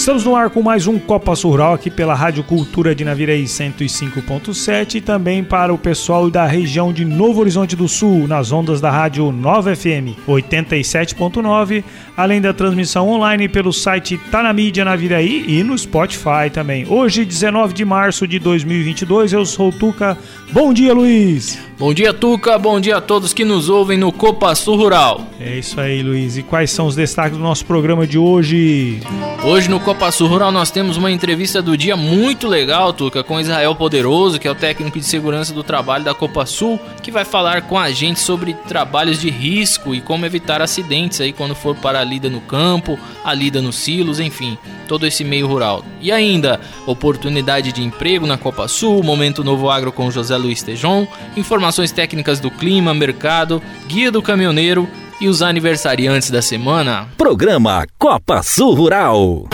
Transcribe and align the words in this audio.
Estamos 0.00 0.24
no 0.24 0.34
ar 0.34 0.48
com 0.48 0.62
mais 0.62 0.86
um 0.86 0.98
Copa 0.98 1.34
Rural 1.34 1.74
aqui 1.74 1.90
pela 1.90 2.14
Rádio 2.14 2.42
Cultura 2.42 2.94
de 2.94 3.04
Naviraí 3.04 3.44
105.7 3.44 4.94
e 4.94 5.00
também 5.02 5.44
para 5.44 5.74
o 5.74 5.78
pessoal 5.78 6.30
da 6.30 6.46
região 6.46 6.90
de 6.90 7.04
Novo 7.04 7.40
Horizonte 7.40 7.76
do 7.76 7.86
Sul, 7.86 8.26
nas 8.26 8.50
ondas 8.50 8.80
da 8.80 8.90
Rádio 8.90 9.30
Nova 9.30 9.76
FM 9.76 10.16
87.9, 10.26 11.84
além 12.16 12.40
da 12.40 12.54
transmissão 12.54 13.10
online 13.10 13.46
pelo 13.46 13.74
site 13.74 14.18
Tá 14.30 14.42
na 14.42 14.54
Mídia 14.54 14.86
Naviraí 14.86 15.44
e 15.46 15.62
no 15.62 15.76
Spotify 15.76 16.48
também. 16.50 16.86
Hoje, 16.88 17.22
19 17.22 17.74
de 17.74 17.84
março 17.84 18.26
de 18.26 18.38
2022, 18.38 19.34
eu 19.34 19.44
sou 19.44 19.68
o 19.68 19.72
Tuca. 19.72 20.16
Bom 20.50 20.72
dia, 20.72 20.94
Luiz! 20.94 21.58
Bom 21.80 21.94
dia, 21.94 22.12
Tuca. 22.12 22.58
Bom 22.58 22.78
dia 22.78 22.98
a 22.98 23.00
todos 23.00 23.32
que 23.32 23.42
nos 23.42 23.70
ouvem 23.70 23.96
no 23.96 24.12
Copa 24.12 24.52
Rural. 24.66 25.26
É 25.40 25.56
isso 25.56 25.80
aí, 25.80 26.02
Luiz. 26.02 26.36
E 26.36 26.42
quais 26.42 26.70
são 26.70 26.86
os 26.86 26.94
destaques 26.94 27.38
do 27.38 27.42
nosso 27.42 27.64
programa 27.64 28.06
de 28.06 28.18
hoje? 28.18 29.00
Hoje 29.42 29.70
no 29.70 29.80
Copa 29.90 30.12
Sul 30.12 30.28
Rural 30.28 30.52
nós 30.52 30.70
temos 30.70 30.96
uma 30.96 31.10
entrevista 31.10 31.60
do 31.60 31.76
dia 31.76 31.96
muito 31.96 32.46
legal, 32.46 32.92
Tuca, 32.92 33.24
com 33.24 33.40
Israel 33.40 33.74
Poderoso, 33.74 34.38
que 34.38 34.46
é 34.46 34.50
o 34.50 34.54
técnico 34.54 35.00
de 35.00 35.04
segurança 35.04 35.52
do 35.52 35.64
trabalho 35.64 36.04
da 36.04 36.14
Copa 36.14 36.46
Sul, 36.46 36.78
que 37.02 37.10
vai 37.10 37.24
falar 37.24 37.62
com 37.62 37.76
a 37.76 37.90
gente 37.90 38.20
sobre 38.20 38.54
trabalhos 38.68 39.20
de 39.20 39.28
risco 39.30 39.92
e 39.92 40.00
como 40.00 40.24
evitar 40.24 40.62
acidentes 40.62 41.20
aí 41.20 41.32
quando 41.32 41.56
for 41.56 41.74
para 41.74 41.98
a 41.98 42.04
lida 42.04 42.30
no 42.30 42.40
campo, 42.40 42.96
a 43.24 43.34
lida 43.34 43.60
nos 43.60 43.74
silos, 43.74 44.20
enfim, 44.20 44.56
todo 44.86 45.08
esse 45.08 45.24
meio 45.24 45.48
rural. 45.48 45.84
E 46.00 46.12
ainda, 46.12 46.60
oportunidade 46.86 47.72
de 47.72 47.82
emprego 47.82 48.28
na 48.28 48.38
Copa 48.38 48.68
Sul, 48.68 49.02
Momento 49.02 49.42
Novo 49.42 49.68
Agro 49.68 49.90
com 49.90 50.08
José 50.08 50.36
Luiz 50.36 50.62
Tejon, 50.62 51.04
informações 51.36 51.90
técnicas 51.90 52.38
do 52.38 52.48
clima, 52.48 52.94
mercado, 52.94 53.60
guia 53.88 54.12
do 54.12 54.22
caminhoneiro 54.22 54.88
e 55.20 55.26
os 55.26 55.42
aniversariantes 55.42 56.30
da 56.30 56.40
semana. 56.40 57.08
Programa 57.16 57.84
Copa 57.98 58.40
Sul 58.40 58.72
Rural. 58.72 59.48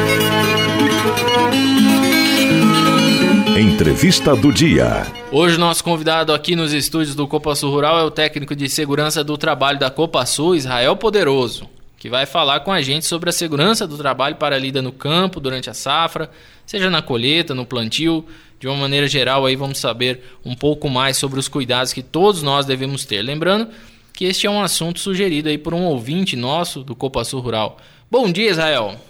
Entrevista 3.59 4.37
do 4.37 4.53
dia. 4.53 5.07
Hoje 5.33 5.57
nosso 5.57 5.83
convidado 5.83 6.31
aqui 6.31 6.55
nos 6.55 6.75
estúdios 6.75 7.15
do 7.15 7.27
Copa 7.27 7.55
Sul 7.55 7.71
Rural 7.71 7.99
é 7.99 8.03
o 8.03 8.11
técnico 8.11 8.55
de 8.55 8.69
segurança 8.69 9.25
do 9.25 9.39
trabalho 9.39 9.79
da 9.79 9.91
Copa 9.91 10.27
Sul, 10.27 10.55
Israel 10.55 10.95
Poderoso, 10.95 11.67
que 11.97 12.11
vai 12.11 12.27
falar 12.27 12.61
com 12.61 12.71
a 12.71 12.83
gente 12.83 13.07
sobre 13.07 13.31
a 13.31 13.33
segurança 13.33 13.87
do 13.87 13.97
trabalho 13.97 14.37
para 14.37 14.57
a 14.57 14.59
lida 14.59 14.83
no 14.83 14.93
campo 14.93 15.41
durante 15.41 15.71
a 15.71 15.75
safra, 15.75 16.31
seja 16.67 16.91
na 16.91 17.01
colheita, 17.01 17.55
no 17.55 17.65
plantio, 17.65 18.27
de 18.61 18.69
uma 18.69 18.77
maneira 18.77 19.09
geral 19.09 19.47
aí 19.47 19.57
vamos 19.57 19.79
saber 19.79 20.23
um 20.45 20.55
pouco 20.55 20.91
mais 20.91 21.17
sobre 21.17 21.41
os 21.41 21.49
cuidados 21.49 21.95
que 21.95 22.03
todos 22.03 22.43
nós 22.43 22.67
devemos 22.67 23.07
ter. 23.07 23.23
Lembrando 23.23 23.69
que 24.13 24.27
este 24.27 24.47
é 24.47 24.51
um 24.51 24.61
assunto 24.61 25.01
sugerido 25.01 25.49
aí 25.49 25.57
por 25.57 25.73
um 25.73 25.85
ouvinte 25.85 26.37
nosso 26.37 26.83
do 26.83 26.95
Copa 26.95 27.25
Sul 27.25 27.41
Rural. 27.41 27.79
Bom 28.11 28.31
dia, 28.31 28.51
Israel. 28.51 29.01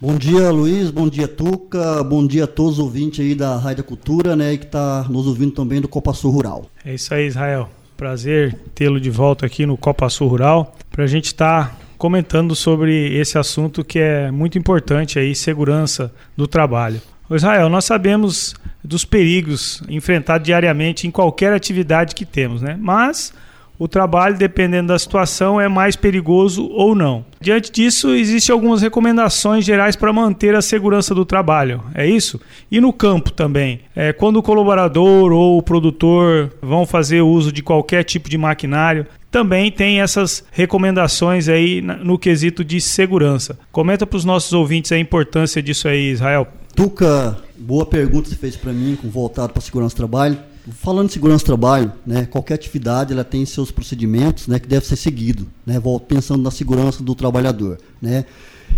Bom 0.00 0.16
dia, 0.16 0.50
Luiz. 0.50 0.90
Bom 0.90 1.08
dia, 1.08 1.28
Tuca. 1.28 2.02
Bom 2.02 2.26
dia 2.26 2.44
a 2.44 2.46
todos 2.46 2.74
os 2.74 2.78
ouvintes 2.80 3.20
aí 3.24 3.34
da 3.34 3.56
Rádio 3.56 3.84
Cultura, 3.84 4.34
né, 4.34 4.52
e 4.52 4.58
que 4.58 4.66
está 4.66 5.06
nos 5.08 5.26
ouvindo 5.26 5.52
também 5.52 5.80
do 5.80 5.88
Copa 5.88 6.12
Sul 6.12 6.32
Rural. 6.32 6.66
É 6.84 6.94
isso 6.94 7.14
aí, 7.14 7.26
Israel. 7.26 7.70
Prazer 7.96 8.58
tê-lo 8.74 9.00
de 9.00 9.08
volta 9.08 9.46
aqui 9.46 9.64
no 9.64 9.76
Copa 9.76 10.08
Sul 10.08 10.28
Rural 10.28 10.74
para 10.90 11.04
a 11.04 11.06
gente 11.06 11.26
estar 11.26 11.68
tá 11.70 11.76
comentando 11.96 12.56
sobre 12.56 13.16
esse 13.16 13.38
assunto 13.38 13.84
que 13.84 13.98
é 14.00 14.30
muito 14.32 14.58
importante 14.58 15.18
aí, 15.18 15.34
segurança 15.34 16.12
do 16.36 16.48
trabalho. 16.48 17.00
Israel, 17.30 17.68
nós 17.68 17.84
sabemos 17.84 18.54
dos 18.82 19.04
perigos 19.04 19.80
enfrentados 19.88 20.44
diariamente 20.44 21.06
em 21.06 21.10
qualquer 21.10 21.52
atividade 21.52 22.14
que 22.14 22.26
temos, 22.26 22.60
né? 22.60 22.76
Mas 22.78 23.32
o 23.78 23.88
trabalho, 23.88 24.36
dependendo 24.36 24.88
da 24.88 24.98
situação, 24.98 25.60
é 25.60 25.68
mais 25.68 25.96
perigoso 25.96 26.68
ou 26.70 26.94
não. 26.94 27.24
Diante 27.40 27.70
disso, 27.70 28.14
existem 28.14 28.52
algumas 28.52 28.82
recomendações 28.82 29.64
gerais 29.64 29.96
para 29.96 30.12
manter 30.12 30.54
a 30.54 30.62
segurança 30.62 31.14
do 31.14 31.24
trabalho, 31.24 31.82
é 31.94 32.06
isso? 32.06 32.40
E 32.70 32.80
no 32.80 32.92
campo 32.92 33.32
também. 33.32 33.80
É, 33.94 34.12
quando 34.12 34.36
o 34.36 34.42
colaborador 34.42 35.32
ou 35.32 35.58
o 35.58 35.62
produtor 35.62 36.52
vão 36.62 36.86
fazer 36.86 37.20
uso 37.20 37.52
de 37.52 37.62
qualquer 37.62 38.04
tipo 38.04 38.28
de 38.28 38.38
maquinário, 38.38 39.06
também 39.30 39.72
tem 39.72 40.00
essas 40.00 40.44
recomendações 40.52 41.48
aí 41.48 41.82
no 41.82 42.16
quesito 42.16 42.64
de 42.64 42.80
segurança. 42.80 43.58
Comenta 43.72 44.06
para 44.06 44.16
os 44.16 44.24
nossos 44.24 44.52
ouvintes 44.52 44.92
a 44.92 44.98
importância 44.98 45.60
disso 45.60 45.88
aí, 45.88 46.12
Israel. 46.12 46.46
Tuca, 46.76 47.36
boa 47.58 47.84
pergunta 47.84 48.28
você 48.28 48.36
fez 48.36 48.56
para 48.56 48.72
mim, 48.72 48.96
voltado 49.02 49.52
para 49.52 49.60
segurança 49.60 49.94
do 49.94 49.98
trabalho. 49.98 50.38
Falando 50.72 51.08
de 51.08 51.12
segurança 51.12 51.44
do 51.44 51.46
trabalho, 51.46 51.92
né, 52.06 52.26
qualquer 52.26 52.54
atividade 52.54 53.12
ela 53.12 53.24
tem 53.24 53.44
seus 53.44 53.70
procedimentos 53.70 54.46
né, 54.46 54.58
que 54.58 54.66
deve 54.66 54.86
ser 54.86 54.96
seguido, 54.96 55.46
né, 55.66 55.80
pensando 56.08 56.42
na 56.42 56.50
segurança 56.50 57.02
do 57.02 57.14
trabalhador. 57.14 57.78
Né, 58.00 58.24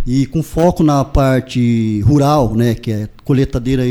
e 0.06 0.26
com 0.26 0.42
foco 0.42 0.82
na 0.82 1.04
parte 1.04 2.00
rural, 2.02 2.54
né, 2.54 2.74
que 2.74 2.92
é 2.92 3.08
coletadeira 3.24 3.82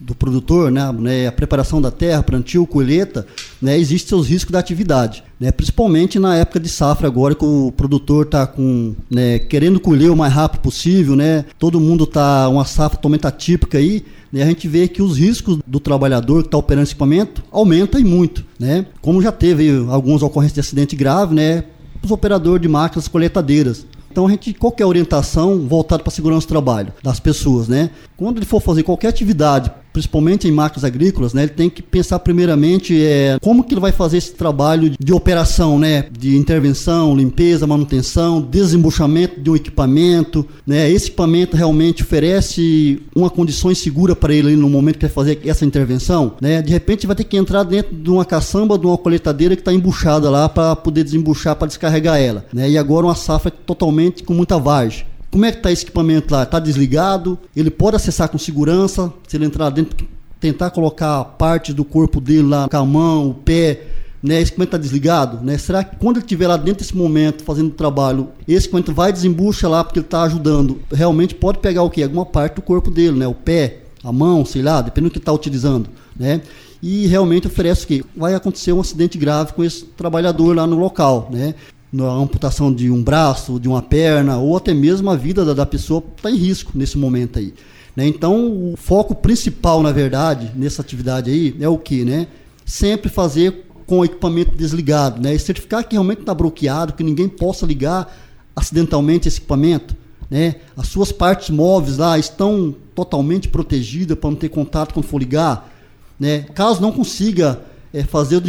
do 0.00 0.14
produtor, 0.14 0.70
né, 0.70 0.90
né, 0.92 1.26
a 1.26 1.32
preparação 1.32 1.80
da 1.80 1.90
terra, 1.90 2.22
plantio, 2.22 2.66
colheita, 2.66 3.26
né, 3.60 3.78
existem 3.78 4.08
seus 4.08 4.26
riscos 4.28 4.52
da 4.52 4.58
atividade, 4.58 5.22
né, 5.38 5.50
principalmente 5.52 6.18
na 6.18 6.36
época 6.36 6.58
de 6.58 6.68
safra 6.68 7.06
agora 7.06 7.34
que 7.34 7.44
o 7.44 7.72
produtor 7.76 8.24
está 8.24 8.46
com, 8.46 8.94
né, 9.10 9.38
querendo 9.38 9.78
colher 9.78 10.10
o 10.10 10.16
mais 10.16 10.32
rápido 10.32 10.60
possível, 10.60 11.14
né, 11.14 11.44
todo 11.58 11.80
mundo 11.80 12.04
está 12.04 12.48
uma 12.48 12.64
safra 12.64 12.96
totalmente 12.96 13.26
atípica 13.26 13.78
aí, 13.78 14.04
né, 14.32 14.42
a 14.42 14.46
gente 14.46 14.66
vê 14.66 14.88
que 14.88 15.02
os 15.02 15.18
riscos 15.18 15.58
do 15.66 15.78
trabalhador 15.78 16.42
que 16.42 16.48
está 16.48 16.58
operando 16.58 16.84
esse 16.84 16.92
equipamento 16.92 17.44
aumentam 17.50 18.00
e 18.00 18.04
muito, 18.04 18.44
né, 18.58 18.86
como 19.00 19.20
já 19.20 19.30
teve 19.30 19.84
algumas 19.88 20.22
ocorrências 20.22 20.54
de 20.54 20.60
acidente 20.60 20.96
grave, 20.96 21.34
né, 21.34 21.64
os 22.02 22.10
operadores 22.10 22.62
de 22.62 22.68
máquinas 22.68 23.06
coletadeiras, 23.06 23.86
então 24.12 24.26
a 24.26 24.30
gente 24.30 24.52
qualquer 24.52 24.84
orientação 24.84 25.66
voltada 25.66 26.02
para 26.02 26.10
a 26.10 26.14
segurança 26.14 26.46
do 26.46 26.50
trabalho 26.50 26.92
das 27.02 27.18
pessoas, 27.18 27.66
né? 27.66 27.88
Quando 28.14 28.36
ele 28.36 28.44
for 28.44 28.60
fazer 28.60 28.82
qualquer 28.82 29.08
atividade 29.08 29.70
principalmente 29.92 30.48
em 30.48 30.52
máquinas 30.52 30.84
agrícolas, 30.84 31.34
né, 31.34 31.42
ele 31.42 31.52
tem 31.52 31.68
que 31.68 31.82
pensar 31.82 32.18
primeiramente 32.20 33.00
é, 33.02 33.38
como 33.40 33.62
que 33.62 33.74
ele 33.74 33.80
vai 33.80 33.92
fazer 33.92 34.18
esse 34.18 34.32
trabalho 34.32 34.92
de 34.98 35.12
operação, 35.12 35.78
né, 35.78 36.06
de 36.10 36.36
intervenção, 36.36 37.14
limpeza, 37.16 37.66
manutenção, 37.66 38.40
desembuchamento 38.40 39.40
de 39.40 39.50
um 39.50 39.56
equipamento, 39.56 40.46
né, 40.66 40.90
esse 40.90 41.06
equipamento 41.08 41.56
realmente 41.56 42.02
oferece 42.02 43.02
uma 43.14 43.30
condição 43.30 43.72
segura 43.74 44.14
para 44.14 44.34
ele 44.34 44.56
no 44.56 44.68
momento 44.68 44.98
que 44.98 45.06
vai 45.06 45.14
fazer 45.14 45.40
essa 45.44 45.64
intervenção, 45.64 46.34
né, 46.40 46.62
de 46.62 46.72
repente 46.72 47.06
vai 47.06 47.16
ter 47.16 47.24
que 47.24 47.36
entrar 47.36 47.62
dentro 47.62 47.94
de 47.94 48.10
uma 48.10 48.24
caçamba, 48.24 48.78
de 48.78 48.86
uma 48.86 48.98
coletadeira 48.98 49.54
que 49.54 49.62
está 49.62 49.72
embuchada 49.72 50.30
lá 50.30 50.48
para 50.48 50.76
poder 50.76 51.04
desembuchar, 51.04 51.56
para 51.56 51.68
descarregar 51.68 52.18
ela, 52.18 52.44
né, 52.52 52.70
e 52.70 52.78
agora 52.78 53.06
uma 53.06 53.14
safra 53.14 53.50
totalmente 53.50 54.22
com 54.22 54.34
muita 54.34 54.58
vagem. 54.58 55.11
Como 55.32 55.46
é 55.46 55.50
que 55.50 55.56
está 55.56 55.72
esse 55.72 55.82
equipamento 55.82 56.30
lá? 56.30 56.42
Está 56.42 56.58
desligado? 56.58 57.38
Ele 57.56 57.70
pode 57.70 57.96
acessar 57.96 58.28
com 58.28 58.36
segurança? 58.36 59.10
Se 59.26 59.38
ele 59.38 59.46
entrar 59.46 59.70
dentro, 59.70 60.06
tentar 60.38 60.68
colocar 60.68 61.24
parte 61.24 61.72
do 61.72 61.86
corpo 61.86 62.20
dele 62.20 62.42
lá, 62.42 62.68
com 62.68 62.76
a 62.76 62.84
mão, 62.84 63.30
o 63.30 63.34
pé, 63.34 63.80
né? 64.22 64.42
Esse 64.42 64.50
equipamento 64.50 64.76
está 64.76 64.78
desligado? 64.78 65.42
Né? 65.42 65.56
Será 65.56 65.82
que 65.82 65.96
quando 65.96 66.18
ele 66.18 66.26
estiver 66.26 66.46
lá 66.46 66.58
dentro 66.58 66.80
desse 66.80 66.94
momento 66.94 67.44
fazendo 67.44 67.68
o 67.68 67.74
trabalho, 67.74 68.28
esse 68.46 68.66
equipamento 68.66 68.92
vai 68.92 69.10
desembucha 69.10 69.66
lá 69.66 69.82
porque 69.82 70.00
ele 70.00 70.06
está 70.06 70.22
ajudando? 70.24 70.82
Realmente 70.92 71.34
pode 71.34 71.60
pegar 71.60 71.82
o 71.82 71.88
quê? 71.88 72.02
Alguma 72.02 72.26
parte 72.26 72.56
do 72.56 72.62
corpo 72.62 72.90
dele, 72.90 73.18
né? 73.18 73.26
O 73.26 73.34
pé, 73.34 73.84
a 74.04 74.12
mão, 74.12 74.44
sei 74.44 74.60
lá, 74.60 74.82
dependendo 74.82 75.08
do 75.08 75.12
que 75.14 75.18
está 75.18 75.32
utilizando, 75.32 75.88
né? 76.14 76.42
E 76.82 77.06
realmente 77.06 77.46
oferece 77.46 77.84
o 77.84 77.88
quê? 77.88 78.04
Vai 78.14 78.34
acontecer 78.34 78.74
um 78.74 78.80
acidente 78.80 79.16
grave 79.16 79.54
com 79.54 79.64
esse 79.64 79.82
trabalhador 79.82 80.54
lá 80.54 80.66
no 80.66 80.76
local, 80.76 81.30
né? 81.32 81.54
Na 81.92 82.10
amputação 82.10 82.72
de 82.72 82.90
um 82.90 83.02
braço, 83.02 83.60
de 83.60 83.68
uma 83.68 83.82
perna, 83.82 84.38
ou 84.38 84.56
até 84.56 84.72
mesmo 84.72 85.10
a 85.10 85.16
vida 85.16 85.44
da, 85.44 85.52
da 85.52 85.66
pessoa 85.66 86.02
está 86.16 86.30
em 86.30 86.36
risco 86.36 86.72
nesse 86.74 86.96
momento 86.96 87.38
aí. 87.38 87.52
Né? 87.94 88.06
Então, 88.06 88.72
o 88.72 88.74
foco 88.76 89.14
principal, 89.14 89.82
na 89.82 89.92
verdade, 89.92 90.50
nessa 90.56 90.80
atividade 90.80 91.30
aí 91.30 91.54
é 91.60 91.68
o 91.68 91.76
que, 91.76 92.04
né? 92.04 92.26
Sempre 92.64 93.10
fazer 93.10 93.66
com 93.86 93.98
o 93.98 94.04
equipamento 94.04 94.56
desligado, 94.56 95.20
né? 95.20 95.34
E 95.34 95.38
certificar 95.38 95.86
que 95.86 95.94
realmente 95.94 96.20
está 96.20 96.32
bloqueado, 96.32 96.94
que 96.94 97.04
ninguém 97.04 97.28
possa 97.28 97.66
ligar 97.66 98.10
acidentalmente 98.56 99.28
esse 99.28 99.38
equipamento, 99.38 99.94
né? 100.30 100.56
As 100.74 100.86
suas 100.86 101.12
partes 101.12 101.50
móveis 101.50 101.98
lá 101.98 102.18
estão 102.18 102.74
totalmente 102.94 103.48
protegidas 103.48 104.16
para 104.18 104.30
não 104.30 104.36
ter 104.36 104.48
contato 104.48 104.94
quando 104.94 105.04
for 105.04 105.18
ligar, 105.18 105.70
né? 106.18 106.46
Caso 106.54 106.80
não 106.80 106.90
consiga 106.90 107.60
é, 107.92 108.02
fazer 108.02 108.36
o 108.36 108.40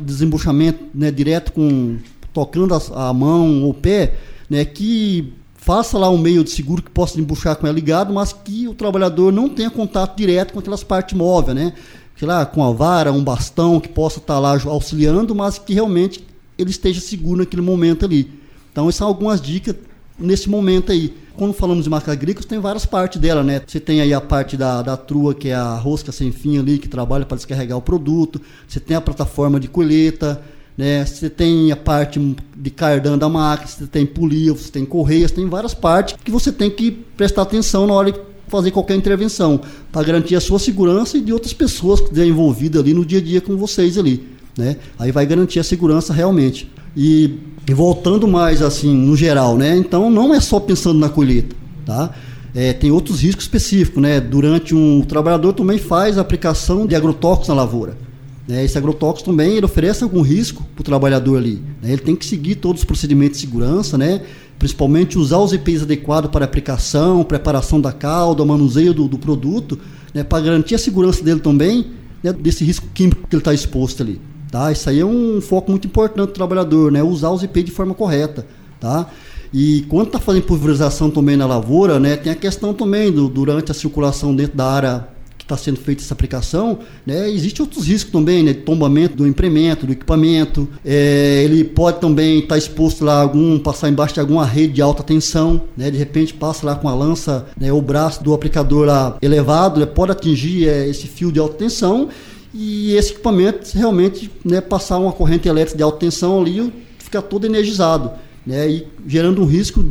desembuchamento 0.00 0.84
né, 0.94 1.10
direto 1.10 1.52
com 1.52 1.98
tocando 2.36 2.74
a, 2.74 3.08
a 3.08 3.14
mão 3.14 3.62
ou 3.62 3.70
o 3.70 3.74
pé, 3.74 4.12
né, 4.50 4.62
que 4.62 5.32
faça 5.54 5.96
lá 5.96 6.10
um 6.10 6.18
meio 6.18 6.44
de 6.44 6.50
seguro 6.50 6.82
que 6.82 6.90
possa 6.90 7.18
embuchar 7.18 7.56
com 7.56 7.66
ela 7.66 7.74
ligado, 7.74 8.12
mas 8.12 8.30
que 8.30 8.68
o 8.68 8.74
trabalhador 8.74 9.32
não 9.32 9.48
tenha 9.48 9.70
contato 9.70 10.18
direto 10.18 10.52
com 10.52 10.58
aquelas 10.58 10.84
partes 10.84 11.16
móveis, 11.16 11.56
né? 11.56 11.72
Sei 12.14 12.28
lá, 12.28 12.44
com 12.44 12.62
a 12.62 12.72
vara, 12.72 13.10
um 13.10 13.24
bastão 13.24 13.80
que 13.80 13.88
possa 13.88 14.18
estar 14.18 14.38
lá 14.38 14.58
auxiliando, 14.66 15.34
mas 15.34 15.58
que 15.58 15.72
realmente 15.72 16.24
ele 16.58 16.70
esteja 16.70 17.00
seguro 17.00 17.38
naquele 17.38 17.62
momento 17.62 18.04
ali. 18.04 18.30
Então, 18.70 18.84
essas 18.84 18.96
são 18.96 19.08
algumas 19.08 19.40
dicas 19.40 19.74
nesse 20.18 20.48
momento 20.48 20.92
aí. 20.92 21.14
Quando 21.36 21.52
falamos 21.52 21.84
de 21.84 21.90
marca 21.90 22.12
agrícola, 22.12 22.46
tem 22.46 22.58
várias 22.58 22.86
partes 22.86 23.20
dela, 23.20 23.42
né? 23.42 23.60
Você 23.66 23.80
tem 23.80 24.00
aí 24.00 24.12
a 24.14 24.20
parte 24.20 24.56
da, 24.56 24.82
da 24.82 24.96
trua, 24.96 25.34
que 25.34 25.48
é 25.48 25.54
a 25.54 25.74
rosca 25.74 26.12
sem 26.12 26.32
fim 26.32 26.58
ali, 26.58 26.78
que 26.78 26.88
trabalha 26.88 27.26
para 27.26 27.36
descarregar 27.36 27.76
o 27.76 27.82
produto. 27.82 28.40
Você 28.68 28.78
tem 28.78 28.96
a 28.96 29.00
plataforma 29.00 29.58
de 29.58 29.68
colheita, 29.68 30.42
né? 30.76 31.04
Você 31.04 31.30
tem 31.30 31.72
a 31.72 31.76
parte 31.76 32.20
de 32.56 32.70
cardan 32.70 33.16
da 33.16 33.28
máquina, 33.28 33.68
você 33.68 33.86
tem 33.86 34.04
polia, 34.04 34.52
você 34.52 34.70
tem 34.70 34.84
correias, 34.84 35.30
tem 35.30 35.48
várias 35.48 35.74
partes 35.74 36.16
que 36.22 36.30
você 36.30 36.52
tem 36.52 36.70
que 36.70 36.90
prestar 36.90 37.42
atenção 37.42 37.86
na 37.86 37.94
hora 37.94 38.12
de 38.12 38.20
fazer 38.48 38.70
qualquer 38.70 38.94
intervenção, 38.94 39.60
para 39.90 40.06
garantir 40.06 40.36
a 40.36 40.40
sua 40.40 40.58
segurança 40.58 41.18
e 41.18 41.20
de 41.20 41.32
outras 41.32 41.52
pessoas 41.52 42.00
que 42.00 42.08
estão 42.08 42.24
envolvidas 42.24 42.80
ali 42.80 42.94
no 42.94 43.04
dia 43.04 43.18
a 43.18 43.22
dia 43.22 43.40
com 43.40 43.56
vocês 43.56 43.98
ali, 43.98 44.24
né? 44.56 44.76
Aí 44.98 45.10
vai 45.10 45.26
garantir 45.26 45.58
a 45.58 45.64
segurança 45.64 46.12
realmente. 46.12 46.70
E, 46.96 47.38
e 47.68 47.74
voltando 47.74 48.26
mais 48.28 48.62
assim, 48.62 48.94
no 48.94 49.16
geral, 49.16 49.58
né? 49.58 49.76
Então 49.76 50.08
não 50.08 50.32
é 50.32 50.40
só 50.40 50.60
pensando 50.60 50.98
na 50.98 51.08
colheita, 51.08 51.56
tá? 51.84 52.14
É, 52.54 52.72
tem 52.72 52.90
outros 52.90 53.20
riscos 53.20 53.44
específicos, 53.44 54.00
né? 54.00 54.20
Durante 54.20 54.74
um 54.74 55.00
o 55.00 55.04
trabalhador 55.04 55.52
também 55.52 55.78
faz 55.78 56.16
a 56.16 56.20
aplicação 56.20 56.86
de 56.86 56.94
agrotóxicos 56.94 57.48
na 57.48 57.54
lavoura. 57.54 57.98
Né? 58.46 58.64
Esse 58.64 58.78
agrotóxico 58.78 59.30
também 59.30 59.56
ele 59.56 59.66
oferece 59.66 60.04
algum 60.04 60.20
risco 60.20 60.64
para 60.74 60.82
o 60.82 60.84
trabalhador 60.84 61.36
ali. 61.36 61.62
Né? 61.82 61.92
Ele 61.92 62.02
tem 62.02 62.14
que 62.14 62.24
seguir 62.24 62.56
todos 62.56 62.82
os 62.82 62.84
procedimentos 62.84 63.38
de 63.38 63.46
segurança, 63.46 63.98
né? 63.98 64.22
principalmente 64.58 65.18
usar 65.18 65.38
os 65.38 65.52
EPIs 65.52 65.82
adequados 65.82 66.30
para 66.30 66.44
aplicação, 66.44 67.22
preparação 67.24 67.80
da 67.80 67.92
calda, 67.92 68.44
manuseio 68.44 68.94
do, 68.94 69.08
do 69.08 69.18
produto, 69.18 69.78
né? 70.14 70.22
para 70.22 70.42
garantir 70.42 70.74
a 70.74 70.78
segurança 70.78 71.22
dele 71.22 71.40
também 71.40 71.86
né? 72.22 72.32
desse 72.32 72.64
risco 72.64 72.86
químico 72.94 73.26
que 73.28 73.34
ele 73.34 73.40
está 73.40 73.52
exposto 73.52 74.02
ali. 74.02 74.20
Tá? 74.50 74.70
Isso 74.70 74.88
aí 74.88 75.00
é 75.00 75.06
um 75.06 75.40
foco 75.40 75.70
muito 75.70 75.86
importante 75.86 76.28
do 76.28 76.32
trabalhador, 76.32 76.92
né? 76.92 77.02
usar 77.02 77.30
os 77.30 77.42
EPIs 77.42 77.64
de 77.64 77.70
forma 77.72 77.94
correta. 77.94 78.46
Tá? 78.78 79.10
E 79.52 79.84
quando 79.88 80.08
está 80.08 80.20
fazendo 80.20 80.44
pulverização 80.44 81.10
também 81.10 81.36
na 81.36 81.46
lavoura, 81.46 81.98
né, 81.98 82.16
tem 82.16 82.32
a 82.32 82.36
questão 82.36 82.74
também 82.74 83.10
do, 83.10 83.28
durante 83.28 83.70
a 83.70 83.74
circulação 83.74 84.34
dentro 84.34 84.56
da 84.56 84.66
área 84.66 85.08
está 85.46 85.56
sendo 85.56 85.78
feita 85.78 86.02
essa 86.02 86.12
aplicação, 86.12 86.80
né, 87.06 87.30
existe 87.30 87.62
outros 87.62 87.86
riscos 87.86 88.12
também, 88.12 88.42
né, 88.42 88.52
tombamento 88.52 89.16
do 89.16 89.26
implemento, 89.26 89.86
do 89.86 89.92
equipamento, 89.92 90.68
é, 90.84 91.42
ele 91.44 91.62
pode 91.62 92.00
também 92.00 92.38
estar 92.38 92.56
tá 92.56 92.58
exposto 92.58 93.04
lá 93.04 93.22
algum, 93.22 93.58
passar 93.58 93.88
embaixo 93.88 94.14
de 94.14 94.20
alguma 94.20 94.44
rede 94.44 94.74
de 94.74 94.82
alta 94.82 95.02
tensão, 95.02 95.62
né, 95.76 95.90
de 95.90 95.96
repente 95.96 96.34
passa 96.34 96.66
lá 96.66 96.74
com 96.74 96.88
a 96.88 96.94
lança, 96.94 97.46
né, 97.58 97.72
o 97.72 97.80
braço 97.80 98.22
do 98.24 98.34
aplicador 98.34 98.86
lá 98.86 99.16
elevado, 99.22 99.78
né, 99.78 99.86
pode 99.86 100.10
atingir 100.12 100.68
é, 100.68 100.88
esse 100.88 101.06
fio 101.06 101.30
de 101.30 101.38
alta 101.38 101.54
tensão 101.54 102.08
e 102.52 102.94
esse 102.94 103.12
equipamento 103.12 103.70
realmente 103.72 104.30
né, 104.44 104.60
passar 104.60 104.98
uma 104.98 105.12
corrente 105.12 105.48
elétrica 105.48 105.76
de 105.76 105.82
alta 105.82 105.98
tensão 105.98 106.40
ali 106.40 106.72
fica 106.98 107.22
todo 107.22 107.46
energizado, 107.46 108.10
né, 108.44 108.68
e 108.68 108.86
gerando 109.06 109.42
um 109.42 109.46
risco 109.46 109.84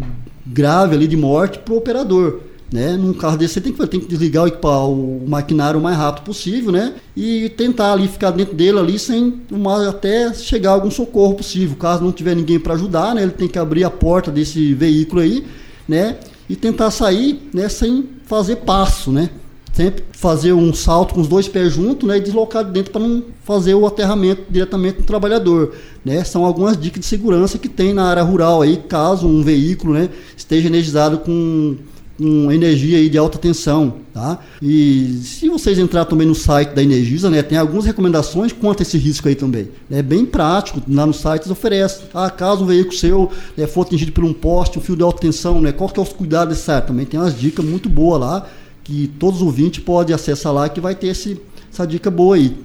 grave 0.46 0.96
ali 0.96 1.08
de 1.08 1.16
morte 1.16 1.60
para 1.60 1.74
o 1.74 1.78
operador. 1.78 2.42
Né? 2.72 2.98
Num 2.98 3.14
carro 3.14 3.38
desse 3.38 3.54
você 3.54 3.62
tem 3.62 3.72
que, 3.72 3.88
tem 3.88 4.00
que 4.00 4.08
desligar 4.08 4.46
o, 4.46 5.24
o 5.24 5.30
maquinário 5.30 5.80
o 5.80 5.84
mais 5.84 5.96
rápido 5.96 6.24
possível, 6.24 6.72
né? 6.72 6.96
E 7.16 7.48
tentar 7.50 7.94
ali 7.94 8.08
ficar 8.08 8.32
dentro 8.32 8.56
dele 8.56 8.80
ali 8.80 8.98
sem 8.98 9.42
até 9.88 10.34
chegar 10.34 10.72
algum 10.72 10.90
socorro 10.90 11.36
possível. 11.36 11.78
Caso 11.78 12.04
não 12.04 12.12
tiver 12.12 12.36
ninguém 12.36 12.60
para 12.60 12.74
ajudar, 12.74 13.14
né? 13.14 13.22
Ele 13.22 13.32
tem 13.32 13.48
que 13.48 13.60
abrir 13.60 13.84
a 13.84 13.90
porta 13.90 14.32
desse 14.32 14.74
veículo 14.74 15.22
aí, 15.22 15.46
né? 15.88 16.18
E 16.50 16.56
tentar 16.56 16.90
sair, 16.90 17.50
né? 17.54 17.70
Sem 17.70 18.10
fazer 18.26 18.58
passo, 18.58 19.12
né? 19.12 19.30
Sempre 19.72 20.04
fazer 20.14 20.54
um 20.54 20.74
salto 20.74 21.14
com 21.14 21.22
os 21.22 21.28
dois 21.28 21.48
pés 21.48 21.74
juntos, 21.74 22.08
né? 22.08 22.18
E 22.18 22.22
deslocar 22.22 22.64
dentro 22.64 22.92
para 22.92 23.02
não 23.02 23.24
fazer 23.44 23.76
o 23.76 23.86
aterramento 23.86 24.44
diretamente 24.50 25.00
no 25.00 25.06
trabalhador, 25.06 25.76
né? 26.04 26.24
São 26.24 26.44
algumas 26.44 26.76
dicas 26.76 27.02
de 27.02 27.06
segurança 27.06 27.60
que 27.60 27.70
tem 27.70 27.94
na 27.94 28.06
área 28.06 28.24
rural 28.24 28.64
aí, 28.64 28.78
caso 28.78 29.28
um 29.28 29.44
veículo, 29.44 29.94
né? 29.94 30.10
Esteja 30.36 30.68
energizado 30.68 31.20
com 31.20 31.78
com 32.18 32.52
energia 32.52 32.98
aí 32.98 33.10
de 33.10 33.18
alta 33.18 33.38
tensão, 33.38 33.96
tá? 34.14 34.40
E 34.62 35.20
se 35.24 35.50
vocês 35.50 35.78
entrar 35.78 36.06
também 36.06 36.26
no 36.26 36.36
site 36.36 36.70
da 36.70 36.82
Energisa, 36.82 37.30
né, 37.30 37.42
tem 37.44 37.58
algumas 37.58 37.86
recomendações 37.86 38.54
quanto 38.54 38.80
a 38.80 38.84
esse 38.84 38.98
risco 38.98 39.28
aí 39.28 39.36
também. 39.36 39.70
É 39.92 40.02
bem 40.02 40.26
prático, 40.26 40.82
lá 40.88 41.06
no 41.06 41.14
site 41.14 41.52
oferece. 41.52 42.04
Ah, 42.14 42.30
caso 42.30 42.64
um 42.64 42.68
veículo 42.68 42.96
seu 42.96 43.30
né, 43.58 43.68
for 43.68 43.82
atingido 43.82 44.12
por 44.14 44.24
um 44.24 44.34
poste, 44.34 44.80
um 44.80 44.82
fio 44.82 44.96
de 44.96 45.04
alta 45.04 45.20
tensão, 45.20 45.60
né, 45.60 45.72
qual 45.72 45.90
que 45.90 46.00
é 46.00 46.04
os 46.04 46.14
cuidados 46.14 46.56
desse 46.56 46.82
Também 46.82 47.06
tem 47.06 47.20
umas 47.20 47.38
dicas 47.38 47.66
muito 47.66 47.90
boas 47.90 48.22
lá, 48.22 48.48
que 48.84 49.08
todos 49.20 49.42
os 49.42 49.46
ouvintes 49.46 49.84
podem 49.84 50.16
acessar 50.16 50.54
lá, 50.54 50.70
que 50.70 50.80
vai 50.80 50.96
ter 50.96 51.08
esse, 51.08 51.42
essa 51.72 51.86
dica 51.86 52.10
boa 52.10 52.38
aí. 52.38 52.56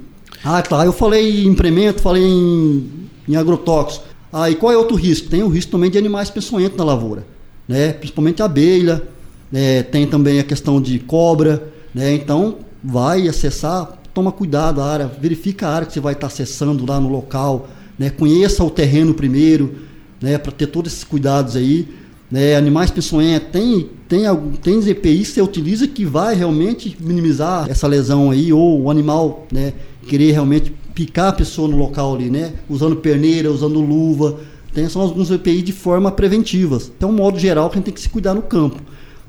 Ah, 0.44 0.62
tá, 0.62 0.84
eu 0.84 0.92
falei 0.92 1.44
em 1.44 1.48
implemento, 1.48 2.00
falei 2.00 2.22
em, 2.22 2.88
em 3.28 3.36
agrotóxico. 3.36 4.04
Ah, 4.32 4.48
e 4.48 4.54
qual 4.54 4.72
é 4.72 4.76
outro 4.76 4.96
risco? 4.96 5.28
Tem 5.28 5.42
o 5.42 5.48
risco 5.48 5.72
também 5.72 5.90
de 5.90 5.98
animais 5.98 6.30
peçonhentos 6.30 6.78
na 6.78 6.84
lavoura, 6.84 7.26
né? 7.66 7.92
principalmente 7.92 8.40
abelha, 8.42 9.02
é, 9.52 9.82
tem 9.82 10.06
também 10.06 10.38
a 10.38 10.44
questão 10.44 10.80
de 10.80 10.98
cobra, 10.98 11.62
né? 11.94 12.14
Então 12.14 12.58
vai 12.82 13.28
acessar, 13.28 14.00
toma 14.14 14.32
cuidado 14.32 14.80
a 14.80 14.86
área, 14.86 15.10
verifica 15.20 15.66
a 15.66 15.74
área 15.74 15.86
que 15.86 15.92
você 15.92 16.00
vai 16.00 16.14
estar 16.14 16.28
acessando 16.28 16.86
lá 16.86 17.00
no 17.00 17.08
local, 17.08 17.68
né? 17.98 18.10
Conheça 18.10 18.64
o 18.64 18.70
terreno 18.70 19.14
primeiro, 19.14 19.74
né? 20.20 20.38
Para 20.38 20.52
ter 20.52 20.66
todos 20.66 20.92
esses 20.92 21.04
cuidados 21.04 21.56
aí. 21.56 21.88
Né? 22.30 22.54
Animais 22.54 22.92
peçonhentos, 22.92 23.48
tem, 23.50 23.90
tem, 24.08 24.22
tem 24.62 24.88
EPI 24.88 25.18
que 25.18 25.24
você 25.24 25.42
utiliza 25.42 25.88
que 25.88 26.04
vai 26.04 26.36
realmente 26.36 26.96
minimizar 27.00 27.68
essa 27.68 27.88
lesão 27.88 28.30
aí, 28.30 28.52
ou 28.52 28.82
o 28.82 28.90
animal 28.90 29.48
né, 29.50 29.72
querer 30.06 30.30
realmente 30.30 30.72
picar 30.94 31.30
a 31.30 31.32
pessoa 31.32 31.66
no 31.66 31.76
local 31.76 32.14
ali, 32.14 32.30
né? 32.30 32.52
Usando 32.68 32.94
perneira, 32.96 33.50
usando 33.50 33.80
luva. 33.80 34.38
Tem 34.72 34.88
são 34.88 35.02
alguns 35.02 35.30
EPI 35.30 35.62
de 35.62 35.72
forma 35.72 36.12
preventiva. 36.12 36.78
Então, 36.96 37.10
modo 37.10 37.38
geral 37.38 37.68
que 37.68 37.74
a 37.74 37.78
gente 37.78 37.86
tem 37.86 37.94
que 37.94 38.00
se 38.00 38.08
cuidar 38.08 38.34
no 38.34 38.42
campo. 38.42 38.80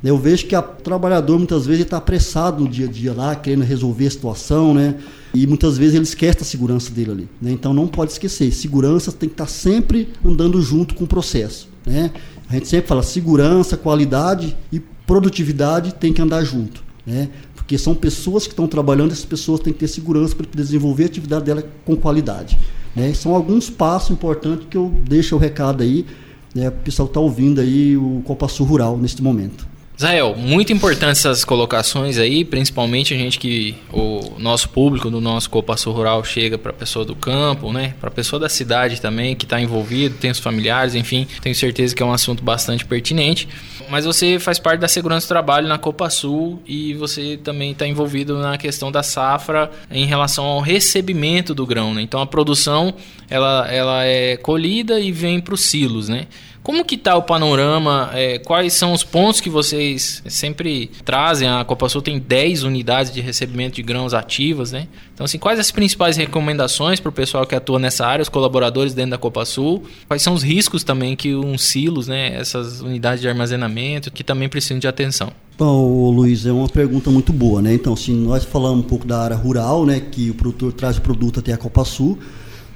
Eu 0.04 0.18
vejo 0.18 0.48
que 0.48 0.56
o 0.56 0.62
trabalhador 0.62 1.38
muitas 1.38 1.66
vezes 1.66 1.84
está 1.84 1.98
apressado 1.98 2.64
no 2.64 2.70
dia 2.70 2.88
a 2.88 2.92
dia 2.92 3.14
lá, 3.14 3.36
querendo 3.36 3.64
resolver 3.64 4.08
a 4.08 4.12
situação, 4.12 4.74
né? 4.74 4.96
E 5.34 5.46
muitas 5.46 5.78
vezes 5.78 5.96
ele 5.96 6.04
esquece 6.04 6.40
a 6.42 6.46
segurança 6.46 6.92
dele 6.92 7.12
ali. 7.12 7.30
Né? 7.40 7.52
Então 7.52 7.74
não 7.74 7.88
pode 7.88 8.12
esquecer, 8.12 8.52
segurança 8.52 9.12
tem 9.12 9.30
que 9.30 9.34
estar 9.34 9.46
tá 9.46 9.50
sempre 9.50 10.10
andando 10.26 10.60
junto 10.62 10.96
com 10.96 11.04
o 11.04 11.08
processo. 11.08 11.70
Né? 11.86 12.12
A 12.50 12.56
gente 12.56 12.68
sempre 12.68 12.88
fala 12.88 13.04
segurança, 13.04 13.78
qualidade 13.78 14.58
e 14.72 14.80
produtividade 14.80 15.94
tem 15.94 16.12
que 16.12 16.22
andar 16.22 16.44
junto. 16.44 16.84
Né? 17.06 17.30
Porque 17.56 17.78
são 17.78 17.94
pessoas 17.94 18.46
que 18.46 18.54
estão 18.54 18.68
trabalhando, 18.68 19.12
essas 19.12 19.26
pessoas 19.26 19.60
têm 19.60 19.72
que 19.72 19.80
ter 19.80 19.88
segurança 19.88 20.36
para 20.36 20.48
desenvolver 20.54 21.04
a 21.04 21.06
atividade 21.08 21.46
dela 21.46 21.64
com 21.86 21.96
qualidade. 21.96 22.58
Né? 22.96 23.14
São 23.14 23.36
alguns 23.36 23.70
passos 23.70 24.12
importantes 24.12 24.68
que 24.70 24.76
eu 24.76 24.92
deixo 25.08 25.36
o 25.36 25.40
recado 25.40 25.84
aí, 25.84 26.06
né? 26.54 26.70
o 26.70 26.72
pessoal 26.72 27.08
está 27.08 27.20
ouvindo 27.20 27.62
aí 27.62 27.96
o 27.96 28.22
Copa 28.26 28.48
Sul 28.48 28.66
Rural 28.66 28.98
neste 28.98 29.22
momento. 29.22 29.71
Israel, 30.02 30.36
muito 30.36 30.74
importante 30.74 31.12
essas 31.12 31.46
colocações 31.46 32.18
aí, 32.18 32.44
principalmente 32.44 33.14
a 33.14 33.18
gente 33.18 33.38
que 33.38 33.76
o 33.94 34.34
nosso 34.40 34.68
público 34.70 35.12
do 35.12 35.22
nosso 35.22 35.48
Copasso 35.48 35.92
Rural 35.92 36.24
chega 36.24 36.58
para 36.58 36.72
a 36.72 36.74
pessoa 36.74 37.06
do 37.06 37.16
campo, 37.16 37.72
né? 37.72 37.94
Para 38.00 38.10
a 38.10 38.12
pessoa 38.12 38.40
da 38.40 38.50
cidade 38.50 39.00
também 39.00 39.36
que 39.36 39.46
está 39.46 39.62
envolvido, 39.62 40.16
tem 40.18 40.32
os 40.32 40.40
familiares, 40.40 40.96
enfim, 40.96 41.28
tenho 41.40 41.54
certeza 41.54 41.94
que 41.94 42.02
é 42.02 42.06
um 42.06 42.12
assunto 42.12 42.44
bastante 42.44 42.84
pertinente. 42.84 43.48
Mas 43.92 44.04
você 44.04 44.40
faz 44.40 44.58
parte 44.58 44.80
da 44.80 44.88
segurança 44.88 45.28
do 45.28 45.30
trabalho 45.30 45.68
na 45.68 45.78
Copa 45.78 46.10
Sul 46.10 46.60
e 46.66 46.96
você 46.96 47.38
também 47.38 47.72
está 47.72 47.86
envolvido 47.86 48.40
na 48.40 48.58
questão 48.58 48.92
da 48.92 49.04
safra 49.04 49.70
em 49.92 50.06
relação 50.08 50.46
ao 50.46 50.62
recebimento 50.62 51.54
do 51.54 51.64
grão, 51.64 51.94
né? 51.94 52.02
Então 52.02 52.22
a 52.22 52.26
produção 52.26 52.92
ela, 53.30 53.72
ela 53.72 54.04
é 54.04 54.36
colhida 54.36 55.00
e 55.00 55.12
vem 55.12 55.40
para 55.40 55.54
os 55.54 55.62
silos, 55.62 56.10
né? 56.10 56.26
Como 56.64 56.86
que 56.86 56.96
está 56.96 57.16
o 57.16 57.24
panorama? 57.24 58.12
É, 58.14 58.38
quais 58.38 58.74
são 58.74 58.94
os 58.94 59.04
pontos 59.04 59.42
que 59.42 59.50
vocês 59.50 60.22
sempre 60.28 60.92
trazem? 61.04 61.50
A 61.50 61.66
Copa 61.66 61.90
Sul 61.90 62.02
tem 62.02 62.20
10 62.20 62.64
unidades 62.64 63.12
de 63.12 63.20
recebimento 63.20 63.76
de 63.76 63.82
grãos 63.82 64.14
ativas, 64.14 64.72
né? 64.72 64.88
Então, 65.14 65.26
assim, 65.26 65.40
quais 65.40 65.60
as 65.60 65.72
principais 65.72 66.18
recomendações 66.18 67.00
para 67.00 67.10
o 67.10 67.12
pessoal 67.12 67.48
que 67.48 67.56
atua 67.56 67.80
nessa 67.80 68.06
área, 68.06 68.22
os 68.22 68.30
colaboradores 68.30 68.94
dentro 68.94 69.12
da 69.12 69.18
Copa 69.18 69.44
Sul? 69.44 69.84
Quais 70.08 70.22
são 70.22 70.34
os 70.34 70.44
riscos 70.44 70.84
também 70.84 71.16
que 71.16 71.36
uns 71.36 71.64
silos, 71.64 72.08
né, 72.08 72.36
essas 72.36 72.82
unidades 72.82 73.22
de 73.22 73.28
armazenamento, 73.28 74.12
que 74.12 74.24
também 74.24 74.48
precisam 74.48 74.78
de 74.78 74.88
atenção? 74.88 75.32
Bom, 75.58 76.10
Luiz, 76.12 76.46
é 76.46 76.52
uma 76.52 76.70
pergunta 76.70 77.10
muito 77.10 77.34
boa, 77.34 77.62
né? 77.62 77.74
Então, 77.74 77.96
se 77.96 78.12
nós 78.12 78.44
falamos 78.44 78.86
um 78.86 78.88
pouco 78.88 79.06
da 79.06 79.22
área 79.22 79.36
rural, 79.36 79.86
né, 79.86 80.00
que 80.00 80.30
o 80.30 80.34
produtor 80.34 80.74
traz 80.74 80.98
o 80.98 81.02
produto 81.02 81.40
até 81.40 81.54
a 81.54 81.58
Copa 81.58 81.84
Sul, 81.86 82.18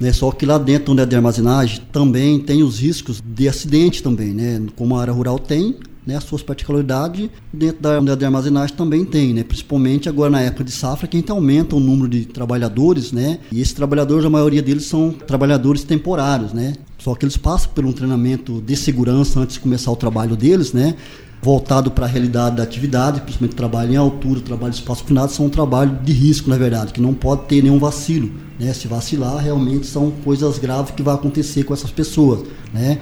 né? 0.00 0.12
Só 0.12 0.30
que 0.30 0.46
lá 0.46 0.58
dentro 0.58 0.92
onde 0.92 1.02
é 1.02 1.06
de 1.06 1.16
armazenagem 1.16 1.82
também 1.92 2.38
tem 2.38 2.62
os 2.62 2.78
riscos 2.78 3.22
de 3.24 3.48
acidente 3.48 4.02
também, 4.02 4.32
né? 4.32 4.62
Como 4.76 4.96
a 4.96 5.00
área 5.00 5.12
rural 5.12 5.38
tem, 5.38 5.76
né, 6.06 6.16
as 6.16 6.24
suas 6.24 6.42
particularidades 6.42 7.28
dentro 7.52 7.82
da 7.82 7.98
unidade 7.98 8.20
de 8.20 8.24
armazenagem 8.24 8.76
também 8.76 9.04
tem, 9.04 9.34
né, 9.34 9.42
principalmente 9.42 10.08
agora 10.08 10.30
na 10.30 10.40
época 10.40 10.62
de 10.62 10.70
safra 10.70 11.08
que 11.08 11.16
a 11.16 11.20
gente 11.20 11.32
aumenta 11.32 11.74
o 11.74 11.80
número 11.80 12.08
de 12.08 12.24
trabalhadores, 12.24 13.10
né, 13.10 13.40
e 13.50 13.60
esses 13.60 13.74
trabalhadores, 13.74 14.24
a 14.24 14.30
maioria 14.30 14.62
deles 14.62 14.84
são 14.84 15.10
trabalhadores 15.10 15.82
temporários, 15.82 16.52
né, 16.52 16.74
só 17.06 17.14
que 17.14 17.24
eles 17.24 17.36
passam 17.36 17.70
por 17.72 17.86
um 17.86 17.92
treinamento 17.92 18.60
de 18.60 18.74
segurança 18.74 19.38
antes 19.38 19.54
de 19.54 19.60
começar 19.60 19.92
o 19.92 19.94
trabalho 19.94 20.34
deles, 20.34 20.72
né, 20.72 20.96
voltado 21.40 21.88
para 21.88 22.04
a 22.04 22.08
realidade 22.08 22.56
da 22.56 22.64
atividade, 22.64 23.20
principalmente 23.20 23.54
trabalho 23.54 23.92
em 23.92 23.96
altura, 23.96 24.40
trabalho 24.40 24.72
de 24.72 24.80
espaço 24.80 25.02
confinado, 25.02 25.30
são 25.30 25.46
um 25.46 25.48
trabalho 25.48 26.00
de 26.02 26.12
risco, 26.12 26.50
na 26.50 26.56
verdade, 26.56 26.92
que 26.92 27.00
não 27.00 27.14
pode 27.14 27.42
ter 27.42 27.62
nenhum 27.62 27.78
vacilo. 27.78 28.28
Né? 28.58 28.72
Se 28.72 28.88
vacilar, 28.88 29.36
realmente 29.36 29.86
são 29.86 30.10
coisas 30.24 30.58
graves 30.58 30.90
que 30.90 31.00
vão 31.00 31.14
acontecer 31.14 31.62
com 31.62 31.72
essas 31.72 31.92
pessoas. 31.92 32.40
Né? 32.74 32.98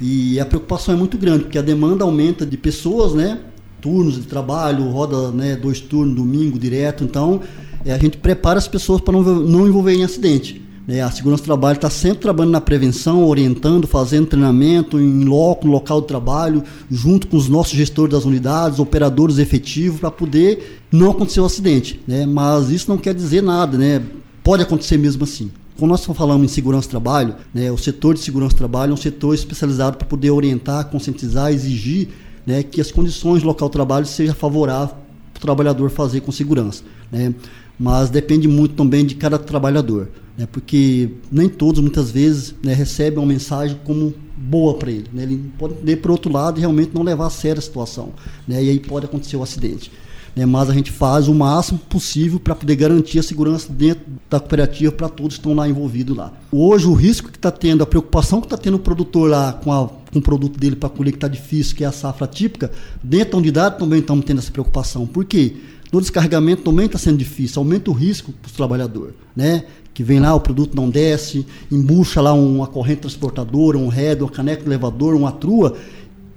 E 0.00 0.38
a 0.38 0.46
preocupação 0.46 0.94
é 0.94 0.96
muito 0.96 1.18
grande, 1.18 1.42
porque 1.42 1.58
a 1.58 1.62
demanda 1.62 2.04
aumenta 2.04 2.46
de 2.46 2.56
pessoas, 2.56 3.12
né? 3.12 3.40
turnos 3.80 4.14
de 4.14 4.28
trabalho, 4.28 4.88
roda 4.88 5.32
né, 5.32 5.56
dois 5.56 5.80
turnos, 5.80 6.14
domingo 6.14 6.60
direto, 6.60 7.02
então 7.02 7.40
é, 7.84 7.92
a 7.92 7.98
gente 7.98 8.18
prepara 8.18 8.56
as 8.56 8.68
pessoas 8.68 9.00
para 9.00 9.14
não, 9.14 9.22
não 9.22 9.66
envolver 9.66 9.94
em 9.94 10.04
acidente. 10.04 10.67
Né? 10.88 11.02
A 11.02 11.10
segurança 11.10 11.42
do 11.42 11.46
trabalho 11.46 11.76
está 11.76 11.90
sempre 11.90 12.20
trabalhando 12.20 12.52
na 12.52 12.62
prevenção, 12.62 13.26
orientando, 13.26 13.86
fazendo 13.86 14.26
treinamento 14.26 14.98
em 14.98 15.24
loco, 15.24 15.66
no 15.66 15.72
local 15.72 16.00
de 16.00 16.06
trabalho, 16.06 16.64
junto 16.90 17.28
com 17.28 17.36
os 17.36 17.46
nossos 17.46 17.74
gestores 17.74 18.14
das 18.14 18.24
unidades, 18.24 18.78
operadores 18.78 19.36
efetivos, 19.36 20.00
para 20.00 20.10
poder 20.10 20.80
não 20.90 21.10
acontecer 21.10 21.40
o 21.40 21.42
um 21.42 21.46
acidente. 21.46 22.00
Né? 22.08 22.24
Mas 22.24 22.70
isso 22.70 22.90
não 22.90 22.96
quer 22.96 23.12
dizer 23.12 23.42
nada, 23.42 23.76
né? 23.76 24.02
pode 24.42 24.62
acontecer 24.62 24.96
mesmo 24.96 25.24
assim. 25.24 25.50
Quando 25.78 25.90
nós 25.90 26.04
falamos 26.06 26.50
em 26.50 26.52
segurança 26.52 26.88
do 26.88 26.90
trabalho, 26.90 27.36
né, 27.54 27.70
o 27.70 27.76
setor 27.76 28.14
de 28.14 28.20
segurança 28.20 28.54
do 28.54 28.58
trabalho 28.58 28.90
é 28.90 28.94
um 28.94 28.96
setor 28.96 29.34
especializado 29.34 29.98
para 29.98 30.06
poder 30.06 30.30
orientar, 30.30 30.86
conscientizar, 30.86 31.52
exigir 31.52 32.08
né, 32.44 32.62
que 32.62 32.80
as 32.80 32.90
condições 32.90 33.42
do 33.42 33.46
local 33.46 33.68
de 33.68 33.74
trabalho 33.74 34.06
sejam 34.06 34.34
favoráveis 34.34 34.90
para 35.34 35.38
o 35.38 35.40
trabalhador 35.40 35.90
fazer 35.90 36.22
com 36.22 36.32
segurança. 36.32 36.82
Né? 37.12 37.32
Mas 37.78 38.10
depende 38.10 38.48
muito 38.48 38.74
também 38.74 39.06
de 39.06 39.14
cada 39.14 39.38
trabalhador, 39.38 40.08
né? 40.36 40.48
porque 40.50 41.10
nem 41.30 41.48
todos, 41.48 41.80
muitas 41.80 42.10
vezes, 42.10 42.54
né, 42.62 42.74
recebem 42.74 43.18
uma 43.18 43.26
mensagem 43.26 43.78
como 43.84 44.12
boa 44.36 44.74
para 44.74 44.90
ele. 44.90 45.06
Né? 45.12 45.22
Ele 45.22 45.50
pode 45.56 45.74
ler 45.82 46.00
para 46.00 46.10
outro 46.10 46.32
lado 46.32 46.58
e 46.58 46.60
realmente 46.60 46.90
não 46.92 47.02
levar 47.02 47.26
a 47.26 47.30
sério 47.30 47.60
a 47.60 47.62
situação. 47.62 48.12
Né? 48.46 48.64
E 48.64 48.70
aí 48.70 48.80
pode 48.80 49.06
acontecer 49.06 49.36
o 49.36 49.40
um 49.40 49.42
acidente 49.42 49.90
né, 50.38 50.46
mas 50.46 50.70
a 50.70 50.72
gente 50.72 50.92
faz 50.92 51.26
o 51.26 51.34
máximo 51.34 51.80
possível 51.88 52.38
para 52.38 52.54
poder 52.54 52.76
garantir 52.76 53.18
a 53.18 53.22
segurança 53.24 53.72
dentro 53.72 54.04
da 54.30 54.38
cooperativa 54.38 54.92
para 54.92 55.08
todos 55.08 55.34
que 55.34 55.40
estão 55.40 55.52
lá 55.52 55.68
envolvidos 55.68 56.16
lá. 56.16 56.32
Hoje 56.52 56.86
o 56.86 56.92
risco 56.92 57.28
que 57.28 57.36
está 57.36 57.50
tendo, 57.50 57.82
a 57.82 57.86
preocupação 57.86 58.40
que 58.40 58.46
está 58.46 58.56
tendo 58.56 58.76
o 58.76 58.78
produtor 58.78 59.28
lá 59.28 59.52
com, 59.52 59.72
a, 59.72 59.88
com 59.88 60.20
o 60.20 60.22
produto 60.22 60.56
dele 60.56 60.76
para 60.76 60.88
colher 60.88 61.10
que 61.10 61.16
está 61.16 61.26
difícil, 61.26 61.74
que 61.74 61.82
é 61.82 61.88
a 61.88 61.92
safra 61.92 62.28
típica, 62.28 62.70
dentro 63.02 63.32
da 63.32 63.38
unidade 63.38 63.78
também 63.80 63.98
estamos 63.98 64.24
tendo 64.24 64.38
essa 64.38 64.52
preocupação. 64.52 65.08
Por 65.08 65.24
quê? 65.24 65.56
No 65.92 66.00
descarregamento 66.00 66.62
também 66.62 66.86
está 66.86 66.98
sendo 66.98 67.16
difícil, 67.16 67.60
aumenta 67.60 67.90
o 67.90 67.94
risco 67.94 68.32
para 68.32 68.50
o 68.50 68.52
trabalhador, 68.52 69.14
né? 69.34 69.64
Que 69.94 70.02
vem 70.02 70.20
lá, 70.20 70.34
o 70.34 70.40
produto 70.40 70.74
não 70.74 70.88
desce, 70.88 71.46
embucha 71.70 72.20
lá 72.20 72.32
uma 72.32 72.66
corrente 72.66 73.00
transportadora, 73.00 73.78
um 73.78 73.88
head, 73.88 74.22
uma 74.22 74.30
caneca 74.30 74.62
de 74.62 74.68
elevador, 74.68 75.14
uma 75.14 75.32
trua, 75.32 75.76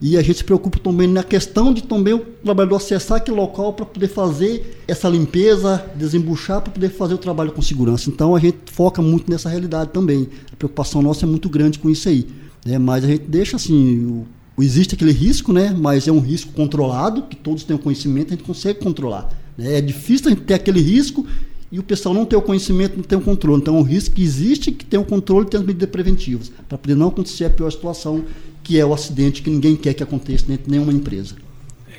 e 0.01 0.17
a 0.17 0.21
gente 0.23 0.39
se 0.39 0.43
preocupa 0.43 0.79
também 0.79 1.07
na 1.07 1.21
questão 1.21 1.71
de 1.71 1.83
também 1.83 2.15
o 2.15 2.19
trabalhador 2.19 2.77
acessar 2.77 3.17
aquele 3.17 3.37
local 3.37 3.71
para 3.71 3.85
poder 3.85 4.07
fazer 4.07 4.81
essa 4.87 5.07
limpeza, 5.07 5.85
desembuchar, 5.95 6.59
para 6.59 6.71
poder 6.71 6.89
fazer 6.89 7.13
o 7.13 7.19
trabalho 7.19 7.51
com 7.51 7.61
segurança. 7.61 8.09
Então 8.09 8.35
a 8.35 8.39
gente 8.39 8.57
foca 8.65 8.99
muito 8.99 9.29
nessa 9.29 9.47
realidade 9.47 9.91
também. 9.91 10.27
A 10.51 10.55
preocupação 10.55 11.03
nossa 11.03 11.27
é 11.27 11.29
muito 11.29 11.47
grande 11.47 11.77
com 11.77 11.87
isso 11.87 12.09
aí. 12.09 12.27
Né? 12.65 12.79
Mas 12.79 13.03
a 13.03 13.07
gente 13.07 13.25
deixa 13.25 13.57
assim, 13.57 14.25
o, 14.57 14.63
existe 14.63 14.95
aquele 14.95 15.11
risco, 15.11 15.53
né? 15.53 15.75
mas 15.77 16.07
é 16.07 16.11
um 16.11 16.19
risco 16.19 16.51
controlado, 16.51 17.21
que 17.23 17.35
todos 17.35 17.63
têm 17.63 17.75
o 17.75 17.79
conhecimento, 17.79 18.33
a 18.33 18.35
gente 18.35 18.43
consegue 18.43 18.79
controlar. 18.79 19.29
Né? 19.57 19.77
É 19.77 19.81
difícil 19.81 20.35
ter 20.35 20.53
aquele 20.53 20.81
risco 20.81 21.25
e 21.71 21.79
o 21.79 21.83
pessoal 21.83 22.13
não 22.13 22.25
ter 22.25 22.35
o 22.35 22.41
conhecimento, 22.41 22.97
não 22.97 23.03
ter 23.03 23.15
o 23.15 23.21
controle. 23.21 23.61
Então, 23.61 23.79
o 23.79 23.83
risco 23.83 24.15
que 24.15 24.21
existe 24.21 24.71
que 24.71 24.83
tem 24.83 24.99
o 24.99 25.05
controle 25.05 25.47
tem 25.47 25.59
as 25.59 25.65
medidas 25.65 25.89
preventivas, 25.89 26.51
para 26.67 26.77
poder 26.77 26.95
não 26.95 27.07
acontecer 27.07 27.45
a 27.45 27.49
pior 27.49 27.71
situação 27.71 28.23
que 28.63 28.79
é 28.79 28.85
o 28.85 28.93
acidente 28.93 29.41
que 29.41 29.49
ninguém 29.49 29.75
quer 29.75 29.93
que 29.93 30.03
aconteça 30.03 30.45
dentro 30.45 30.65
de 30.65 30.71
nenhuma 30.71 30.93
empresa. 30.93 31.35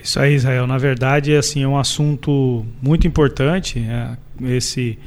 Isso 0.03 0.19
aí, 0.19 0.35
Israel. 0.35 0.67
Na 0.67 0.79
verdade, 0.79 1.35
assim, 1.35 1.63
é 1.63 1.69
um 1.69 1.79
assunto 1.79 2.65
muito 2.81 3.07
importante, 3.07 3.79
é, 3.79 4.17
esse 4.57 4.99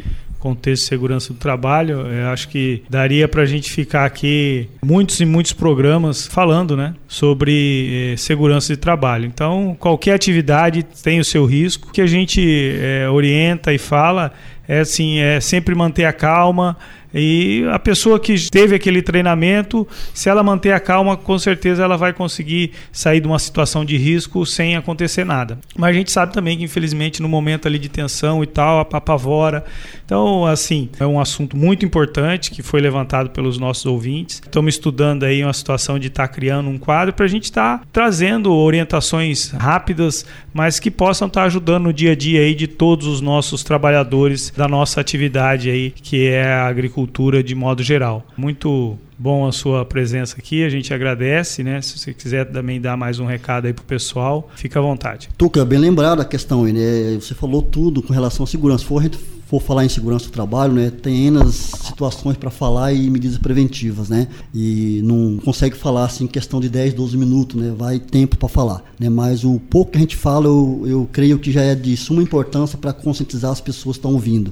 contexto 0.45 0.83
de 0.83 0.89
segurança 0.89 1.33
do 1.33 1.39
trabalho. 1.39 2.01
Eu 2.01 2.27
acho 2.27 2.49
que 2.49 2.83
daria 2.87 3.27
para 3.27 3.41
a 3.41 3.45
gente 3.47 3.71
ficar 3.71 4.05
aqui 4.05 4.69
muitos 4.83 5.19
e 5.19 5.25
muitos 5.25 5.53
programas 5.53 6.27
falando 6.27 6.77
né, 6.77 6.93
sobre 7.07 8.11
eh, 8.13 8.17
segurança 8.17 8.71
de 8.71 8.77
trabalho. 8.77 9.25
Então, 9.25 9.75
qualquer 9.79 10.13
atividade 10.13 10.83
tem 10.83 11.19
o 11.19 11.25
seu 11.25 11.45
risco. 11.45 11.89
O 11.89 11.91
que 11.91 11.99
a 11.99 12.05
gente 12.05 12.39
eh, 12.79 13.09
orienta 13.09 13.73
e 13.73 13.79
fala 13.79 14.33
é 14.67 14.81
assim, 14.81 15.17
é 15.17 15.39
sempre 15.39 15.73
manter 15.73 16.05
a 16.05 16.13
calma, 16.13 16.77
e 17.15 17.65
a 17.71 17.79
pessoa 17.79 18.19
que 18.19 18.35
teve 18.51 18.75
aquele 18.75 19.01
treinamento, 19.01 19.87
se 20.13 20.27
ela 20.27 20.43
manter 20.43 20.73
a 20.73 20.81
calma, 20.81 21.15
com 21.15 21.39
certeza 21.39 21.81
ela 21.81 21.95
vai 21.95 22.11
conseguir 22.11 22.71
sair 22.91 23.21
de 23.21 23.27
uma 23.27 23.39
situação 23.39 23.85
de 23.85 23.95
risco 23.95 24.45
sem 24.45 24.75
acontecer 24.75 25.23
nada. 25.23 25.57
Mas 25.77 25.91
a 25.91 25.93
gente 25.93 26.11
sabe 26.11 26.33
também 26.33 26.57
que, 26.57 26.65
infelizmente, 26.65 27.21
no 27.21 27.29
momento 27.29 27.69
ali 27.69 27.79
de 27.79 27.87
tensão 27.87 28.43
e 28.43 28.47
tal, 28.47 28.81
apavora. 28.81 29.63
Então, 30.03 30.45
assim, 30.45 30.89
é 30.99 31.05
um 31.05 31.17
assunto 31.17 31.55
muito 31.55 31.85
importante 31.85 32.51
que 32.51 32.61
foi 32.61 32.81
levantado 32.81 33.29
pelos 33.29 33.57
nossos 33.57 33.85
ouvintes. 33.85 34.41
Estamos 34.43 34.75
estudando 34.75 35.23
aí 35.23 35.41
uma 35.41 35.53
situação 35.53 35.97
de 35.97 36.07
estar 36.07 36.27
tá 36.27 36.33
criando 36.33 36.69
um 36.69 36.77
quadro 36.77 37.13
para 37.13 37.25
a 37.25 37.29
gente 37.29 37.45
estar 37.45 37.79
tá 37.79 37.85
trazendo 37.93 38.53
orientações 38.53 39.51
rápidas, 39.51 40.25
mas 40.53 40.81
que 40.81 40.91
possam 40.91 41.29
estar 41.29 41.41
tá 41.41 41.47
ajudando 41.47 41.85
no 41.85 41.93
dia 41.93 42.11
a 42.11 42.15
dia 42.15 42.41
aí 42.41 42.53
de 42.53 42.67
todos 42.67 43.07
os 43.07 43.21
nossos 43.21 43.63
trabalhadores 43.63 44.51
da 44.51 44.67
nossa 44.67 44.99
atividade 44.99 45.69
aí, 45.69 45.91
que 45.91 46.27
é 46.27 46.51
a 46.51 46.67
agricultura 46.67 47.04
cultura 47.05 47.43
de 47.43 47.53
modo 47.53 47.83
geral. 47.83 48.25
Muito 48.35 48.97
bom 49.17 49.47
a 49.47 49.51
sua 49.51 49.85
presença 49.85 50.35
aqui, 50.37 50.63
a 50.63 50.69
gente 50.69 50.93
agradece, 50.93 51.63
né? 51.63 51.79
Se 51.81 51.97
você 51.97 52.13
quiser 52.13 52.45
também 52.45 52.81
dar 52.81 52.97
mais 52.97 53.19
um 53.19 53.25
recado 53.25 53.67
aí 53.67 53.73
pro 53.73 53.85
pessoal, 53.85 54.49
fica 54.55 54.79
à 54.79 54.81
vontade. 54.81 55.29
Tuca, 55.37 55.63
bem 55.63 55.79
lembrado 55.79 56.21
a 56.21 56.25
questão 56.25 56.63
né? 56.63 57.15
Você 57.19 57.35
falou 57.35 57.61
tudo 57.61 58.01
com 58.01 58.11
relação 58.11 58.43
à 58.43 58.47
segurança. 58.47 58.83
Se 58.83 58.87
for, 58.87 59.03
for 59.45 59.61
falar 59.61 59.85
em 59.85 59.89
segurança 59.89 60.25
do 60.25 60.31
trabalho, 60.31 60.73
né, 60.73 60.89
tem 60.89 61.31
situações 61.51 62.35
para 62.35 62.49
falar 62.49 62.91
e 62.91 63.09
medidas 63.09 63.37
preventivas, 63.37 64.09
né? 64.09 64.27
E 64.53 65.01
não 65.03 65.37
consegue 65.37 65.77
falar 65.77 66.05
assim 66.05 66.23
em 66.23 66.27
questão 66.27 66.59
de 66.59 66.67
10, 66.67 66.95
12 66.95 67.15
minutos, 67.15 67.61
né? 67.61 67.73
Vai 67.77 67.99
tempo 67.99 68.35
para 68.35 68.49
falar, 68.49 68.83
né? 68.99 69.09
Mas 69.09 69.43
o 69.43 69.59
pouco 69.59 69.91
que 69.91 69.97
a 69.97 70.01
gente 70.01 70.15
fala, 70.15 70.47
eu, 70.47 70.83
eu 70.87 71.09
creio 71.11 71.37
que 71.37 71.51
já 71.51 71.61
é 71.61 71.75
de 71.75 71.95
suma 71.95 72.23
importância 72.23 72.77
para 72.77 72.91
conscientizar 72.91 73.51
as 73.51 73.61
pessoas 73.61 73.95
que 73.95 73.99
estão 73.99 74.13
ouvindo. 74.13 74.51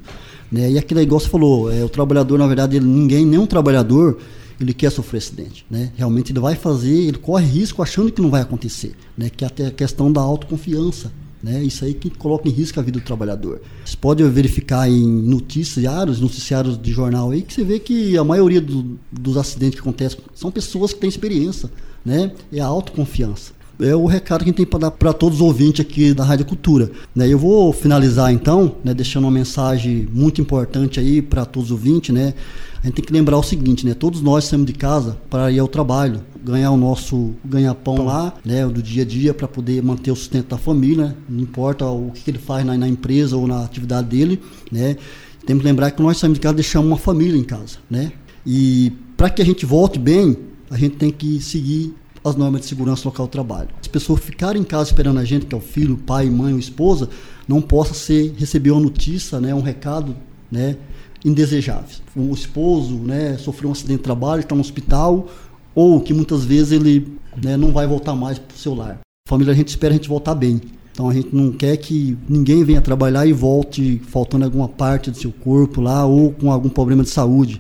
Né? 0.54 0.70
E 0.70 0.78
é 0.78 1.02
igual 1.02 1.20
você 1.20 1.28
falou, 1.28 1.72
é, 1.74 1.84
o 1.84 1.90
trabalhador, 1.90 2.38
na 2.38 2.46
verdade, 2.46 2.80
ninguém, 2.80 3.26
nenhum 3.26 3.48
trabalhador, 3.48 4.20
ele 4.62 4.72
quer 4.72 4.92
sofrer 4.92 5.18
acidente. 5.18 5.66
Né? 5.68 5.92
Realmente 5.96 6.32
ele 6.32 6.40
vai 6.40 6.54
fazer, 6.54 6.94
ele 6.94 7.18
corre 7.18 7.44
risco 7.44 7.82
achando 7.82 8.12
que 8.12 8.22
não 8.22 8.30
vai 8.30 8.44
acontecer. 8.44 8.94
Né? 9.18 9.32
Que 9.36 9.44
é 9.44 9.48
até 9.48 9.66
a 9.66 9.72
questão 9.72 10.12
da 10.12 10.22
autoconfiança. 10.22 11.12
Né? 11.42 11.64
Isso 11.64 11.84
aí 11.84 11.96
que 11.96 12.08
coloca 12.12 12.48
em 12.48 12.52
risco 12.52 12.80
a 12.80 12.84
vida 12.84 13.00
do 13.00 13.04
trabalhador. 13.04 13.62
Você 13.84 13.98
pode 13.98 14.24
verificar 14.26 14.88
em 14.88 15.04
noticiários, 15.04 16.22
noticiários 16.22 16.80
de 16.80 16.92
jornal 16.92 17.32
aí, 17.32 17.42
que 17.42 17.52
você 17.52 17.64
vê 17.64 17.80
que 17.80 18.16
a 18.16 18.24
maioria 18.24 18.62
do, 18.62 18.96
dos 19.12 19.38
acidentes 19.38 19.80
que 19.80 19.82
acontecem 19.82 20.20
são 20.36 20.52
pessoas 20.52 20.94
que 20.94 21.00
têm 21.00 21.10
experiência. 21.10 21.68
Né? 22.06 22.32
É 22.52 22.60
a 22.60 22.66
autoconfiança 22.68 23.63
é 23.86 23.96
o 23.96 24.06
recado 24.06 24.40
que 24.40 24.46
a 24.46 24.52
gente 24.52 24.58
tem 24.58 24.66
para 24.66 24.80
dar 24.80 24.92
para 24.92 25.14
todos 25.14 25.40
os 25.40 25.42
ouvintes 25.42 25.82
aqui 25.82 26.14
da 26.14 26.24
Rádio 26.24 26.46
Cultura. 26.46 26.92
Né? 27.16 27.28
Eu 27.28 27.38
vou 27.38 27.72
finalizar 27.74 28.32
então, 28.32 28.76
né, 28.84 28.94
deixando 28.94 29.26
uma 29.26 29.32
mensagem 29.32 30.08
muito 30.12 30.42
importante 30.42 31.00
aí 31.00 31.22
para 31.22 31.46
todos 31.46 31.70
os 31.70 31.72
ouvintes, 31.72 32.14
né? 32.14 32.34
A 32.84 32.88
gente 32.88 32.96
tem 32.96 33.06
que 33.06 33.14
lembrar 33.14 33.38
o 33.38 33.44
seguinte, 33.44 33.86
né? 33.86 33.94
Todos 33.94 34.22
nós 34.22 34.44
saímos 34.44 34.68
de 34.68 34.74
casa 34.74 35.18
para 35.30 35.50
ir 35.50 35.58
ao 35.58 35.70
trabalho, 35.70 36.20
ganhar 36.44 36.70
o 36.72 36.76
nosso 36.76 37.34
ganha-pão 37.46 38.04
lá, 38.04 38.34
né? 38.44 38.68
Do 38.68 38.84
dia 38.84 39.04
a 39.04 39.06
dia 39.06 39.34
para 39.34 39.48
poder 39.48 39.82
manter 39.82 40.12
o 40.12 40.16
sustento 40.18 40.50
da 40.50 40.58
família, 40.58 41.16
não 41.30 41.42
importa 41.42 41.86
o 41.86 42.12
que 42.12 42.30
ele 42.30 42.40
faz 42.40 42.66
na, 42.66 42.78
na 42.78 42.88
empresa 42.88 43.38
ou 43.38 43.48
na 43.48 43.64
atividade 43.64 44.10
dele, 44.10 44.42
né? 44.70 44.98
Temos 45.46 45.62
que 45.62 45.68
lembrar 45.70 45.92
que 45.92 46.02
nós 46.02 46.18
saímos 46.18 46.38
de 46.38 46.42
casa 46.42 46.56
deixamos 46.56 46.90
uma 46.90 46.98
família 46.98 47.38
em 47.38 47.44
casa, 47.44 47.78
né? 47.90 48.12
E 48.46 48.92
para 49.16 49.30
que 49.30 49.42
a 49.42 49.46
gente 49.46 49.66
volte 49.66 49.98
bem, 49.98 50.38
a 50.70 50.78
gente 50.78 50.98
tem 50.98 51.10
que 51.10 51.40
seguir 51.40 51.94
as 52.24 52.36
normas 52.36 52.62
de 52.62 52.68
segurança 52.68 53.08
local 53.08 53.28
do 53.28 53.32
trabalho. 53.32 53.70
As 53.82 53.88
pessoas 53.88 54.22
ficarem 54.22 54.62
em 54.62 54.66
casa 54.66 54.90
esperando 54.90 55.20
a 55.20 55.26
gente, 55.26 55.46
que 55.46 55.54
é 55.54 55.58
o 55.58 55.62
filho, 55.62 55.98
pai, 55.98 56.30
mãe 56.30 56.54
ou 56.54 56.60
esposa, 56.60 57.10
não 57.48 57.62
possa 57.62 57.94
ser 57.94 58.34
receber 58.38 58.72
uma 58.72 58.82
notícia, 58.82 59.40
né, 59.40 59.54
um 59.54 59.62
recado, 59.62 60.16
né, 60.52 60.78
indesejável. 61.26 61.98
O 62.16 62.34
esposo, 62.34 62.96
né, 62.96 63.38
sofreu 63.38 63.70
um 63.70 63.74
acidente 63.74 63.98
de 63.98 64.04
trabalho, 64.04 64.42
está 64.42 64.56
no 64.56 64.62
hospital, 64.62 65.28
ou 65.76 66.00
que 66.00 66.14
muitas 66.14 66.46
vezes 66.46 66.72
ele 66.72 67.18
né, 67.42 67.58
não 67.58 67.72
vai 67.72 67.88
voltar 67.88 68.16
mais 68.16 68.38
para 68.38 68.56
o 68.56 68.58
seu 68.58 68.74
lar. 68.74 69.00
A 69.28 69.30
família 69.30 69.54
a 69.54 69.56
gente 69.56 69.70
espera 69.70 69.94
a 69.94 69.98
gente 69.98 70.10
voltar 70.10 70.36
bem. 70.36 70.62
Então 70.92 71.10
a 71.10 71.14
gente 71.14 71.30
não 71.34 71.52
quer 71.52 71.76
que 71.78 72.16
ninguém 72.30 72.64
venha 72.64 72.80
trabalhar 72.80 73.26
e 73.26 73.34
volte 73.34 74.00
faltando 74.08 74.46
alguma 74.46 74.70
parte 74.70 75.10
do 75.10 75.18
seu 75.18 75.32
corpo 75.32 75.82
lá 75.82 76.06
ou 76.06 76.32
com 76.32 76.52
algum 76.52 76.70
problema 76.70 77.04
de 77.04 77.10
saúde. 77.10 77.60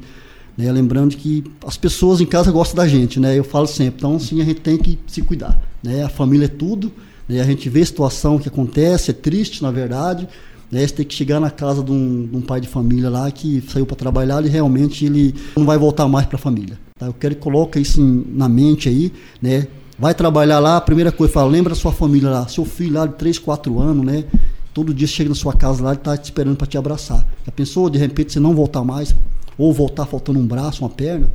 Né? 0.58 0.72
Lembrando 0.72 1.16
que 1.16 1.44
as 1.66 1.78
pessoas 1.78 2.22
em 2.22 2.26
casa 2.26 2.52
gostam 2.52 2.78
da 2.78 2.88
gente, 2.88 3.20
né? 3.20 3.38
Eu 3.38 3.44
falo 3.44 3.68
sempre, 3.68 3.96
então 3.98 4.20
sim, 4.20 4.42
a 4.42 4.46
gente 4.46 4.62
tem 4.62 4.78
que 4.78 5.00
se 5.08 5.22
cuidar, 5.22 5.60
né? 5.82 6.04
A 6.04 6.10
família 6.10 6.46
é 6.46 6.50
tudo, 6.50 6.92
né? 7.28 7.42
A 7.42 7.44
gente 7.44 7.70
vê 7.70 7.82
a 7.82 7.86
situação 7.86 8.38
que 8.38 8.48
acontece, 8.48 9.12
é 9.12 9.14
triste, 9.14 9.64
na 9.64 9.72
verdade, 9.72 10.28
né? 10.72 10.86
Você 10.86 10.94
tem 10.94 11.06
que 11.06 11.14
chegar 11.14 11.40
na 11.40 11.50
casa 11.50 11.84
de 11.84 11.92
um, 11.92 12.28
de 12.28 12.38
um 12.38 12.42
pai 12.42 12.62
de 12.62 12.68
família 12.68 13.10
lá 13.10 13.30
que 13.32 13.64
saiu 13.68 13.86
para 13.86 13.96
trabalhar 13.96 14.46
e 14.46 14.50
realmente 14.50 15.06
ele 15.06 15.34
não 15.56 15.66
vai 15.66 15.78
voltar 15.78 16.08
mais 16.08 16.26
para 16.26 16.36
a 16.36 16.40
família. 16.40 16.78
Tá? 16.98 17.08
Eu 17.08 17.14
quero 17.14 17.36
que 17.36 17.42
coloque 17.42 17.80
isso 17.80 18.00
em, 18.00 18.26
na 18.30 18.48
mente 18.48 18.90
aí, 18.90 19.12
né? 19.42 19.68
Vai 19.98 20.14
trabalhar 20.14 20.60
lá, 20.60 20.78
a 20.78 20.82
primeira 20.82 21.12
coisa, 21.12 21.34
fala, 21.34 21.50
lembra 21.50 21.76
sua 21.76 21.92
família 21.92 22.30
lá, 22.30 22.48
seu 22.48 22.66
filho 22.66 22.96
lá 22.96 23.06
de 23.06 23.14
3, 23.14 23.40
4 23.40 23.80
anos, 23.80 24.06
né? 24.06 24.26
Todo 24.74 24.94
dia 24.94 25.08
chega 25.08 25.30
na 25.30 25.36
sua 25.36 25.54
casa 25.54 25.84
lá, 25.84 25.92
ele 25.92 26.00
está 26.00 26.18
te 26.18 26.24
esperando 26.24 26.58
para 26.58 26.66
te 26.66 26.78
abraçar. 26.78 27.26
Já 27.46 27.52
pensou, 27.52 27.90
de 27.90 28.00
repente, 28.00 28.34
você 28.34 28.40
não 28.40 28.56
voltar 28.56 28.84
mais? 28.84 29.16
Ou 29.58 29.74
voltar 29.74 30.06
faltando 30.06 30.40
um 30.40 30.48
braço, 30.48 30.84
uma 30.84 30.90
perna. 30.90 31.30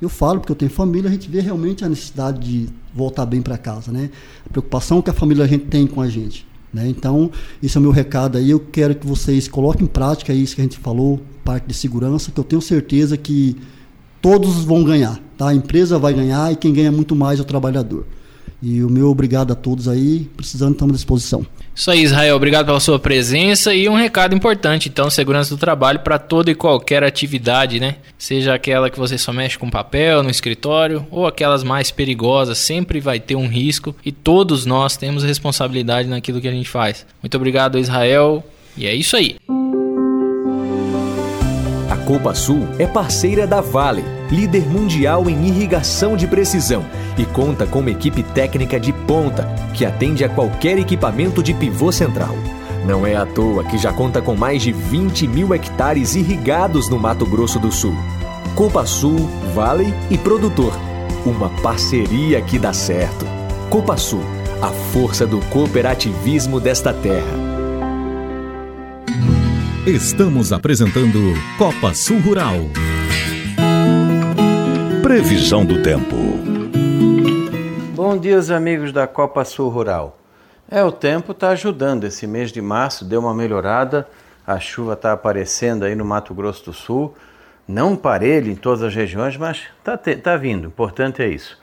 Eu 0.00 0.08
falo 0.08 0.40
porque 0.40 0.52
eu 0.52 0.56
tenho 0.56 0.70
família, 0.70 1.08
a 1.08 1.12
gente 1.12 1.28
vê 1.30 1.40
realmente 1.40 1.84
a 1.84 1.88
necessidade 1.88 2.40
de 2.40 2.68
voltar 2.94 3.24
bem 3.24 3.40
para 3.40 3.56
casa, 3.56 3.92
né? 3.92 4.10
A 4.44 4.48
preocupação 4.48 5.00
que 5.00 5.10
a 5.10 5.12
família 5.12 5.44
a 5.44 5.48
gente 5.48 5.66
tem 5.66 5.86
com 5.86 6.00
a 6.00 6.08
gente, 6.08 6.46
né? 6.72 6.88
Então, 6.88 7.30
esse 7.62 7.76
é 7.76 7.80
o 7.80 7.82
meu 7.82 7.92
recado 7.92 8.36
aí. 8.36 8.50
Eu 8.50 8.58
quero 8.58 8.94
que 8.94 9.06
vocês 9.06 9.46
coloquem 9.46 9.84
em 9.84 9.88
prática 9.88 10.32
isso 10.32 10.56
que 10.56 10.60
a 10.60 10.64
gente 10.64 10.78
falou, 10.78 11.20
parte 11.44 11.66
de 11.66 11.74
segurança, 11.74 12.32
que 12.32 12.40
eu 12.40 12.44
tenho 12.44 12.60
certeza 12.60 13.16
que 13.16 13.56
todos 14.20 14.64
vão 14.64 14.82
ganhar, 14.82 15.20
tá? 15.36 15.48
A 15.48 15.54
empresa 15.54 15.98
vai 15.98 16.12
ganhar 16.12 16.52
e 16.52 16.56
quem 16.56 16.72
ganha 16.72 16.90
muito 16.90 17.14
mais 17.14 17.38
é 17.38 17.42
o 17.42 17.44
trabalhador. 17.44 18.04
E 18.62 18.80
o 18.84 18.88
meu 18.88 19.08
obrigado 19.08 19.52
a 19.52 19.56
todos 19.56 19.88
aí, 19.88 20.30
precisando 20.36 20.72
estamos 20.72 20.94
à 20.94 20.96
disposição. 20.96 21.44
Isso 21.74 21.90
aí, 21.90 22.02
Israel. 22.02 22.36
Obrigado 22.36 22.66
pela 22.66 22.78
sua 22.78 22.96
presença 22.96 23.74
e 23.74 23.88
um 23.88 23.96
recado 23.96 24.36
importante, 24.36 24.88
então, 24.88 25.10
segurança 25.10 25.50
do 25.50 25.58
trabalho 25.58 25.98
para 26.00 26.16
toda 26.16 26.50
e 26.50 26.54
qualquer 26.54 27.02
atividade, 27.02 27.80
né? 27.80 27.96
Seja 28.16 28.54
aquela 28.54 28.88
que 28.88 28.98
você 28.98 29.18
só 29.18 29.32
mexe 29.32 29.58
com 29.58 29.68
papel 29.68 30.22
no 30.22 30.30
escritório 30.30 31.04
ou 31.10 31.26
aquelas 31.26 31.64
mais 31.64 31.90
perigosas, 31.90 32.58
sempre 32.58 33.00
vai 33.00 33.18
ter 33.18 33.34
um 33.34 33.48
risco 33.48 33.96
e 34.04 34.12
todos 34.12 34.64
nós 34.64 34.96
temos 34.96 35.24
responsabilidade 35.24 36.08
naquilo 36.08 36.40
que 36.40 36.48
a 36.48 36.52
gente 36.52 36.68
faz. 36.68 37.04
Muito 37.20 37.36
obrigado, 37.36 37.78
Israel. 37.78 38.44
E 38.76 38.86
é 38.86 38.94
isso 38.94 39.16
aí. 39.16 39.36
A 41.90 41.96
Copa 41.96 42.34
Sul 42.34 42.68
é 42.78 42.86
parceira 42.86 43.46
da 43.46 43.60
Vale, 43.60 44.04
líder 44.30 44.66
mundial 44.66 45.28
em 45.28 45.48
irrigação 45.48 46.16
de 46.16 46.26
precisão 46.26 46.84
e 47.18 47.24
conta 47.24 47.66
com 47.66 47.80
uma 47.80 47.90
equipe 47.90 48.22
técnica 48.22 48.78
de 48.78 48.92
ponta 48.92 49.44
que 49.74 49.84
atende 49.84 50.24
a 50.24 50.28
qualquer 50.28 50.78
equipamento 50.78 51.42
de 51.42 51.52
pivô 51.54 51.92
central. 51.92 52.34
Não 52.86 53.06
é 53.06 53.14
à 53.14 53.24
toa 53.24 53.64
que 53.64 53.78
já 53.78 53.92
conta 53.92 54.20
com 54.20 54.34
mais 54.34 54.62
de 54.62 54.72
20 54.72 55.28
mil 55.28 55.54
hectares 55.54 56.16
irrigados 56.16 56.88
no 56.88 56.98
Mato 56.98 57.24
Grosso 57.24 57.58
do 57.58 57.70
Sul. 57.70 57.94
Copa 58.54 58.84
Sul, 58.84 59.28
Vale 59.54 59.94
e 60.10 60.18
Produtor. 60.18 60.72
Uma 61.24 61.48
parceria 61.62 62.42
que 62.42 62.58
dá 62.58 62.72
certo. 62.72 63.24
Copa 63.70 63.96
Sul, 63.96 64.22
a 64.60 64.68
força 64.92 65.26
do 65.26 65.38
cooperativismo 65.46 66.58
desta 66.58 66.92
terra. 66.92 67.52
Estamos 69.86 70.52
apresentando 70.52 71.34
Copa 71.58 71.94
Sul 71.94 72.20
Rural. 72.20 72.56
Previsão 75.02 75.64
do 75.64 75.82
tempo. 75.82 76.51
Bom 78.22 78.28
dia, 78.28 78.56
amigos 78.56 78.92
da 78.92 79.04
Copa 79.04 79.44
Sul 79.44 79.68
Rural. 79.68 80.16
É, 80.70 80.80
o 80.84 80.92
tempo 80.92 81.32
está 81.32 81.48
ajudando. 81.48 82.04
Esse 82.04 82.24
mês 82.24 82.52
de 82.52 82.62
março 82.62 83.04
deu 83.04 83.18
uma 83.18 83.34
melhorada. 83.34 84.06
A 84.46 84.60
chuva 84.60 84.92
está 84.92 85.12
aparecendo 85.12 85.82
aí 85.84 85.96
no 85.96 86.04
Mato 86.04 86.32
Grosso 86.32 86.66
do 86.66 86.72
Sul. 86.72 87.16
Não 87.66 87.96
parelho 87.96 88.48
em 88.48 88.54
todas 88.54 88.80
as 88.84 88.94
regiões, 88.94 89.36
mas 89.36 89.64
está 89.76 89.96
tá 89.98 90.36
vindo. 90.36 90.68
Importante 90.68 91.20
é 91.20 91.26
isso. 91.26 91.58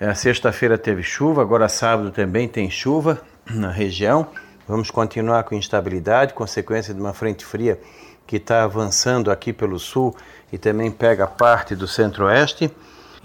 É, 0.00 0.12
Sexta-feira 0.14 0.76
teve 0.76 1.04
chuva, 1.04 1.42
agora 1.42 1.68
sábado 1.68 2.10
também 2.10 2.48
tem 2.48 2.68
chuva 2.68 3.20
na 3.48 3.70
região. 3.70 4.26
Vamos 4.66 4.90
continuar 4.90 5.44
com 5.44 5.54
instabilidade, 5.54 6.34
consequência 6.34 6.92
de 6.92 7.00
uma 7.00 7.14
frente 7.14 7.44
fria 7.44 7.78
que 8.26 8.38
está 8.38 8.64
avançando 8.64 9.30
aqui 9.30 9.52
pelo 9.52 9.78
sul 9.78 10.12
e 10.52 10.58
também 10.58 10.90
pega 10.90 11.24
parte 11.28 11.76
do 11.76 11.86
centro-oeste. 11.86 12.68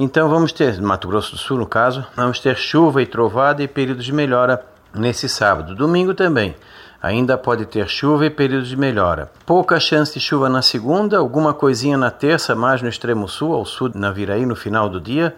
Então 0.01 0.29
vamos 0.29 0.53
ter, 0.53 0.81
Mato 0.81 1.09
Grosso 1.09 1.33
do 1.33 1.37
Sul 1.37 1.57
no 1.57 1.67
caso, 1.67 2.07
vamos 2.15 2.39
ter 2.39 2.55
chuva 2.55 3.01
e 3.01 3.05
trovada 3.05 3.61
e 3.61 3.67
períodos 3.67 4.05
de 4.05 4.13
melhora 4.13 4.65
nesse 4.95 5.27
sábado. 5.27 5.75
Domingo 5.75 6.13
também. 6.13 6.55
Ainda 7.01 7.37
pode 7.37 7.65
ter 7.65 7.85
chuva 7.89 8.25
e 8.25 8.29
períodos 8.29 8.69
de 8.69 8.77
melhora. 8.77 9.29
Pouca 9.45 9.77
chance 9.77 10.13
de 10.13 10.21
chuva 10.21 10.47
na 10.47 10.61
segunda, 10.61 11.17
alguma 11.17 11.53
coisinha 11.53 11.97
na 11.97 12.09
terça, 12.09 12.55
mais 12.55 12.81
no 12.81 12.87
extremo 12.87 13.27
sul, 13.27 13.53
ao 13.53 13.65
sul 13.65 13.91
na 13.93 14.09
Viraí 14.09 14.45
no 14.45 14.55
final 14.55 14.87
do 14.87 15.01
dia. 15.01 15.35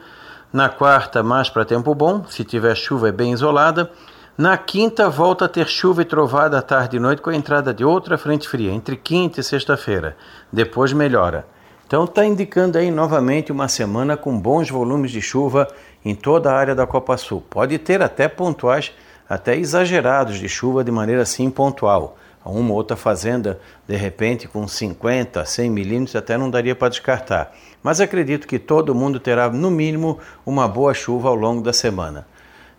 Na 0.53 0.69
quarta, 0.69 1.23
mais 1.23 1.49
para 1.49 1.65
tempo 1.65 1.95
bom, 1.95 2.23
se 2.29 2.43
tiver 2.43 2.75
chuva 2.75 3.09
é 3.09 3.11
bem 3.11 3.33
isolada. 3.33 3.89
Na 4.37 4.55
quinta, 4.57 5.09
volta 5.09 5.45
a 5.45 5.49
ter 5.49 5.67
chuva 5.67 6.03
e 6.03 6.05
trovada 6.05 6.59
à 6.59 6.61
tarde 6.61 6.97
e 6.97 6.99
noite 6.99 7.23
com 7.23 7.31
a 7.31 7.35
entrada 7.35 7.73
de 7.73 7.83
outra 7.83 8.15
frente 8.15 8.47
fria, 8.47 8.71
entre 8.71 8.95
quinta 8.95 9.39
e 9.39 9.43
sexta-feira. 9.43 10.15
Depois 10.53 10.93
melhora. 10.93 11.47
Então 11.91 12.05
está 12.05 12.25
indicando 12.25 12.77
aí 12.77 12.89
novamente 12.89 13.51
uma 13.51 13.67
semana 13.67 14.15
com 14.15 14.39
bons 14.39 14.69
volumes 14.69 15.11
de 15.11 15.21
chuva 15.21 15.67
em 16.05 16.15
toda 16.15 16.49
a 16.49 16.55
área 16.55 16.73
da 16.73 16.87
Copa 16.87 17.17
Sul. 17.17 17.43
Pode 17.49 17.77
ter 17.79 18.01
até 18.01 18.29
pontuais, 18.29 18.93
até 19.27 19.57
exagerados 19.57 20.39
de 20.39 20.47
chuva 20.47 20.85
de 20.85 20.89
maneira 20.89 21.23
assim 21.23 21.49
pontual. 21.49 22.15
Uma 22.45 22.69
ou 22.69 22.77
outra 22.77 22.95
fazenda, 22.95 23.59
de 23.85 23.97
repente, 23.97 24.47
com 24.47 24.65
50, 24.65 25.43
100 25.43 25.69
milímetros, 25.69 26.15
até 26.15 26.37
não 26.37 26.49
daria 26.49 26.73
para 26.73 26.87
descartar. 26.87 27.53
Mas 27.83 27.99
acredito 27.99 28.47
que 28.47 28.57
todo 28.57 28.95
mundo 28.95 29.19
terá, 29.19 29.49
no 29.49 29.69
mínimo, 29.69 30.17
uma 30.45 30.69
boa 30.69 30.93
chuva 30.93 31.27
ao 31.27 31.35
longo 31.35 31.61
da 31.61 31.73
semana. 31.73 32.25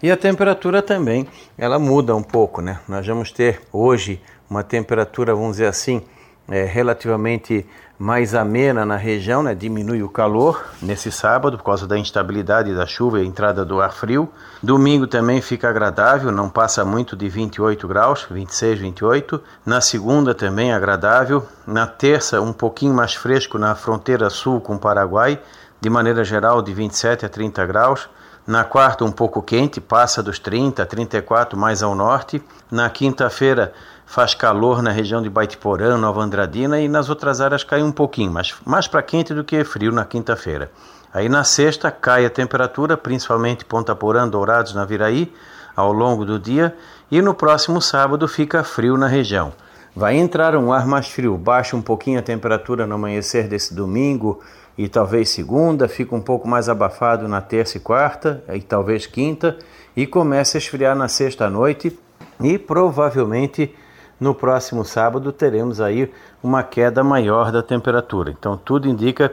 E 0.02 0.10
a 0.10 0.16
temperatura 0.16 0.80
também, 0.80 1.28
ela 1.58 1.78
muda 1.78 2.16
um 2.16 2.22
pouco, 2.22 2.62
né? 2.62 2.80
Nós 2.88 3.06
vamos 3.06 3.30
ter 3.30 3.60
hoje 3.70 4.22
uma 4.48 4.64
temperatura, 4.64 5.34
vamos 5.34 5.58
dizer 5.58 5.66
assim, 5.66 6.00
é, 6.48 6.64
relativamente 6.64 7.66
mais 8.02 8.34
amena 8.34 8.84
na 8.84 8.96
região, 8.96 9.44
né? 9.44 9.54
diminui 9.54 10.02
o 10.02 10.08
calor 10.08 10.60
nesse 10.82 11.12
sábado 11.12 11.56
por 11.56 11.62
causa 11.62 11.86
da 11.86 11.96
instabilidade 11.96 12.74
da 12.74 12.84
chuva 12.84 13.20
e 13.20 13.24
entrada 13.24 13.64
do 13.64 13.80
ar 13.80 13.92
frio. 13.92 14.28
Domingo 14.60 15.06
também 15.06 15.40
fica 15.40 15.68
agradável, 15.68 16.32
não 16.32 16.50
passa 16.50 16.84
muito 16.84 17.14
de 17.14 17.28
28 17.28 17.86
graus, 17.86 18.26
26, 18.28 18.80
28. 18.80 19.40
Na 19.64 19.80
segunda 19.80 20.34
também 20.34 20.72
agradável. 20.72 21.46
Na 21.64 21.86
terça, 21.86 22.40
um 22.40 22.52
pouquinho 22.52 22.92
mais 22.92 23.14
fresco 23.14 23.56
na 23.56 23.72
fronteira 23.76 24.28
sul 24.28 24.60
com 24.60 24.74
o 24.74 24.80
Paraguai, 24.80 25.38
de 25.80 25.88
maneira 25.88 26.24
geral 26.24 26.60
de 26.60 26.74
27 26.74 27.24
a 27.24 27.28
30 27.28 27.64
graus. 27.66 28.08
Na 28.44 28.64
quarta, 28.64 29.04
um 29.04 29.12
pouco 29.12 29.40
quente, 29.40 29.80
passa 29.80 30.20
dos 30.20 30.38
30 30.38 30.82
a 30.82 30.86
34 30.86 31.56
mais 31.56 31.80
ao 31.80 31.94
norte. 31.94 32.42
Na 32.68 32.90
quinta-feira, 32.90 33.72
faz 34.04 34.34
calor 34.34 34.82
na 34.82 34.90
região 34.90 35.22
de 35.22 35.30
Baitiporã, 35.30 35.96
Nova 35.96 36.20
Andradina 36.20 36.80
e 36.80 36.88
nas 36.88 37.08
outras 37.08 37.40
áreas 37.40 37.62
cai 37.62 37.84
um 37.84 37.92
pouquinho, 37.92 38.32
mas 38.32 38.52
mais 38.66 38.88
para 38.88 39.00
quente 39.00 39.32
do 39.32 39.44
que 39.44 39.62
frio 39.62 39.92
na 39.92 40.04
quinta-feira. 40.04 40.72
Aí 41.14 41.28
na 41.28 41.44
sexta 41.44 41.90
cai 41.90 42.26
a 42.26 42.30
temperatura, 42.30 42.96
principalmente 42.96 43.64
Ponta 43.64 43.94
Porã, 43.94 44.26
Dourados, 44.26 44.74
na 44.74 44.84
Viraí, 44.84 45.32
ao 45.76 45.92
longo 45.92 46.24
do 46.24 46.36
dia, 46.36 46.76
e 47.10 47.22
no 47.22 47.34
próximo 47.34 47.80
sábado 47.80 48.26
fica 48.26 48.64
frio 48.64 48.96
na 48.96 49.06
região. 49.06 49.52
Vai 49.94 50.16
entrar 50.16 50.56
um 50.56 50.72
ar 50.72 50.86
mais 50.86 51.06
frio, 51.06 51.36
baixa 51.36 51.76
um 51.76 51.82
pouquinho 51.82 52.18
a 52.18 52.22
temperatura 52.22 52.86
no 52.86 52.94
amanhecer 52.94 53.46
desse 53.46 53.74
domingo, 53.74 54.40
e 54.76 54.88
talvez 54.88 55.28
segunda, 55.30 55.88
fica 55.88 56.14
um 56.14 56.20
pouco 56.20 56.48
mais 56.48 56.68
abafado 56.68 57.28
na 57.28 57.40
terça 57.40 57.76
e 57.76 57.80
quarta, 57.80 58.42
e 58.52 58.60
talvez 58.60 59.06
quinta, 59.06 59.58
e 59.96 60.06
começa 60.06 60.56
a 60.56 60.60
esfriar 60.60 60.96
na 60.96 61.08
sexta 61.08 61.48
noite 61.50 61.98
e 62.40 62.58
provavelmente 62.58 63.74
no 64.18 64.34
próximo 64.34 64.84
sábado 64.84 65.32
teremos 65.32 65.80
aí 65.80 66.10
uma 66.42 66.62
queda 66.62 67.02
maior 67.02 67.50
da 67.52 67.62
temperatura. 67.62 68.30
Então 68.30 68.56
tudo 68.56 68.88
indica 68.88 69.32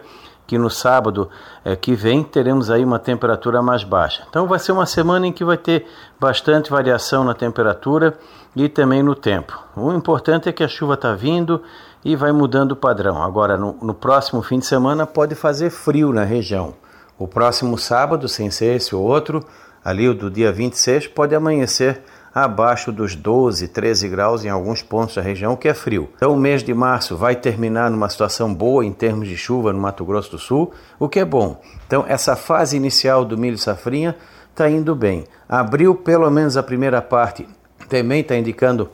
que 0.50 0.58
no 0.58 0.70
sábado 0.70 1.30
é, 1.64 1.76
que 1.76 1.94
vem 1.94 2.24
teremos 2.24 2.72
aí 2.72 2.84
uma 2.84 2.98
temperatura 2.98 3.62
mais 3.62 3.84
baixa. 3.84 4.26
Então 4.28 4.48
vai 4.48 4.58
ser 4.58 4.72
uma 4.72 4.88
semana 4.88 5.28
em 5.28 5.32
que 5.32 5.46
vai 5.46 5.58
ter 5.58 5.86
bastante 6.20 6.72
variação 6.72 7.24
na 7.24 7.36
temperatura 7.36 8.18
e 8.56 8.68
também 8.68 9.04
no 9.04 9.14
tempo. 9.14 9.64
O 9.76 9.94
importante 9.94 10.50
é 10.50 10.52
que 10.52 10.64
a 10.64 10.68
chuva 10.68 10.96
está 10.96 11.14
vindo 11.14 11.62
e 12.04 12.16
vai 12.16 12.32
mudando 12.32 12.74
o 12.74 12.76
padrão. 12.76 13.22
Agora, 13.22 13.58
no, 13.58 13.74
no, 13.82 13.94
próximo 13.94 14.42
fim 14.42 14.60
de 14.60 14.66
semana, 14.66 15.06
pode 15.06 15.36
fazer 15.36 15.70
frio 15.70 16.14
na 16.14 16.24
região. 16.24 16.74
O 17.18 17.28
próximo 17.28 17.78
sábado, 17.78 18.28
sem 18.28 18.50
ser 18.50 18.78
esse 18.78 18.96
ou 18.96 19.04
outro, 19.04 19.46
ali 19.84 20.08
o 20.08 20.14
do 20.14 20.30
dia 20.30 20.52
26, 20.52 21.08
pode 21.08 21.36
amanhecer 21.36 22.02
abaixo 22.34 22.92
dos 22.92 23.16
12, 23.16 23.68
13 23.68 24.08
graus 24.08 24.46
em 24.46 24.50
alguns 24.50 24.82
pontos 24.82 25.16
da 25.16 25.22
região, 25.22 25.56
que 25.56 25.68
é 25.68 25.74
frio. 25.74 26.10
Então, 26.16 26.34
o 26.34 26.38
mês 26.38 26.64
de 26.64 26.74
março 26.74 27.18
vai 27.18 27.36
terminar 27.36 27.90
numa 27.90 28.10
situação 28.10 28.54
boa 28.54 28.86
em 28.86 28.94
termos 28.94 29.28
de 29.28 29.36
chuva 29.36 29.74
no 29.74 29.80
Mato 29.80 30.06
Grosso 30.06 30.32
do 30.32 30.38
Sul, 30.38 30.72
o 31.00 31.10
que 31.10 31.20
é 31.20 31.26
bom. 31.26 31.60
Então, 31.88 32.06
essa 32.08 32.36
fase 32.36 32.78
inicial 32.78 33.26
do 33.26 33.38
milho 33.38 33.58
safrinha 33.58 34.16
está 34.52 34.70
indo 34.70 34.96
bem. 34.96 35.26
Abril, 35.48 35.96
pelo 35.96 36.30
menos 36.30 36.56
a 36.56 36.64
primeira 36.64 37.02
parte, 37.02 37.48
também 37.90 38.22
está 38.22 38.36
indicando 38.36 38.90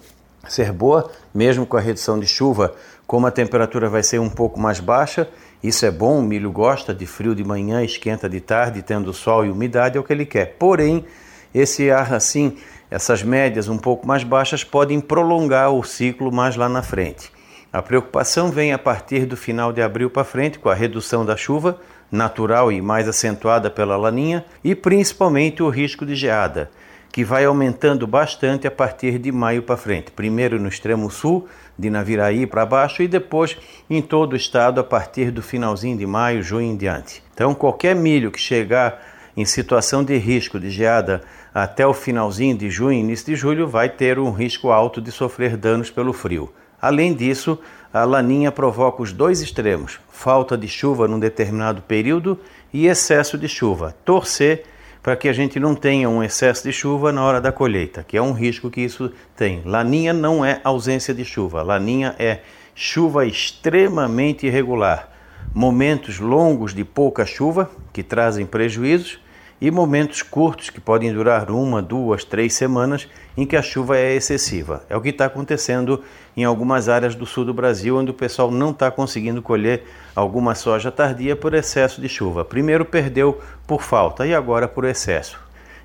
ser 0.47 0.71
boa, 0.71 1.09
mesmo 1.33 1.65
com 1.65 1.75
a 1.75 1.81
redução 1.81 2.19
de 2.19 2.27
chuva 2.27 2.73
como 3.07 3.27
a 3.27 3.31
temperatura 3.31 3.89
vai 3.89 4.03
ser 4.03 4.19
um 4.19 4.29
pouco 4.29 4.59
mais 4.59 4.79
baixa 4.79 5.27
Isso 5.63 5.85
é 5.85 5.91
bom, 5.91 6.19
o 6.19 6.23
milho 6.23 6.51
gosta 6.51 6.93
de 6.93 7.05
frio 7.05 7.35
de 7.35 7.43
manhã, 7.43 7.83
esquenta 7.83 8.29
de 8.29 8.39
tarde, 8.39 8.81
tendo 8.81 9.13
sol 9.13 9.45
e 9.45 9.49
umidade, 9.49 9.97
é 9.97 9.99
o 9.99 10.03
que 10.03 10.13
ele 10.13 10.25
quer. 10.25 10.55
Porém, 10.59 11.05
esse 11.53 11.89
ar 11.89 12.13
assim, 12.13 12.57
essas 12.89 13.23
médias 13.23 13.67
um 13.67 13.77
pouco 13.77 14.07
mais 14.07 14.23
baixas 14.23 14.63
podem 14.63 14.99
prolongar 14.99 15.71
o 15.71 15.83
ciclo 15.83 16.31
mais 16.31 16.55
lá 16.55 16.69
na 16.69 16.83
frente. 16.83 17.31
A 17.71 17.81
preocupação 17.81 18.51
vem 18.51 18.71
a 18.71 18.77
partir 18.77 19.25
do 19.25 19.35
final 19.35 19.73
de 19.73 19.81
abril 19.81 20.09
para 20.09 20.23
frente, 20.23 20.59
com 20.59 20.69
a 20.69 20.73
redução 20.73 21.25
da 21.25 21.35
chuva, 21.35 21.79
natural 22.11 22.71
e 22.71 22.81
mais 22.81 23.07
acentuada 23.07 23.69
pela 23.69 23.97
laninha, 23.97 24.45
e 24.63 24.73
principalmente 24.73 25.61
o 25.61 25.69
risco 25.69 26.05
de 26.05 26.15
geada, 26.15 26.69
que 27.15 27.23
vai 27.23 27.45
aumentando 27.45 28.05
bastante 28.05 28.67
a 28.67 28.71
partir 28.71 29.17
de 29.17 29.31
maio 29.31 29.63
para 29.63 29.77
frente. 29.77 30.11
Primeiro 30.11 30.59
no 30.59 30.67
extremo 30.67 31.09
sul, 31.09 31.47
de 31.79 31.89
Naviraí 31.89 32.45
para 32.45 32.65
baixo, 32.65 33.01
e 33.01 33.07
depois 33.07 33.55
em 33.89 34.01
todo 34.01 34.33
o 34.33 34.35
estado 34.35 34.81
a 34.81 34.83
partir 34.83 35.31
do 35.31 35.41
finalzinho 35.41 35.97
de 35.97 36.05
maio, 36.05 36.43
junho 36.43 36.73
em 36.73 36.75
diante. 36.75 37.23
Então, 37.33 37.55
qualquer 37.55 37.95
milho 37.95 38.31
que 38.31 38.37
chegar 38.41 39.01
em 39.37 39.45
situação 39.45 40.03
de 40.03 40.17
risco 40.17 40.59
de 40.59 40.69
geada 40.69 41.21
até 41.53 41.87
o 41.87 41.93
finalzinho 41.93 42.57
de 42.57 42.69
junho, 42.69 42.99
início 42.99 43.27
de 43.27 43.35
julho, 43.37 43.65
vai 43.65 43.87
ter 43.87 44.19
um 44.19 44.31
risco 44.33 44.69
alto 44.69 44.99
de 44.99 45.09
sofrer 45.09 45.55
danos 45.55 45.89
pelo 45.89 46.11
frio. 46.11 46.51
Além 46.81 47.13
disso, 47.13 47.57
a 47.93 48.03
laninha 48.03 48.51
provoca 48.51 49.01
os 49.01 49.13
dois 49.13 49.39
extremos: 49.39 50.01
falta 50.09 50.57
de 50.57 50.67
chuva 50.67 51.07
num 51.07 51.17
determinado 51.17 51.81
período 51.81 52.37
e 52.73 52.87
excesso 52.87 53.37
de 53.37 53.47
chuva. 53.47 53.95
Torcer 54.03 54.74
para 55.05 55.15
que 55.15 55.29
a 55.29 55.33
gente 55.33 55.59
não 55.59 55.75
tenha 55.75 56.09
um 56.09 56.23
excesso 56.23 56.63
de 56.63 56.73
chuva 56.73 57.11
na 57.11 57.23
hora 57.23 57.39
da 57.39 57.51
colheita, 57.51 58.03
que 58.03 58.17
é 58.17 58.21
um 58.23 58.31
risco 58.31 58.71
que 58.71 58.81
isso 58.81 59.11
tem. 59.35 59.61
Laninha 59.63 60.11
não 60.11 60.43
é 60.43 60.59
ausência 60.63 61.13
de 61.13 61.23
chuva, 61.23 61.61
laninha 61.61 62.15
é 62.17 62.39
chuva 62.73 63.23
extremamente 63.23 64.47
irregular, 64.47 65.11
momentos 65.53 66.19
longos 66.19 66.73
de 66.73 66.83
pouca 66.83 67.23
chuva 67.23 67.69
que 67.93 68.01
trazem 68.01 68.47
prejuízos 68.47 69.19
e 69.59 69.71
momentos 69.71 70.21
curtos 70.21 70.69
que 70.69 70.81
podem 70.81 71.13
durar 71.13 71.49
uma, 71.49 71.81
duas, 71.81 72.23
três 72.23 72.53
semanas 72.53 73.07
em 73.37 73.45
que 73.45 73.55
a 73.55 73.61
chuva 73.61 73.97
é 73.97 74.13
excessiva. 74.13 74.83
É 74.89 74.95
o 74.95 75.01
que 75.01 75.09
está 75.09 75.25
acontecendo 75.25 76.03
em 76.35 76.43
algumas 76.43 76.89
áreas 76.89 77.15
do 77.15 77.25
sul 77.25 77.45
do 77.45 77.53
Brasil, 77.53 77.97
onde 77.97 78.11
o 78.11 78.13
pessoal 78.13 78.51
não 78.51 78.71
está 78.71 78.91
conseguindo 78.91 79.41
colher 79.41 79.83
alguma 80.15 80.55
soja 80.55 80.91
tardia 80.91 81.35
por 81.35 81.53
excesso 81.53 82.01
de 82.01 82.09
chuva. 82.09 82.43
Primeiro 82.43 82.85
perdeu 82.85 83.39
por 83.65 83.81
falta 83.81 84.27
e 84.27 84.33
agora 84.33 84.67
por 84.67 84.83
excesso. 84.83 85.39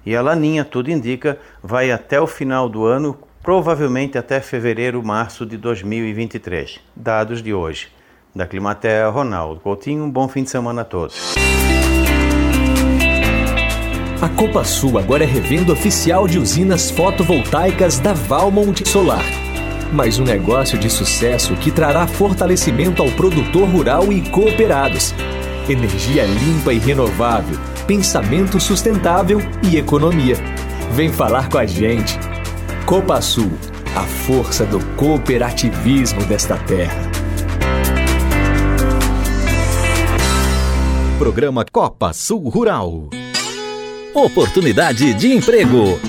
E 0.04 0.16
a 0.16 0.22
laninha, 0.22 0.64
tudo 0.64 0.90
indica, 0.90 1.38
vai 1.62 1.90
até 1.90 2.20
o 2.20 2.26
final 2.26 2.68
do 2.68 2.86
ano, 2.86 3.16
provavelmente 3.42 4.16
até 4.16 4.40
fevereiro, 4.40 5.02
março 5.02 5.44
de 5.44 5.56
2023. 5.56 6.80
Dados 6.96 7.42
de 7.42 7.52
hoje. 7.52 7.88
Da 8.34 8.46
Climatea, 8.46 9.08
Ronaldo 9.08 9.60
Coutinho, 9.60 10.04
um 10.04 10.10
bom 10.10 10.28
fim 10.28 10.44
de 10.44 10.50
semana 10.50 10.82
a 10.82 10.84
todos. 10.84 11.34
A 14.22 14.28
Copa 14.28 14.62
Sul 14.64 14.98
agora 14.98 15.24
é 15.24 15.26
revenda 15.26 15.72
oficial 15.72 16.28
de 16.28 16.38
usinas 16.38 16.90
fotovoltaicas 16.90 17.98
da 17.98 18.12
Valmont 18.12 18.86
Solar. 18.86 19.24
Mais 19.94 20.18
um 20.18 20.24
negócio 20.24 20.78
de 20.78 20.90
sucesso 20.90 21.56
que 21.56 21.70
trará 21.70 22.06
fortalecimento 22.06 23.00
ao 23.00 23.10
produtor 23.12 23.66
rural 23.66 24.12
e 24.12 24.20
cooperados. 24.28 25.14
Energia 25.66 26.26
limpa 26.26 26.70
e 26.70 26.78
renovável, 26.78 27.58
pensamento 27.86 28.60
sustentável 28.60 29.40
e 29.62 29.78
economia. 29.78 30.36
Vem 30.92 31.10
falar 31.10 31.48
com 31.48 31.56
a 31.56 31.64
gente. 31.64 32.18
Copa 32.84 33.22
Sul, 33.22 33.50
a 33.96 34.02
força 34.02 34.66
do 34.66 34.84
cooperativismo 34.96 36.26
desta 36.26 36.58
terra. 36.58 37.10
Programa 41.18 41.64
Copa 41.64 42.12
Sul 42.12 42.50
Rural. 42.50 43.08
Oportunidade 44.14 45.14
de 45.14 45.32
emprego. 45.32 46.00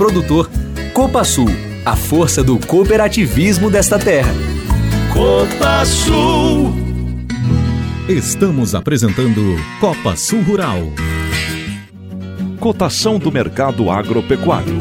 produtor. 0.01 0.49
Copa 0.95 1.23
Sul, 1.23 1.45
a 1.85 1.95
força 1.95 2.43
do 2.43 2.57
cooperativismo 2.65 3.69
desta 3.69 3.99
terra. 3.99 4.33
Copa 5.13 5.85
Sul. 5.85 6.73
Estamos 8.09 8.73
apresentando 8.73 9.55
Copa 9.79 10.15
Sul 10.15 10.41
Rural. 10.41 10.79
Cotação 12.59 13.19
do 13.19 13.31
mercado 13.31 13.91
agropecuário. 13.91 14.73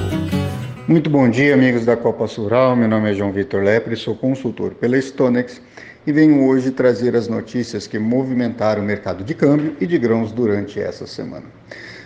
Muito 0.89 1.11
bom 1.11 1.29
dia, 1.29 1.53
amigos 1.53 1.85
da 1.85 1.99
Copa 1.99 2.27
Sul 2.27 2.45
Rural. 2.45 2.75
Meu 2.75 2.89
nome 2.89 3.11
é 3.11 3.15
João 3.15 3.31
Vitor 3.31 3.63
Lepre, 3.63 3.97
sou 3.97 4.17
consultor 4.17 4.71
pela 4.71 4.99
Stonex 4.99 5.61
e 6.07 6.13
venho 6.13 6.47
hoje 6.47 6.71
trazer 6.71 7.15
as 7.15 7.29
notícias 7.29 7.87
que 7.87 7.99
movimentaram 7.99 8.81
o 8.81 8.87
mercado 8.87 9.23
de 9.23 9.35
câmbio 9.35 9.77
e 9.79 9.87
de 9.87 9.99
grãos 9.99 10.33
durante 10.33 10.81
essa 10.81 11.07
semana. 11.07 11.45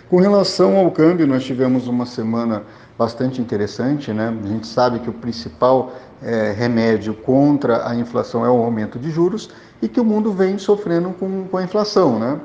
Com 0.09 0.17
relação 0.17 0.75
ao 0.75 0.91
câmbio, 0.91 1.25
nós 1.25 1.43
tivemos 1.43 1.87
uma 1.87 2.05
semana 2.05 2.63
bastante 2.97 3.41
interessante. 3.41 4.11
Né? 4.11 4.33
A 4.43 4.47
gente 4.47 4.67
sabe 4.67 4.99
que 4.99 5.09
o 5.09 5.13
principal 5.13 5.93
é, 6.21 6.51
remédio 6.51 7.13
contra 7.13 7.87
a 7.87 7.95
inflação 7.95 8.45
é 8.45 8.49
o 8.49 8.63
aumento 8.63 8.97
de 8.97 9.11
juros 9.11 9.49
e 9.81 9.87
que 9.87 9.99
o 9.99 10.05
mundo 10.05 10.31
vem 10.31 10.57
sofrendo 10.57 11.09
com, 11.11 11.45
com 11.47 11.57
a 11.57 11.63
inflação. 11.63 12.19
Né? 12.19 12.39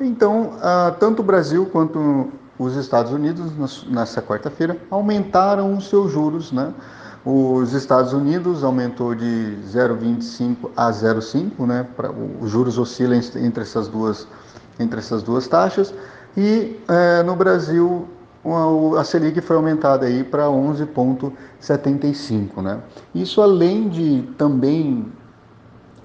Então, 0.00 0.54
ah, 0.60 0.94
tanto 0.98 1.20
o 1.20 1.24
Brasil 1.24 1.66
quanto 1.66 2.30
os 2.58 2.76
Estados 2.76 3.12
Unidos, 3.12 3.52
nessa 3.88 4.20
quarta-feira, 4.20 4.76
aumentaram 4.90 5.74
os 5.76 5.88
seus 5.88 6.12
juros. 6.12 6.52
Né? 6.52 6.72
Os 7.24 7.72
Estados 7.72 8.12
Unidos 8.12 8.64
aumentou 8.64 9.14
de 9.14 9.56
0,25 9.72 10.70
a 10.76 10.90
0,5, 10.90 11.66
né? 11.66 11.86
Os 12.40 12.50
juros 12.50 12.78
oscilam 12.78 13.20
entre 13.36 13.62
essas 13.62 13.86
duas, 13.86 14.26
entre 14.78 14.98
essas 14.98 15.22
duas 15.22 15.46
taxas. 15.46 15.94
E 16.36 16.80
é, 16.88 17.22
no 17.22 17.36
Brasil 17.36 18.08
a 18.98 19.04
Selic 19.04 19.40
foi 19.40 19.54
aumentada 19.54 20.06
aí 20.06 20.24
para 20.24 20.46
11,75, 20.46 22.60
né? 22.60 22.80
Isso 23.14 23.40
além 23.40 23.88
de 23.88 24.22
também 24.36 25.06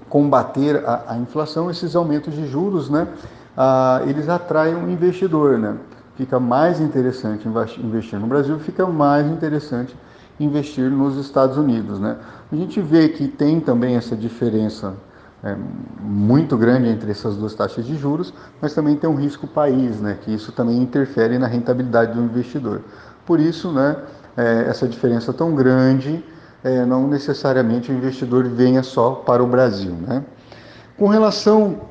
combater 0.08 0.84
a, 0.86 1.02
a 1.08 1.18
inflação, 1.18 1.68
esses 1.70 1.96
aumentos 1.96 2.34
de 2.34 2.46
juros, 2.46 2.88
né? 2.88 3.08
Ah, 3.56 4.02
eles 4.06 4.28
atraem 4.28 4.74
o 4.74 4.78
um 4.78 4.90
investidor, 4.90 5.58
né? 5.58 5.76
Fica 6.16 6.38
mais 6.38 6.80
interessante 6.80 7.48
investir 7.82 8.20
no 8.20 8.26
Brasil, 8.26 8.58
fica 8.60 8.86
mais 8.86 9.26
interessante 9.26 9.96
investir 10.38 10.90
nos 10.90 11.16
Estados 11.16 11.56
Unidos, 11.56 11.98
né? 11.98 12.16
A 12.52 12.56
gente 12.56 12.80
vê 12.80 13.08
que 13.08 13.26
tem 13.26 13.60
também 13.60 13.96
essa 13.96 14.16
diferença 14.16 14.94
é, 15.42 15.56
muito 16.00 16.56
grande 16.56 16.88
entre 16.88 17.10
essas 17.10 17.36
duas 17.36 17.54
taxas 17.54 17.84
de 17.86 17.96
juros, 17.96 18.34
mas 18.60 18.74
também 18.74 18.96
tem 18.96 19.08
um 19.08 19.14
risco 19.14 19.46
país, 19.46 20.00
né, 20.00 20.18
que 20.20 20.34
isso 20.34 20.50
também 20.52 20.82
interfere 20.82 21.38
na 21.38 21.46
rentabilidade 21.46 22.12
do 22.12 22.22
investidor. 22.22 22.82
Por 23.24 23.38
isso, 23.38 23.70
né, 23.70 23.96
é, 24.36 24.66
essa 24.68 24.88
diferença 24.88 25.32
tão 25.32 25.54
grande, 25.54 26.24
é, 26.64 26.84
não 26.84 27.06
necessariamente 27.06 27.92
o 27.92 27.94
investidor 27.94 28.44
venha 28.48 28.82
só 28.82 29.12
para 29.12 29.42
o 29.42 29.46
Brasil. 29.46 29.92
Né. 29.92 30.24
Com 30.96 31.06
relação 31.06 31.82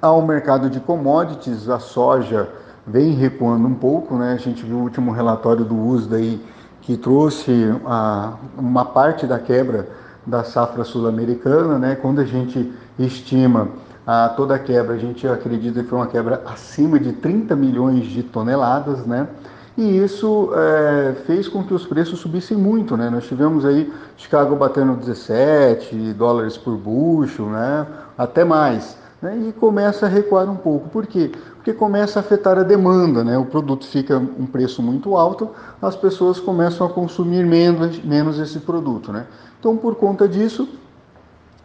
ao 0.00 0.22
mercado 0.22 0.70
de 0.70 0.78
commodities, 0.78 1.68
a 1.68 1.80
soja 1.80 2.48
vem 2.86 3.12
recuando 3.12 3.66
um 3.66 3.74
pouco, 3.74 4.16
né, 4.16 4.34
a 4.34 4.36
gente 4.36 4.64
viu 4.64 4.76
o 4.76 4.82
último 4.82 5.10
relatório 5.10 5.64
do 5.64 5.76
USDA 5.76 6.16
aí, 6.16 6.44
que 6.80 6.96
trouxe 6.96 7.52
a, 7.86 8.34
uma 8.58 8.84
parte 8.84 9.26
da 9.26 9.38
quebra 9.38 9.88
da 10.26 10.44
safra 10.44 10.84
sul-americana, 10.84 11.78
né? 11.78 11.94
Quando 11.96 12.20
a 12.20 12.24
gente 12.24 12.72
estima 12.98 13.68
a 14.06 14.28
toda 14.30 14.54
a 14.54 14.58
quebra, 14.58 14.94
a 14.94 14.98
gente 14.98 15.26
acredita 15.26 15.82
que 15.82 15.88
foi 15.88 15.98
uma 15.98 16.06
quebra 16.06 16.42
acima 16.46 16.98
de 16.98 17.12
30 17.12 17.54
milhões 17.56 18.04
de 18.06 18.22
toneladas, 18.22 19.06
né? 19.06 19.28
E 19.76 19.98
isso 19.98 20.50
é, 20.54 21.14
fez 21.26 21.48
com 21.48 21.64
que 21.64 21.72
os 21.72 21.86
preços 21.86 22.18
subissem 22.20 22.56
muito, 22.56 22.96
né? 22.96 23.08
Nós 23.08 23.26
tivemos 23.26 23.64
aí 23.64 23.90
Chicago 24.16 24.54
batendo 24.54 24.94
17 24.96 26.12
dólares 26.12 26.58
por 26.58 26.76
bushel, 26.76 27.46
né? 27.46 27.86
Até 28.18 28.44
mais. 28.44 28.98
Né? 29.22 29.38
E 29.48 29.52
começa 29.52 30.06
a 30.06 30.08
recuar 30.08 30.50
um 30.50 30.56
pouco. 30.56 30.90
Por 30.90 31.06
quê? 31.06 31.30
Porque 31.54 31.72
começa 31.72 32.18
a 32.18 32.20
afetar 32.20 32.58
a 32.58 32.64
demanda, 32.64 33.24
né? 33.24 33.38
O 33.38 33.46
produto 33.46 33.86
fica 33.86 34.18
um 34.18 34.46
preço 34.46 34.82
muito 34.82 35.16
alto, 35.16 35.50
as 35.80 35.96
pessoas 35.96 36.40
começam 36.40 36.86
a 36.86 36.90
consumir 36.90 37.46
menos, 37.46 38.02
menos 38.04 38.38
esse 38.38 38.58
produto, 38.58 39.12
né? 39.12 39.26
Então, 39.62 39.76
por 39.76 39.94
conta 39.94 40.26
disso, 40.26 40.68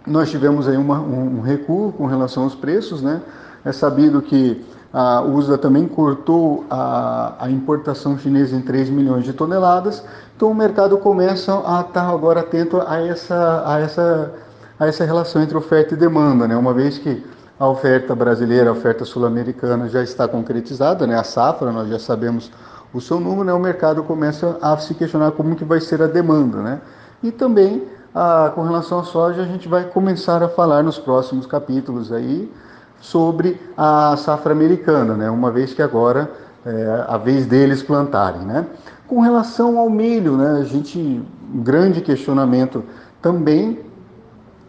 nós 0.06 0.30
tivemos 0.30 0.68
aí 0.68 0.78
uma, 0.78 1.00
um, 1.00 1.42
recuo 1.42 1.92
com 1.92 2.06
relação 2.06 2.44
aos 2.44 2.54
preços, 2.54 3.02
né? 3.02 3.24
É 3.66 3.72
sabido 3.72 4.22
que 4.22 4.64
a 4.94 5.24
USDA 5.24 5.58
também 5.58 5.88
cortou 5.88 6.64
a, 6.70 7.34
a, 7.40 7.50
importação 7.50 8.16
chinesa 8.16 8.56
em 8.56 8.62
3 8.62 8.92
milhões 8.92 9.24
de 9.24 9.34
toneladas, 9.34 10.04
então 10.36 10.52
o 10.52 10.54
mercado 10.54 11.00
começa 11.00 11.52
a 11.66 11.82
estar 11.82 12.08
agora 12.08 12.42
atento 12.42 12.80
a 12.86 13.02
essa, 13.02 13.64
a 13.66 13.80
essa, 13.80 14.32
a 14.80 14.86
essa 14.86 15.04
relação 15.04 15.42
entre 15.42 15.58
oferta 15.58 15.96
e 15.96 15.98
demanda, 15.98 16.48
né? 16.48 16.56
uma 16.56 16.76
vez 16.76 17.00
que 17.00 17.26
a 17.60 17.68
oferta 17.68 18.14
brasileira, 18.14 18.70
a 18.70 18.74
oferta 18.74 19.06
sul-americana 19.06 19.90
já 19.90 20.04
está 20.04 20.28
concretizada, 20.28 21.08
né? 21.08 21.18
a 21.18 21.24
safra, 21.24 21.72
nós 21.72 21.90
já 21.90 21.98
sabemos 21.98 22.52
o 22.94 23.02
seu 23.02 23.20
número, 23.20 23.46
né? 23.46 23.54
o 23.54 23.60
mercado 23.60 24.04
começa 24.04 24.56
a 24.62 24.78
se 24.78 24.94
questionar 24.94 25.32
como 25.32 25.56
que 25.56 25.66
vai 25.66 25.82
ser 25.82 26.00
a 26.04 26.08
demanda. 26.08 26.62
Né? 26.62 26.80
E 27.24 27.32
também, 27.32 27.84
a, 28.14 28.52
com 28.54 28.62
relação 28.62 29.00
à 29.00 29.04
soja, 29.04 29.42
a 29.42 29.46
gente 29.46 29.68
vai 29.68 29.86
começar 29.86 30.44
a 30.44 30.50
falar 30.50 30.84
nos 30.84 31.00
próximos 31.00 31.46
capítulos 31.46 32.12
aí, 32.12 32.52
sobre 33.00 33.60
a 33.78 34.16
safra 34.18 34.52
americana, 34.52 35.16
né? 35.16 35.30
uma 35.30 35.52
vez 35.52 35.74
que 35.74 35.82
agora 35.82 36.32
é 36.66 37.06
a 37.08 37.18
vez 37.18 37.46
deles 37.46 37.82
plantarem. 37.82 38.42
Né? 38.42 38.66
Com 39.08 39.22
relação 39.22 39.78
ao 39.78 39.90
milho, 39.90 40.36
né? 40.36 40.60
a 40.60 40.64
gente, 40.64 41.00
um 41.00 41.62
grande 41.62 42.02
questionamento 42.02 42.84
também 43.22 43.80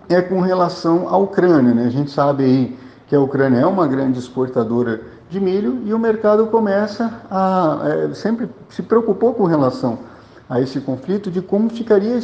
é 0.08 0.20
com 0.20 0.40
relação 0.40 1.08
à 1.08 1.16
Ucrânia. 1.16 1.74
Né? 1.74 1.86
A 1.86 1.90
gente 1.90 2.10
sabe 2.10 2.44
aí 2.44 2.78
que 3.06 3.16
a 3.16 3.20
Ucrânia 3.20 3.60
é 3.60 3.66
uma 3.66 3.86
grande 3.86 4.18
exportadora 4.18 5.00
de 5.30 5.40
milho 5.40 5.82
e 5.84 5.92
o 5.92 5.98
mercado 5.98 6.46
começa 6.46 7.12
a 7.30 7.80
é, 7.84 8.14
sempre 8.14 8.48
se 8.70 8.82
preocupou 8.82 9.34
com 9.34 9.44
relação 9.44 9.98
a 10.48 10.60
esse 10.60 10.80
conflito 10.80 11.30
de 11.30 11.42
como 11.42 11.68
ficaria 11.68 12.18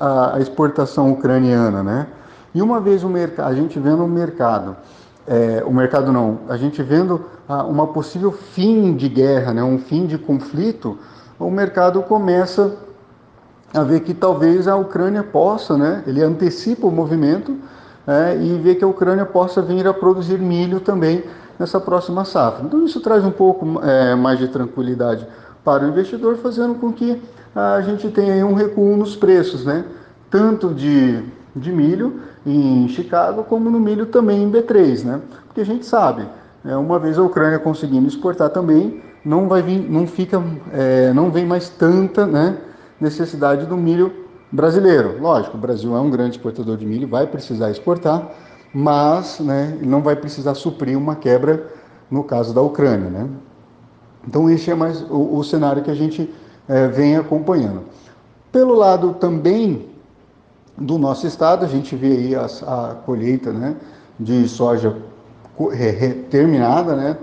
a, 0.00 0.40
exportação 0.40 1.12
ucraniana, 1.12 1.82
né? 1.82 2.06
E 2.54 2.60
uma 2.60 2.80
vez 2.80 3.02
o 3.02 3.08
mercado, 3.08 3.48
a 3.48 3.54
gente 3.54 3.78
vendo 3.78 4.04
o 4.04 4.08
mercado 4.08 4.76
é, 5.26 5.62
o 5.64 5.72
mercado 5.72 6.12
não, 6.12 6.40
a 6.48 6.56
gente 6.56 6.82
vendo 6.82 7.24
ah, 7.48 7.64
uma 7.64 7.86
possível 7.86 8.32
fim 8.32 8.96
de 8.96 9.08
guerra, 9.08 9.52
né, 9.52 9.62
um 9.62 9.78
fim 9.78 10.06
de 10.06 10.18
conflito, 10.18 10.98
o 11.38 11.50
mercado 11.50 12.02
começa 12.02 12.76
a 13.72 13.82
ver 13.82 14.00
que 14.00 14.14
talvez 14.14 14.68
a 14.68 14.76
Ucrânia 14.76 15.22
possa, 15.22 15.76
né, 15.76 16.02
ele 16.06 16.22
antecipa 16.22 16.86
o 16.86 16.90
movimento 16.90 17.56
é, 18.06 18.36
e 18.36 18.58
vê 18.58 18.74
que 18.74 18.84
a 18.84 18.88
Ucrânia 18.88 19.24
possa 19.24 19.62
vir 19.62 19.86
a 19.86 19.94
produzir 19.94 20.38
milho 20.38 20.80
também 20.80 21.22
nessa 21.58 21.80
próxima 21.80 22.24
safra. 22.24 22.64
Então 22.64 22.84
isso 22.84 23.00
traz 23.00 23.24
um 23.24 23.30
pouco 23.30 23.80
é, 23.82 24.14
mais 24.16 24.38
de 24.38 24.48
tranquilidade 24.48 25.26
para 25.64 25.84
o 25.84 25.88
investidor, 25.88 26.36
fazendo 26.38 26.74
com 26.74 26.92
que 26.92 27.22
a 27.54 27.80
gente 27.82 28.08
tenha 28.08 28.46
um 28.46 28.54
recuo 28.54 28.96
nos 28.96 29.14
preços, 29.14 29.64
né, 29.64 29.84
tanto 30.30 30.72
de, 30.72 31.22
de 31.54 31.70
milho 31.70 32.20
em 32.46 32.88
Chicago, 32.88 33.44
como 33.44 33.70
no 33.70 33.78
milho 33.78 34.06
também 34.06 34.42
em 34.42 34.50
B3, 34.50 35.04
né? 35.04 35.20
Porque 35.46 35.60
a 35.60 35.64
gente 35.64 35.84
sabe, 35.86 36.26
é, 36.64 36.74
uma 36.76 36.98
vez 36.98 37.18
a 37.18 37.22
Ucrânia 37.22 37.58
conseguindo 37.58 38.08
exportar 38.08 38.50
também, 38.50 39.02
não 39.24 39.48
vai 39.48 39.62
vir, 39.62 39.78
não 39.78 40.06
fica, 40.06 40.42
é, 40.72 41.12
não 41.12 41.30
vem 41.30 41.46
mais 41.46 41.68
tanta, 41.68 42.26
né, 42.26 42.56
necessidade 43.00 43.66
do 43.66 43.76
milho 43.76 44.12
brasileiro. 44.50 45.20
Lógico, 45.20 45.56
o 45.56 45.60
Brasil 45.60 45.94
é 45.96 46.00
um 46.00 46.10
grande 46.10 46.36
exportador 46.36 46.76
de 46.76 46.86
milho, 46.86 47.06
vai 47.06 47.26
precisar 47.26 47.70
exportar, 47.70 48.30
mas, 48.74 49.38
né, 49.38 49.78
não 49.82 50.00
vai 50.00 50.16
precisar 50.16 50.54
suprir 50.54 50.96
uma 50.96 51.14
quebra 51.14 51.66
no 52.10 52.24
caso 52.24 52.54
da 52.54 52.60
Ucrânia, 52.60 53.10
né? 53.10 53.28
Então 54.26 54.48
esse 54.48 54.70
é 54.70 54.74
mais 54.74 55.02
o, 55.10 55.36
o 55.36 55.44
cenário 55.44 55.82
que 55.82 55.90
a 55.90 55.94
gente 55.94 56.32
é, 56.68 56.88
vem 56.88 57.16
acompanhando. 57.16 57.82
Pelo 58.50 58.74
lado 58.74 59.14
também 59.14 59.92
do 60.76 60.98
nosso 60.98 61.26
estado. 61.26 61.64
A 61.64 61.68
gente 61.68 61.94
vê 61.94 62.08
aí 62.08 62.34
a, 62.34 62.44
a 62.44 62.94
colheita 63.06 63.52
né, 63.52 63.76
de 64.18 64.48
soja 64.48 64.96
terminada, 66.30 66.96
né? 66.96 67.16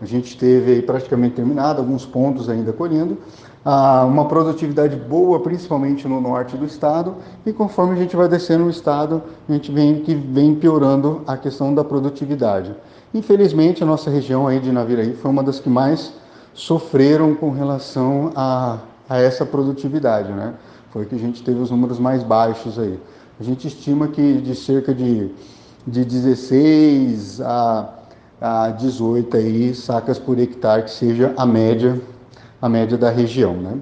A 0.00 0.06
gente 0.06 0.36
teve 0.36 0.72
aí 0.72 0.82
praticamente 0.82 1.36
terminada, 1.36 1.80
alguns 1.80 2.04
pontos 2.04 2.48
ainda 2.48 2.72
colhendo. 2.72 3.18
Ah, 3.64 4.04
uma 4.04 4.26
produtividade 4.26 4.96
boa, 4.96 5.40
principalmente 5.40 6.06
no 6.06 6.20
norte 6.20 6.54
do 6.56 6.66
estado, 6.66 7.14
e 7.46 7.52
conforme 7.52 7.94
a 7.94 7.96
gente 7.96 8.14
vai 8.14 8.28
descendo 8.28 8.64
o 8.64 8.70
estado, 8.70 9.22
a 9.48 9.52
gente 9.52 9.72
vem 9.72 10.00
que 10.00 10.14
vem 10.14 10.54
piorando 10.54 11.22
a 11.26 11.36
questão 11.38 11.74
da 11.74 11.82
produtividade. 11.82 12.74
Infelizmente, 13.14 13.82
a 13.82 13.86
nossa 13.86 14.10
região 14.10 14.46
aí 14.46 14.60
de 14.60 14.70
Naviraí 14.70 15.14
foi 15.14 15.30
uma 15.30 15.42
das 15.42 15.60
que 15.60 15.70
mais 15.70 16.12
sofreram 16.54 17.34
com 17.34 17.50
relação 17.50 18.30
a, 18.34 18.78
a 19.08 19.18
essa 19.18 19.44
produtividade, 19.44 20.32
né? 20.32 20.54
Foi 20.90 21.04
que 21.04 21.14
a 21.14 21.18
gente 21.18 21.42
teve 21.42 21.58
os 21.58 21.70
números 21.70 21.98
mais 21.98 22.22
baixos 22.22 22.78
aí. 22.78 22.98
A 23.38 23.42
gente 23.42 23.66
estima 23.66 24.06
que 24.06 24.40
de 24.40 24.54
cerca 24.54 24.94
de, 24.94 25.30
de 25.84 26.04
16 26.04 27.40
a, 27.40 27.88
a 28.40 28.70
18 28.70 29.36
aí, 29.36 29.74
sacas 29.74 30.18
por 30.18 30.38
hectare, 30.38 30.84
que 30.84 30.90
seja 30.92 31.34
a 31.36 31.44
média, 31.44 32.00
a 32.62 32.68
média 32.68 32.96
da 32.96 33.10
região. 33.10 33.54
Né? 33.54 33.76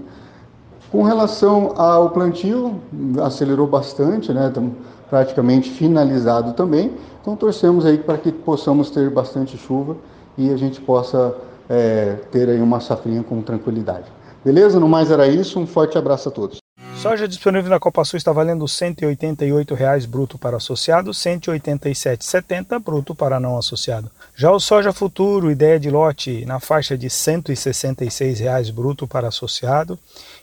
Com 0.90 1.02
relação 1.02 1.74
ao 1.76 2.10
plantio, 2.10 2.80
acelerou 3.22 3.66
bastante, 3.66 4.32
né? 4.32 4.48
Estamos 4.48 4.72
praticamente 5.10 5.68
finalizado 5.70 6.54
também. 6.54 6.94
Então 7.20 7.36
torcemos 7.36 7.84
aí 7.84 7.98
para 7.98 8.16
que 8.16 8.32
possamos 8.32 8.88
ter 8.88 9.10
bastante 9.10 9.58
chuva 9.58 9.94
e 10.38 10.50
a 10.50 10.56
gente 10.56 10.80
possa 10.80 11.36
é, 11.68 12.16
ter 12.30 12.48
aí 12.48 12.60
uma 12.60 12.80
safrinha 12.80 13.22
com 13.22 13.40
tranquilidade. 13.42 14.06
Beleza? 14.44 14.80
No 14.80 14.88
mais 14.88 15.10
era 15.10 15.26
isso. 15.26 15.58
Um 15.58 15.66
forte 15.66 15.96
abraço 15.96 16.28
a 16.28 16.32
todos. 16.32 16.62
Soja 16.96 17.26
disponível 17.26 17.68
na 17.68 17.80
Copa 17.80 18.04
Sul 18.04 18.16
está 18.16 18.30
valendo 18.30 18.64
R$ 18.64 18.70
188,00 18.70 20.06
bruto 20.06 20.38
para 20.38 20.56
associado, 20.56 21.10
R$ 21.10 21.16
187,70 21.16 22.78
bruto 22.78 23.12
para 23.12 23.40
não 23.40 23.58
associado. 23.58 24.08
Já 24.36 24.52
o 24.52 24.60
soja 24.60 24.92
futuro, 24.92 25.50
ideia 25.50 25.80
de 25.80 25.90
lote, 25.90 26.44
na 26.44 26.60
faixa 26.60 26.96
de 26.96 27.06
R$ 27.06 27.10
166,00 27.10 28.72
bruto 28.72 29.08
para 29.08 29.26
associado, 29.26 29.98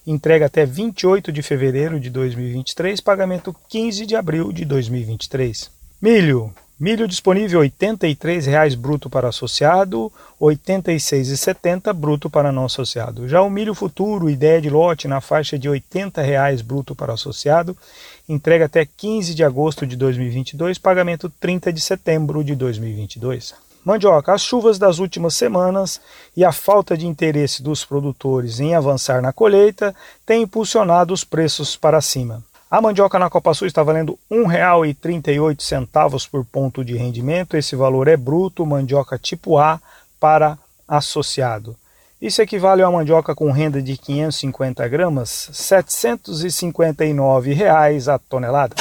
entrega 0.05 0.47
até 0.47 0.65
28 0.65 1.31
de 1.31 1.41
fevereiro 1.41 1.97
de 1.97 2.09
2023, 2.09 2.99
pagamento 2.99 3.55
15 3.69 4.05
de 4.05 4.17
abril 4.17 4.51
de 4.51 4.65
2023. 4.65 5.71
Milho, 6.01 6.53
Milho 6.79 7.09
disponível 7.09 7.59
R$ 7.59 7.69
83,00 7.69 8.77
bruto 8.77 9.09
para 9.09 9.27
associado, 9.27 10.09
R$ 10.39 10.47
86,70 10.55 11.91
bruto 11.91 12.29
para 12.29 12.53
não 12.53 12.63
associado. 12.63 13.27
Já 13.27 13.41
o 13.41 13.49
milho 13.49 13.75
futuro, 13.75 14.29
ideia 14.29 14.61
de 14.61 14.69
lote, 14.69 15.05
na 15.05 15.19
faixa 15.19 15.59
de 15.59 15.67
R$ 15.67 15.77
80,00 15.93 16.63
bruto 16.63 16.95
para 16.95 17.11
associado, 17.11 17.75
entrega 18.29 18.63
até 18.63 18.85
15 18.85 19.35
de 19.35 19.43
agosto 19.43 19.85
de 19.85 19.97
2022, 19.97 20.77
pagamento 20.77 21.29
30 21.29 21.73
de 21.73 21.81
setembro 21.81 22.45
de 22.45 22.55
2022. 22.55 23.55
Mandioca, 23.83 24.33
as 24.33 24.41
chuvas 24.41 24.79
das 24.79 24.99
últimas 24.99 25.35
semanas 25.35 25.99
e 26.35 26.45
a 26.45 26.53
falta 26.53 26.95
de 26.95 27.05
interesse 27.05 27.61
dos 27.61 27.83
produtores 27.83 28.61
em 28.61 28.73
avançar 28.73 29.21
na 29.21 29.33
colheita 29.33 29.93
têm 30.25 30.43
impulsionado 30.43 31.13
os 31.13 31.25
preços 31.25 31.75
para 31.75 31.99
cima. 31.99 32.41
A 32.71 32.79
mandioca 32.79 33.17
na 33.17 33.31
Copa 33.31 33.51
Sul 33.55 33.65
está 33.65 33.81
valendo 33.81 34.15
R$ 34.29 34.37
1,38 34.37 36.29
por 36.29 36.45
ponto 36.45 36.85
de 36.85 36.95
rendimento. 36.95 37.57
Esse 37.57 37.75
valor 37.75 38.07
é 38.07 38.15
bruto, 38.15 38.63
mandioca 38.63 39.17
tipo 39.17 39.57
A 39.57 39.81
para 40.19 40.55
associado. 40.87 41.75
Isso 42.21 42.43
equivale 42.43 42.83
a 42.83 42.89
uma 42.89 42.99
mandioca 42.99 43.33
com 43.33 43.51
renda 43.51 43.81
de 43.81 43.97
550 43.97 44.87
gramas, 44.87 45.49
759 45.51 47.53
reais 47.53 48.07
a 48.07 48.19
tonelada. 48.19 48.75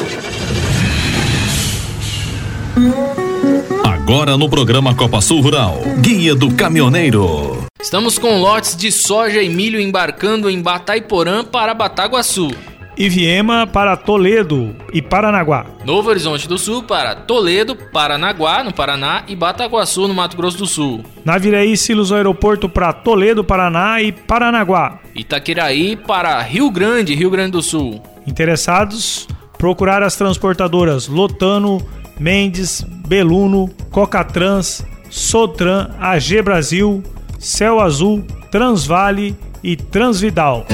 Agora 3.87 4.37
no 4.37 4.51
programa 4.51 4.95
Copa 4.95 5.23
Sul 5.23 5.41
Rural, 5.41 5.79
Guia 6.03 6.35
do 6.35 6.55
Caminhoneiro. 6.55 7.65
Estamos 7.81 8.19
com 8.19 8.39
lotes 8.39 8.77
de 8.77 8.93
soja 8.93 9.41
e 9.41 9.49
milho 9.49 9.81
embarcando 9.81 10.51
em 10.51 10.61
Bataiporã 10.61 11.43
para 11.43 11.73
Bataguaçu. 11.73 12.51
Iviema 12.99 13.65
para 13.65 13.97
Toledo 13.97 14.75
e 14.93 15.01
Paranaguá. 15.01 15.67
Novo 15.85 16.11
Horizonte 16.11 16.49
do 16.49 16.59
Sul 16.59 16.83
para 16.83 17.15
Toledo, 17.15 17.77
Paranaguá, 17.77 18.65
no 18.65 18.75
Paraná, 18.75 19.23
e 19.29 19.37
Bataguaçu, 19.37 20.09
no 20.09 20.15
Mato 20.15 20.37
Grosso 20.37 20.59
do 20.59 20.67
Sul. 20.67 21.05
Naviraí 21.25 21.77
Silos 21.77 22.11
Aeroporto 22.11 22.69
para 22.69 22.93
Toledo, 22.93 23.45
Paraná 23.45 24.03
e 24.03 24.11
Paranaguá. 24.11 24.99
Itaquiraí 25.15 25.97
para 25.97 26.41
Rio 26.43 26.69
Grande, 26.73 27.15
Rio 27.15 27.31
Grande 27.31 27.53
do 27.53 27.63
Sul. 27.63 28.03
Interessados? 28.27 29.29
Procurar 29.57 30.03
as 30.03 30.17
transportadoras 30.17 31.07
Lotano, 31.07 31.81
Mendes, 32.19 32.85
Beluno, 33.07 33.71
Cocatrans, 33.93 34.85
Sotran, 35.09 35.91
AG 36.01 36.43
Brasil, 36.43 37.03
Céu 37.39 37.79
Azul, 37.81 38.25
Transvale 38.51 39.37
e 39.63 39.77
Transvidal. 39.77 40.67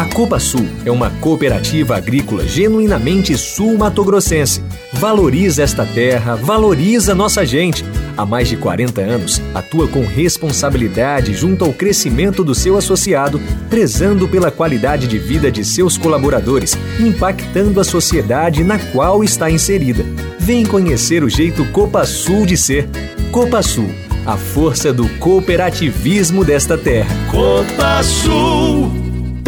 A 0.00 0.06
Copa 0.06 0.40
Sul 0.40 0.66
é 0.82 0.90
uma 0.90 1.10
cooperativa 1.10 1.94
agrícola 1.94 2.48
genuinamente 2.48 3.36
sul-matogrossense. 3.36 4.62
Valoriza 4.94 5.62
esta 5.62 5.84
terra, 5.84 6.36
valoriza 6.36 7.14
nossa 7.14 7.44
gente. 7.44 7.84
Há 8.16 8.24
mais 8.24 8.48
de 8.48 8.56
40 8.56 8.98
anos, 9.02 9.42
atua 9.54 9.86
com 9.86 10.00
responsabilidade 10.00 11.34
junto 11.34 11.66
ao 11.66 11.72
crescimento 11.74 12.42
do 12.42 12.54
seu 12.54 12.78
associado, 12.78 13.38
prezando 13.68 14.26
pela 14.26 14.50
qualidade 14.50 15.06
de 15.06 15.18
vida 15.18 15.52
de 15.52 15.62
seus 15.66 15.98
colaboradores, 15.98 16.78
impactando 16.98 17.78
a 17.78 17.84
sociedade 17.84 18.64
na 18.64 18.78
qual 18.78 19.22
está 19.22 19.50
inserida. 19.50 20.02
Vem 20.38 20.64
conhecer 20.64 21.22
o 21.22 21.28
jeito 21.28 21.62
Copa 21.72 22.06
Sul 22.06 22.46
de 22.46 22.56
ser. 22.56 22.88
Copa 23.30 23.62
Sul, 23.62 23.90
a 24.24 24.38
força 24.38 24.94
do 24.94 25.06
cooperativismo 25.18 26.42
desta 26.42 26.78
terra. 26.78 27.14
Copa 27.30 28.02
Sul. 28.02 28.99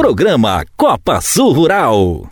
Programa 0.03 0.65
Copa 0.77 1.21
Sul 1.21 1.53
Rural. 1.53 2.27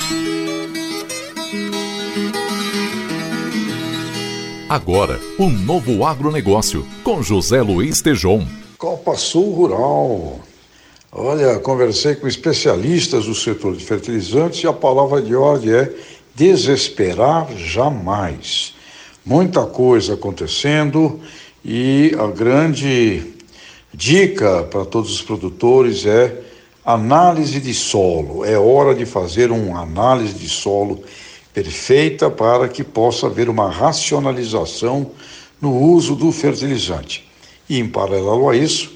Agora, 4.69 5.21
o 5.39 5.45
um 5.45 5.51
novo 5.51 6.05
agronegócio, 6.05 6.85
com 7.05 7.23
José 7.23 7.63
Luiz 7.63 8.03
Tejon. 8.03 8.45
Copa 8.77 9.15
Sul 9.15 9.53
Rural. 9.53 10.41
Olha, 11.13 11.61
conversei 11.61 12.17
com 12.17 12.27
especialistas 12.27 13.27
do 13.27 13.37
setor 13.37 13.77
de 13.77 13.85
fertilizantes 13.85 14.65
e 14.65 14.67
a 14.67 14.73
palavra 14.73 15.23
de 15.23 15.37
ordem 15.37 15.73
é 15.73 15.95
desesperar 16.35 17.57
jamais. 17.57 18.75
Muita 19.25 19.65
coisa 19.65 20.15
acontecendo 20.15 21.21
e 21.65 22.17
a 22.19 22.27
grande 22.27 23.33
dica 23.95 24.65
para 24.65 24.85
todos 24.85 25.13
os 25.13 25.23
produtores 25.23 26.05
é 26.05 26.50
Análise 26.85 27.61
de 27.61 27.75
solo. 27.75 28.45
É 28.45 28.59
hora 28.59 28.95
de 28.95 29.05
fazer 29.05 29.51
uma 29.51 29.83
análise 29.83 30.33
de 30.33 30.49
solo 30.49 31.03
perfeita 31.53 32.31
para 32.31 32.69
que 32.69 32.83
possa 32.83 33.27
haver 33.27 33.51
uma 33.51 33.71
racionalização 33.71 35.11
no 35.61 35.77
uso 35.77 36.15
do 36.15 36.33
fertilizante. 36.33 37.29
E, 37.69 37.79
em 37.79 37.87
paralelo 37.87 38.49
a 38.49 38.57
isso, 38.57 38.93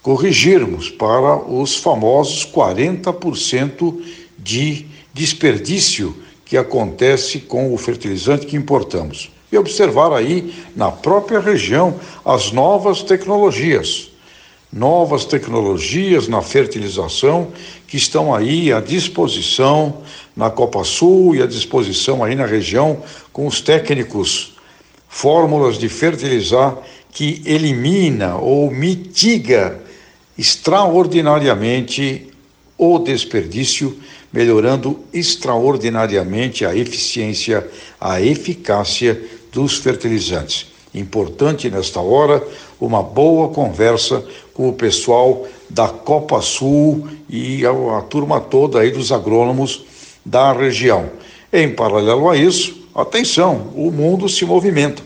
corrigirmos 0.00 0.88
para 0.88 1.36
os 1.36 1.76
famosos 1.76 2.46
40% 2.46 4.02
de 4.38 4.86
desperdício 5.12 6.16
que 6.46 6.56
acontece 6.56 7.40
com 7.40 7.74
o 7.74 7.76
fertilizante 7.76 8.46
que 8.46 8.56
importamos. 8.56 9.30
E 9.52 9.58
observar 9.58 10.14
aí, 10.14 10.54
na 10.74 10.90
própria 10.90 11.40
região, 11.40 12.00
as 12.24 12.52
novas 12.52 13.02
tecnologias 13.02 14.10
novas 14.72 15.24
tecnologias 15.24 16.28
na 16.28 16.42
fertilização 16.42 17.48
que 17.86 17.96
estão 17.96 18.34
aí 18.34 18.72
à 18.72 18.80
disposição 18.80 20.02
na 20.36 20.50
Copa 20.50 20.84
Sul 20.84 21.34
e 21.34 21.42
à 21.42 21.46
disposição 21.46 22.22
aí 22.22 22.34
na 22.34 22.46
região 22.46 23.02
com 23.32 23.46
os 23.46 23.60
técnicos 23.60 24.54
fórmulas 25.08 25.78
de 25.78 25.88
fertilizar 25.88 26.76
que 27.10 27.42
elimina 27.46 28.36
ou 28.36 28.70
mitiga 28.70 29.80
extraordinariamente 30.36 32.28
o 32.76 32.98
desperdício, 32.98 33.98
melhorando 34.32 35.00
extraordinariamente 35.12 36.64
a 36.64 36.76
eficiência, 36.76 37.68
a 38.00 38.20
eficácia 38.20 39.20
dos 39.50 39.78
fertilizantes. 39.78 40.66
Importante 40.94 41.68
nesta 41.70 42.00
hora 42.00 42.46
uma 42.80 43.02
boa 43.02 43.48
conversa 43.48 44.24
com 44.58 44.70
o 44.70 44.72
pessoal 44.72 45.46
da 45.70 45.86
Copa 45.86 46.42
Sul 46.42 47.06
e 47.30 47.64
a, 47.64 47.70
a 47.70 48.02
turma 48.02 48.40
toda 48.40 48.80
aí 48.80 48.90
dos 48.90 49.12
agrônomos 49.12 49.84
da 50.26 50.52
região. 50.52 51.10
Em 51.52 51.70
paralelo 51.70 52.28
a 52.28 52.36
isso, 52.36 52.76
atenção, 52.92 53.70
o 53.76 53.92
mundo 53.92 54.28
se 54.28 54.44
movimenta. 54.44 55.00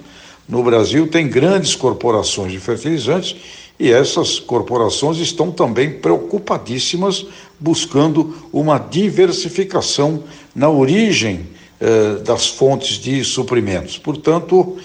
No 0.49 0.63
Brasil 0.63 1.07
tem 1.07 1.29
grandes 1.29 1.75
corporações 1.75 2.51
de 2.51 2.59
fertilizantes 2.59 3.37
e 3.79 3.93
essas 3.93 4.41
corporações 4.41 5.19
estão 5.19 5.51
também 5.51 5.99
preocupadíssimas 5.99 7.27
buscando 7.61 8.35
uma 8.51 8.79
diversificação 8.79 10.23
na 10.55 10.71
origem 10.71 11.47
eh, 11.79 12.23
das 12.25 12.49
fontes 12.49 12.97
de 12.97 13.23
suprimentos. 13.23 13.99
Portanto, 13.99 14.79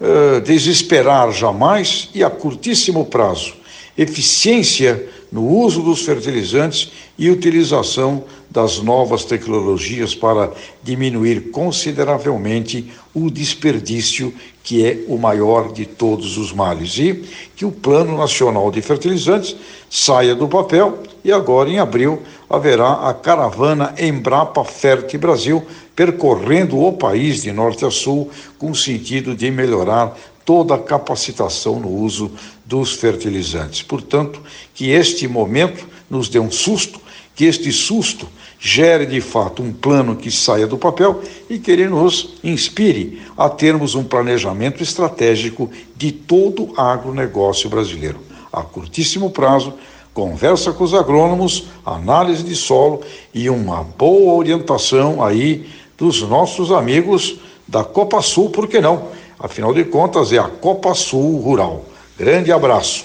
eh, 0.00 0.38
desesperar 0.38 1.32
jamais 1.32 2.10
e 2.14 2.22
a 2.22 2.30
curtíssimo 2.30 3.06
prazo 3.06 3.63
eficiência 3.96 5.08
no 5.30 5.46
uso 5.46 5.82
dos 5.82 6.02
fertilizantes 6.02 6.92
e 7.18 7.30
utilização 7.30 8.24
das 8.50 8.78
novas 8.78 9.24
tecnologias 9.24 10.14
para 10.14 10.52
diminuir 10.82 11.50
consideravelmente 11.50 12.88
o 13.12 13.28
desperdício, 13.30 14.32
que 14.62 14.86
é 14.86 15.04
o 15.08 15.18
maior 15.18 15.72
de 15.72 15.84
todos 15.84 16.38
os 16.38 16.52
males. 16.52 16.96
E 16.98 17.24
que 17.56 17.64
o 17.64 17.72
Plano 17.72 18.16
Nacional 18.16 18.70
de 18.70 18.80
Fertilizantes 18.80 19.56
saia 19.96 20.34
do 20.34 20.48
papel 20.48 20.98
e 21.24 21.30
agora, 21.30 21.70
em 21.70 21.78
abril, 21.78 22.20
haverá 22.50 23.08
a 23.08 23.14
caravana 23.14 23.94
Embrapa 23.96 24.64
Ferte 24.64 25.16
Brasil 25.16 25.64
percorrendo 25.94 26.80
o 26.80 26.94
país 26.94 27.42
de 27.42 27.52
norte 27.52 27.84
a 27.84 27.92
sul 27.92 28.28
com 28.58 28.72
o 28.72 28.74
sentido 28.74 29.36
de 29.36 29.48
melhorar 29.52 30.18
toda 30.44 30.74
a 30.74 30.78
capacitação 30.80 31.78
no 31.78 31.88
uso 31.88 32.32
dos 32.66 32.94
fertilizantes. 32.94 33.82
Portanto, 33.82 34.42
que 34.74 34.90
este 34.90 35.28
momento 35.28 35.86
nos 36.10 36.28
dê 36.28 36.40
um 36.40 36.50
susto, 36.50 37.00
que 37.36 37.44
este 37.44 37.70
susto 37.70 38.26
gere 38.58 39.06
de 39.06 39.20
fato 39.20 39.62
um 39.62 39.72
plano 39.72 40.16
que 40.16 40.28
saia 40.28 40.66
do 40.66 40.76
papel 40.76 41.22
e 41.48 41.56
que 41.56 41.70
ele 41.70 41.88
nos 41.88 42.34
inspire 42.42 43.22
a 43.36 43.48
termos 43.48 43.94
um 43.94 44.02
planejamento 44.02 44.82
estratégico 44.82 45.70
de 45.96 46.10
todo 46.10 46.72
o 46.72 46.80
agronegócio 46.80 47.70
brasileiro. 47.70 48.33
A 48.54 48.62
curtíssimo 48.62 49.30
prazo, 49.30 49.74
conversa 50.12 50.72
com 50.72 50.84
os 50.84 50.94
agrônomos, 50.94 51.66
análise 51.84 52.44
de 52.44 52.54
solo 52.54 53.00
e 53.34 53.50
uma 53.50 53.82
boa 53.82 54.32
orientação 54.34 55.24
aí 55.24 55.68
dos 55.98 56.22
nossos 56.22 56.70
amigos 56.70 57.40
da 57.66 57.82
Copa 57.82 58.22
Sul, 58.22 58.50
por 58.50 58.68
que 58.68 58.80
não? 58.80 59.08
Afinal 59.40 59.74
de 59.74 59.82
contas, 59.82 60.32
é 60.32 60.38
a 60.38 60.44
Copa 60.44 60.94
Sul 60.94 61.40
Rural. 61.40 61.84
Grande 62.16 62.52
abraço. 62.52 63.04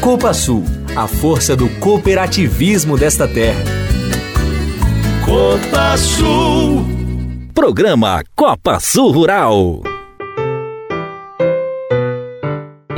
Copa 0.00 0.32
Sul, 0.32 0.62
a 0.96 1.08
força 1.08 1.56
do 1.56 1.68
cooperativismo 1.80 2.96
desta 2.96 3.26
terra. 3.26 3.60
Copa 5.24 5.96
Sul. 5.96 6.84
Programa 7.52 8.22
Copa 8.34 8.78
Sul 8.78 9.10
Rural. 9.12 9.87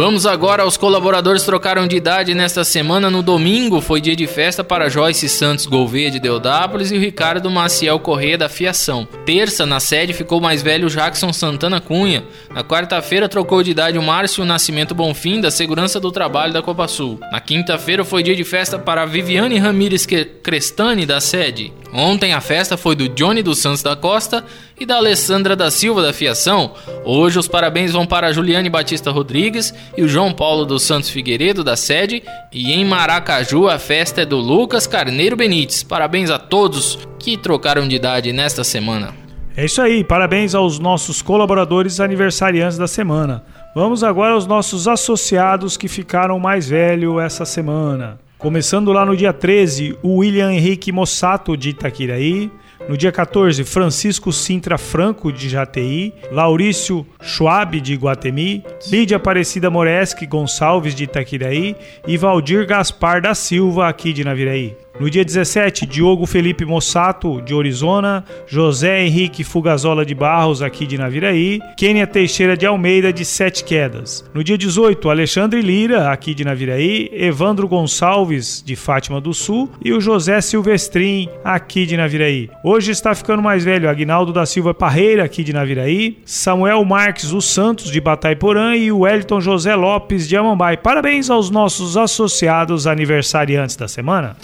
Vamos 0.00 0.24
agora 0.24 0.62
aos 0.62 0.78
colaboradores 0.78 1.42
trocaram 1.42 1.86
de 1.86 1.94
idade 1.94 2.34
nesta 2.34 2.64
semana. 2.64 3.10
No 3.10 3.22
domingo 3.22 3.82
foi 3.82 4.00
dia 4.00 4.16
de 4.16 4.26
festa 4.26 4.64
para 4.64 4.88
Joyce 4.88 5.28
Santos 5.28 5.66
Gouveia 5.66 6.10
de 6.10 6.18
Deodápolis 6.18 6.90
e 6.90 6.96
o 6.96 6.98
Ricardo 6.98 7.50
Maciel 7.50 8.00
Corrêa 8.00 8.38
da 8.38 8.48
Fiação. 8.48 9.06
Terça, 9.26 9.66
na 9.66 9.78
sede, 9.78 10.14
ficou 10.14 10.40
mais 10.40 10.62
velho 10.62 10.88
Jackson 10.88 11.34
Santana 11.34 11.82
Cunha. 11.82 12.24
Na 12.48 12.64
quarta-feira 12.64 13.28
trocou 13.28 13.62
de 13.62 13.72
idade 13.72 13.98
o 13.98 14.02
Márcio 14.02 14.42
Nascimento 14.42 14.94
Bonfim 14.94 15.38
da 15.38 15.50
Segurança 15.50 16.00
do 16.00 16.10
Trabalho 16.10 16.54
da 16.54 16.62
Copa 16.62 16.88
Sul. 16.88 17.20
Na 17.30 17.38
quinta-feira 17.38 18.02
foi 18.02 18.22
dia 18.22 18.34
de 18.34 18.42
festa 18.42 18.78
para 18.78 19.04
Viviane 19.04 19.58
Ramires 19.58 20.06
Crestani 20.42 21.04
da 21.04 21.20
sede. 21.20 21.74
Ontem 21.92 22.32
a 22.32 22.40
festa 22.40 22.78
foi 22.78 22.94
do 22.94 23.06
Johnny 23.08 23.42
dos 23.42 23.58
Santos 23.58 23.82
da 23.82 23.96
Costa 23.96 24.44
e 24.80 24.86
da 24.86 24.96
Alessandra 24.96 25.54
da 25.54 25.70
Silva 25.70 26.00
da 26.00 26.10
Fiação. 26.10 26.72
Hoje 27.04 27.38
os 27.38 27.46
parabéns 27.46 27.92
vão 27.92 28.06
para 28.06 28.32
Juliane 28.32 28.70
Batista 28.70 29.10
Rodrigues 29.10 29.74
e 29.94 30.02
o 30.02 30.08
João 30.08 30.32
Paulo 30.32 30.64
dos 30.64 30.82
Santos 30.82 31.10
Figueiredo 31.10 31.62
da 31.62 31.76
sede. 31.76 32.22
E 32.50 32.72
em 32.72 32.82
Maracaju 32.86 33.68
a 33.68 33.78
festa 33.78 34.22
é 34.22 34.24
do 34.24 34.38
Lucas 34.38 34.86
Carneiro 34.86 35.36
Benites. 35.36 35.82
Parabéns 35.82 36.30
a 36.30 36.38
todos 36.38 36.98
que 37.18 37.36
trocaram 37.36 37.86
de 37.86 37.94
idade 37.94 38.32
nesta 38.32 38.64
semana. 38.64 39.14
É 39.54 39.66
isso 39.66 39.82
aí, 39.82 40.02
parabéns 40.02 40.54
aos 40.54 40.78
nossos 40.78 41.20
colaboradores 41.20 42.00
aniversariantes 42.00 42.78
da 42.78 42.88
semana. 42.88 43.44
Vamos 43.74 44.02
agora 44.02 44.32
aos 44.32 44.46
nossos 44.46 44.88
associados 44.88 45.76
que 45.76 45.88
ficaram 45.88 46.38
mais 46.38 46.70
velhos 46.70 47.20
essa 47.20 47.44
semana. 47.44 48.18
Começando 48.38 48.90
lá 48.90 49.04
no 49.04 49.14
dia 49.14 49.34
13, 49.34 49.98
o 50.02 50.20
William 50.20 50.50
Henrique 50.50 50.90
Mossato 50.90 51.54
de 51.58 51.68
Itaquiraí. 51.68 52.50
No 52.88 52.96
dia 52.96 53.12
14, 53.12 53.62
Francisco 53.64 54.32
Sintra 54.32 54.76
Franco 54.76 55.30
de 55.30 55.48
Jati, 55.48 56.12
Laurício 56.32 57.06
Schwab 57.22 57.80
de 57.80 57.96
Guatemi, 57.96 58.64
Lídia 58.88 59.16
Aparecida 59.16 59.70
Moreski 59.70 60.26
Gonçalves 60.26 60.94
de 60.94 61.04
Itaquiraí 61.04 61.76
e 62.06 62.16
Valdir 62.16 62.66
Gaspar 62.66 63.22
da 63.22 63.34
Silva 63.34 63.88
aqui 63.88 64.12
de 64.12 64.24
Naviraí. 64.24 64.76
No 65.00 65.08
dia 65.08 65.24
17, 65.24 65.86
Diogo 65.86 66.26
Felipe 66.26 66.66
Mossato, 66.66 67.40
de 67.40 67.54
Orizona, 67.54 68.22
José 68.46 69.02
Henrique 69.02 69.42
Fugazola 69.42 70.04
de 70.04 70.14
Barros, 70.14 70.60
aqui 70.60 70.86
de 70.86 70.98
Naviraí, 70.98 71.58
Kênia 71.74 72.06
Teixeira 72.06 72.54
de 72.54 72.66
Almeida, 72.66 73.10
de 73.10 73.24
Sete 73.24 73.64
Quedas. 73.64 74.22
No 74.34 74.44
dia 74.44 74.58
18, 74.58 75.08
Alexandre 75.08 75.62
Lira, 75.62 76.12
aqui 76.12 76.34
de 76.34 76.44
Naviraí, 76.44 77.08
Evandro 77.14 77.66
Gonçalves, 77.66 78.62
de 78.62 78.76
Fátima 78.76 79.22
do 79.22 79.32
Sul, 79.32 79.70
e 79.82 79.90
o 79.90 80.02
José 80.02 80.38
Silvestrin, 80.42 81.30
aqui 81.42 81.86
de 81.86 81.96
Naviraí. 81.96 82.50
Hoje 82.62 82.92
está 82.92 83.14
ficando 83.14 83.42
mais 83.42 83.64
velho 83.64 83.88
Agnaldo 83.88 84.34
da 84.34 84.44
Silva 84.44 84.74
Parreira, 84.74 85.24
aqui 85.24 85.42
de 85.42 85.54
Naviraí, 85.54 86.18
Samuel 86.26 86.84
Marques 86.84 87.30
dos 87.30 87.46
Santos, 87.46 87.90
de 87.90 88.02
Bataiporã, 88.02 88.76
e 88.76 88.92
o 88.92 88.98
Wellington 88.98 89.40
José 89.40 89.74
Lopes, 89.74 90.28
de 90.28 90.36
Amambai. 90.36 90.76
Parabéns 90.76 91.30
aos 91.30 91.48
nossos 91.48 91.96
associados 91.96 92.86
aniversariantes 92.86 93.76
da 93.76 93.88
semana. 93.88 94.36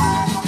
Oh, 0.00 0.47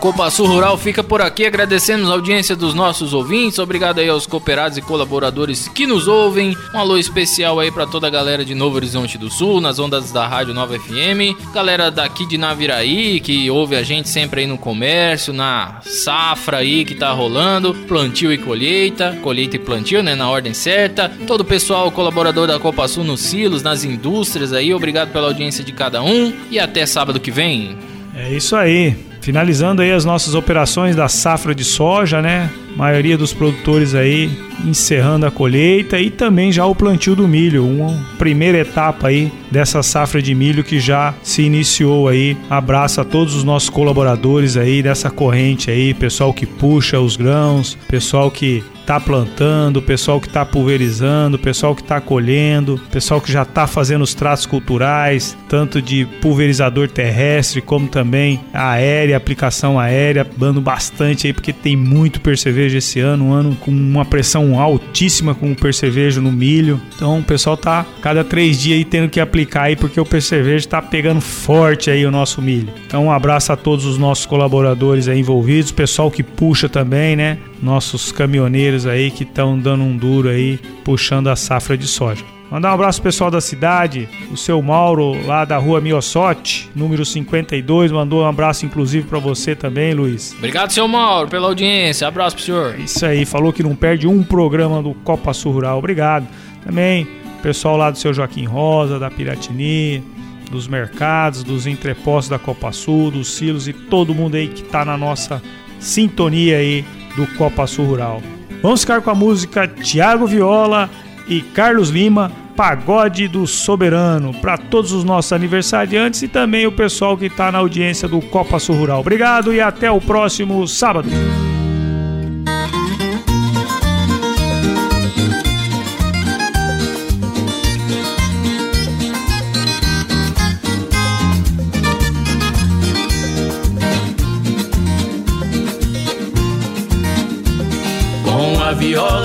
Copa 0.00 0.30
Sul 0.30 0.46
Rural 0.46 0.78
fica 0.78 1.04
por 1.04 1.20
aqui. 1.20 1.44
Agradecemos 1.44 2.08
a 2.08 2.14
audiência 2.14 2.56
dos 2.56 2.72
nossos 2.72 3.12
ouvintes. 3.12 3.58
Obrigado 3.58 3.98
aí 3.98 4.08
aos 4.08 4.26
cooperados 4.26 4.78
e 4.78 4.80
colaboradores 4.80 5.68
que 5.68 5.86
nos 5.86 6.08
ouvem. 6.08 6.56
Um 6.74 6.78
alô 6.78 6.96
especial 6.96 7.60
aí 7.60 7.70
para 7.70 7.86
toda 7.86 8.06
a 8.06 8.10
galera 8.10 8.42
de 8.42 8.54
Novo 8.54 8.76
Horizonte 8.76 9.18
do 9.18 9.28
Sul, 9.30 9.60
nas 9.60 9.78
ondas 9.78 10.10
da 10.10 10.26
Rádio 10.26 10.54
Nova 10.54 10.78
FM. 10.78 11.36
Galera 11.52 11.90
daqui 11.90 12.26
de 12.26 12.38
Naviraí, 12.38 13.20
que 13.20 13.50
ouve 13.50 13.76
a 13.76 13.82
gente 13.82 14.08
sempre 14.08 14.40
aí 14.40 14.46
no 14.46 14.56
comércio, 14.56 15.34
na 15.34 15.80
safra 15.82 16.56
aí 16.58 16.86
que 16.86 16.94
tá 16.94 17.12
rolando. 17.12 17.74
Plantio 17.86 18.32
e 18.32 18.38
colheita. 18.38 19.18
Colheita 19.22 19.56
e 19.56 19.58
plantio, 19.58 20.02
né? 20.02 20.14
Na 20.14 20.30
ordem 20.30 20.54
certa. 20.54 21.10
Todo 21.26 21.42
o 21.42 21.44
pessoal 21.44 21.90
colaborador 21.90 22.46
da 22.46 22.58
Copa 22.58 22.88
Sul 22.88 23.04
nos 23.04 23.20
silos, 23.20 23.62
nas 23.62 23.84
indústrias 23.84 24.54
aí. 24.54 24.72
Obrigado 24.72 25.12
pela 25.12 25.26
audiência 25.26 25.62
de 25.62 25.72
cada 25.72 26.02
um. 26.02 26.32
E 26.50 26.58
até 26.58 26.86
sábado 26.86 27.20
que 27.20 27.30
vem. 27.30 27.76
É 28.16 28.32
isso 28.32 28.56
aí. 28.56 29.09
Finalizando 29.20 29.82
aí 29.82 29.92
as 29.92 30.04
nossas 30.04 30.34
operações 30.34 30.96
da 30.96 31.08
safra 31.08 31.54
de 31.54 31.64
soja, 31.64 32.22
né? 32.22 32.50
Maioria 32.76 33.16
dos 33.16 33.32
produtores 33.32 33.94
aí 33.94 34.30
encerrando 34.64 35.26
a 35.26 35.30
colheita 35.30 35.98
e 35.98 36.10
também 36.10 36.52
já 36.52 36.66
o 36.66 36.74
plantio 36.74 37.16
do 37.16 37.26
milho, 37.26 37.66
uma 37.66 38.06
primeira 38.18 38.58
etapa 38.58 39.08
aí 39.08 39.32
dessa 39.50 39.82
safra 39.82 40.20
de 40.20 40.34
milho 40.34 40.62
que 40.62 40.78
já 40.78 41.14
se 41.22 41.42
iniciou 41.42 42.08
aí. 42.08 42.36
Abraço 42.48 43.00
a 43.00 43.04
todos 43.04 43.34
os 43.34 43.44
nossos 43.44 43.70
colaboradores 43.70 44.56
aí 44.56 44.82
dessa 44.82 45.10
corrente 45.10 45.70
aí, 45.70 45.94
pessoal 45.94 46.32
que 46.32 46.46
puxa 46.46 47.00
os 47.00 47.16
grãos, 47.16 47.76
pessoal 47.88 48.30
que 48.30 48.62
tá 48.90 48.98
plantando, 48.98 49.80
pessoal 49.80 50.20
que 50.20 50.28
tá 50.28 50.44
pulverizando, 50.44 51.38
pessoal 51.38 51.76
que 51.76 51.84
tá 51.84 52.00
colhendo, 52.00 52.80
pessoal 52.90 53.20
que 53.20 53.30
já 53.30 53.44
tá 53.44 53.64
fazendo 53.64 54.02
os 54.02 54.14
tratos 54.14 54.46
culturais, 54.46 55.38
tanto 55.48 55.80
de 55.80 56.04
pulverizador 56.20 56.88
terrestre 56.88 57.60
como 57.60 57.86
também 57.86 58.40
aérea, 58.52 59.16
aplicação 59.16 59.78
aérea, 59.78 60.26
dando 60.36 60.60
bastante 60.60 61.28
aí 61.28 61.32
porque 61.32 61.52
tem 61.52 61.76
muito 61.76 62.20
percevejo 62.20 62.69
esse 62.78 63.00
ano, 63.00 63.26
um 63.26 63.32
ano 63.32 63.56
com 63.56 63.70
uma 63.70 64.04
pressão 64.04 64.60
altíssima 64.60 65.34
com 65.34 65.52
o 65.52 65.56
percevejo 65.56 66.20
no 66.20 66.32
milho. 66.32 66.80
Então 66.94 67.18
o 67.18 67.22
pessoal 67.22 67.56
tá 67.56 67.84
cada 68.00 68.24
três 68.24 68.58
dias 68.58 68.78
aí 68.78 68.84
tendo 68.84 69.08
que 69.08 69.20
aplicar 69.20 69.62
aí 69.62 69.76
porque 69.76 70.00
o 70.00 70.04
percevejo 70.04 70.68
tá 70.68 70.80
pegando 70.80 71.20
forte 71.20 71.90
aí 71.90 72.04
o 72.06 72.10
nosso 72.10 72.40
milho. 72.40 72.68
Então 72.86 73.06
um 73.06 73.12
abraço 73.12 73.52
a 73.52 73.56
todos 73.56 73.84
os 73.84 73.98
nossos 73.98 74.26
colaboradores 74.26 75.08
aí 75.08 75.20
envolvidos, 75.20 75.72
pessoal 75.72 76.10
que 76.10 76.22
puxa 76.22 76.68
também, 76.68 77.16
né? 77.16 77.38
Nossos 77.62 78.10
caminhoneiros 78.12 78.86
aí 78.86 79.10
que 79.10 79.24
estão 79.24 79.58
dando 79.58 79.84
um 79.84 79.96
duro 79.96 80.28
aí, 80.28 80.58
puxando 80.84 81.28
a 81.28 81.36
safra 81.36 81.76
de 81.76 81.86
soja. 81.86 82.39
Mandar 82.50 82.70
um 82.70 82.74
abraço 82.74 83.00
pro 83.00 83.10
pessoal 83.10 83.30
da 83.30 83.40
cidade, 83.40 84.08
o 84.32 84.36
seu 84.36 84.60
Mauro 84.60 85.24
lá 85.24 85.44
da 85.44 85.56
rua 85.56 85.80
Miosote, 85.80 86.68
número 86.74 87.04
52, 87.04 87.92
mandou 87.92 88.22
um 88.22 88.26
abraço 88.26 88.66
inclusive 88.66 89.06
para 89.06 89.20
você 89.20 89.54
também, 89.54 89.94
Luiz. 89.94 90.34
Obrigado, 90.36 90.72
seu 90.72 90.88
Mauro, 90.88 91.28
pela 91.28 91.46
audiência. 91.46 92.08
Abraço 92.08 92.34
pro 92.34 92.44
senhor. 92.44 92.80
Isso 92.80 93.06
aí, 93.06 93.24
falou 93.24 93.52
que 93.52 93.62
não 93.62 93.76
perde 93.76 94.08
um 94.08 94.22
programa 94.24 94.82
do 94.82 94.94
Copa 94.94 95.32
Sul 95.32 95.52
Rural. 95.52 95.78
Obrigado. 95.78 96.26
Também 96.64 97.06
pessoal 97.40 97.76
lá 97.76 97.90
do 97.90 97.98
seu 97.98 98.12
Joaquim 98.12 98.44
Rosa, 98.44 98.98
da 98.98 99.10
Piratini, 99.10 100.02
dos 100.50 100.68
mercados, 100.68 101.42
dos 101.42 101.66
entrepostos 101.66 102.28
da 102.28 102.38
Copa 102.38 102.72
Sul, 102.72 103.10
dos 103.10 103.34
silos 103.34 103.66
e 103.66 103.72
todo 103.72 104.14
mundo 104.14 104.36
aí 104.36 104.48
que 104.48 104.62
tá 104.62 104.84
na 104.84 104.96
nossa 104.96 105.42
sintonia 105.78 106.58
aí 106.58 106.84
do 107.16 107.26
Copa 107.38 107.66
Sul 107.66 107.86
Rural. 107.86 108.22
Vamos 108.62 108.82
ficar 108.82 109.00
com 109.00 109.10
a 109.10 109.14
música 109.14 109.66
Tiago 109.66 110.26
Viola 110.26 110.90
e 111.26 111.40
Carlos 111.40 111.90
Lima, 111.90 112.30
Pagode 112.56 113.26
do 113.26 113.46
Soberano, 113.46 114.34
para 114.34 114.58
todos 114.58 114.92
os 114.92 115.04
nossos 115.04 115.32
aniversariantes 115.32 116.22
e 116.22 116.28
também 116.28 116.66
o 116.66 116.72
pessoal 116.72 117.16
que 117.16 117.26
está 117.26 117.50
na 117.50 117.58
audiência 117.58 118.06
do 118.06 118.20
Copa 118.20 118.58
Sul 118.58 118.76
Rural. 118.76 119.00
Obrigado 119.00 119.52
e 119.52 119.60
até 119.60 119.90
o 119.90 120.00
próximo 120.00 120.66
sábado. 120.68 121.08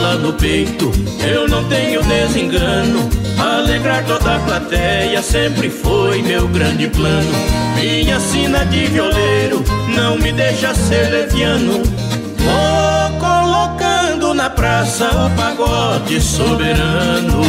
A 0.06 0.16
viola 0.16 0.16
no 0.16 0.34
peito, 0.34 0.92
eu 1.28 1.48
não 1.48 1.64
tenho 1.66 2.02
desengano. 2.04 3.10
Alegrar 3.40 4.06
toda 4.06 4.36
a 4.36 4.40
plateia 4.40 5.22
sempre 5.22 5.70
foi 5.70 6.22
meu 6.22 6.48
grande 6.48 6.88
plano. 6.88 7.32
Minha 7.76 8.20
sina 8.20 8.66
de 8.66 8.86
violeiro 8.86 9.64
não 9.96 10.18
me 10.18 10.32
deixa 10.32 10.74
ser 10.76 11.10
leviano. 11.10 11.82
Vou 12.38 13.20
colocando 13.20 14.34
na 14.34 14.50
praça 14.50 15.10
o 15.10 15.30
pagode 15.36 16.22
soberano. 16.22 17.42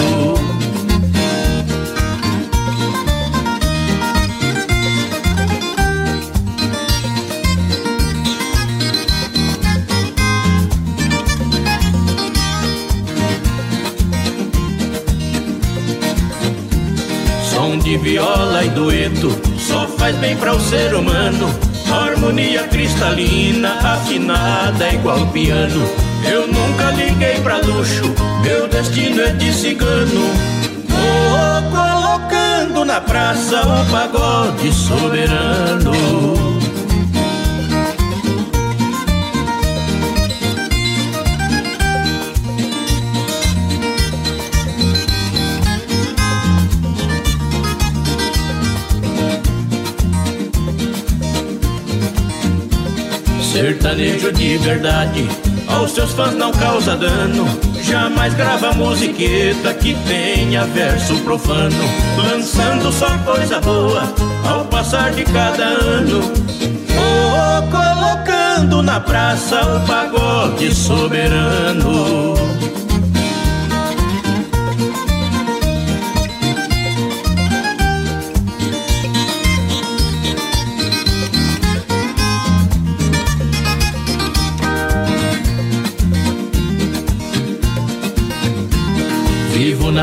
Viola 18.07 18.65
e 18.65 18.69
dueto 18.69 19.37
só 19.59 19.85
faz 19.99 20.15
bem 20.19 20.37
para 20.37 20.55
o 20.55 20.61
ser 20.61 20.95
humano. 20.95 21.53
Harmonia 21.91 22.63
cristalina, 22.69 23.79
afinada 23.81 24.89
igual 24.95 25.27
piano. 25.33 25.83
Eu 26.25 26.47
nunca 26.47 26.93
liguei 26.93 27.41
pra 27.41 27.57
luxo, 27.59 28.05
meu 28.43 28.69
destino 28.69 29.23
é 29.23 29.33
de 29.33 29.53
cigano. 29.53 30.31
Vou 30.89 31.71
colocando 31.73 32.85
na 32.85 33.01
praça 33.01 33.63
o 33.67 33.91
pagode 33.91 34.73
soberano. 34.73 36.56
Sertanejo 53.57 54.31
de 54.33 54.59
verdade, 54.59 55.27
aos 55.67 55.93
seus 55.93 56.13
fãs 56.13 56.35
não 56.35 56.53
causa 56.53 56.95
dano. 56.95 57.47
Jamais 57.83 58.35
grava 58.35 58.71
musiqueta 58.75 59.73
que 59.73 59.95
tenha 60.07 60.67
verso 60.67 61.19
profano. 61.21 61.75
Lançando 62.19 62.93
só 62.93 63.09
coisa 63.25 63.59
boa 63.61 64.13
ao 64.47 64.67
passar 64.67 65.11
de 65.13 65.25
cada 65.25 65.65
ano. 65.65 66.21
Vou 66.21 67.71
colocando 67.71 68.83
na 68.83 69.01
praça 69.01 69.59
o 69.63 69.87
pagode 69.87 70.75
soberano. 70.75 72.35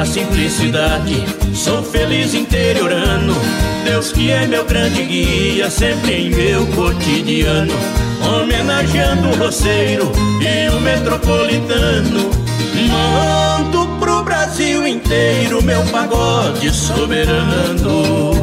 Simplicidade, 0.05 1.23
sou 1.53 1.83
feliz 1.83 2.33
interiorano. 2.33 3.33
Deus 3.83 4.11
que 4.11 4.31
é 4.31 4.45
meu 4.47 4.65
grande 4.65 5.03
guia, 5.03 5.69
sempre 5.69 6.27
em 6.27 6.29
meu 6.29 6.65
cotidiano. 6.67 7.73
Homenageando 8.21 9.29
o 9.29 9.35
roceiro 9.35 10.11
e 10.41 10.69
o 10.69 10.79
metropolitano. 10.79 12.29
Mando 12.89 13.87
pro 13.99 14.23
Brasil 14.23 14.87
inteiro 14.87 15.63
meu 15.63 15.83
pagode 15.85 16.69
soberano. 16.71 18.33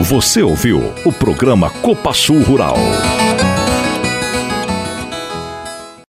Você 0.00 0.40
ouviu 0.40 0.94
o 1.04 1.12
programa 1.12 1.68
Copa 1.68 2.12
Sul 2.12 2.40
Rural. 2.42 2.76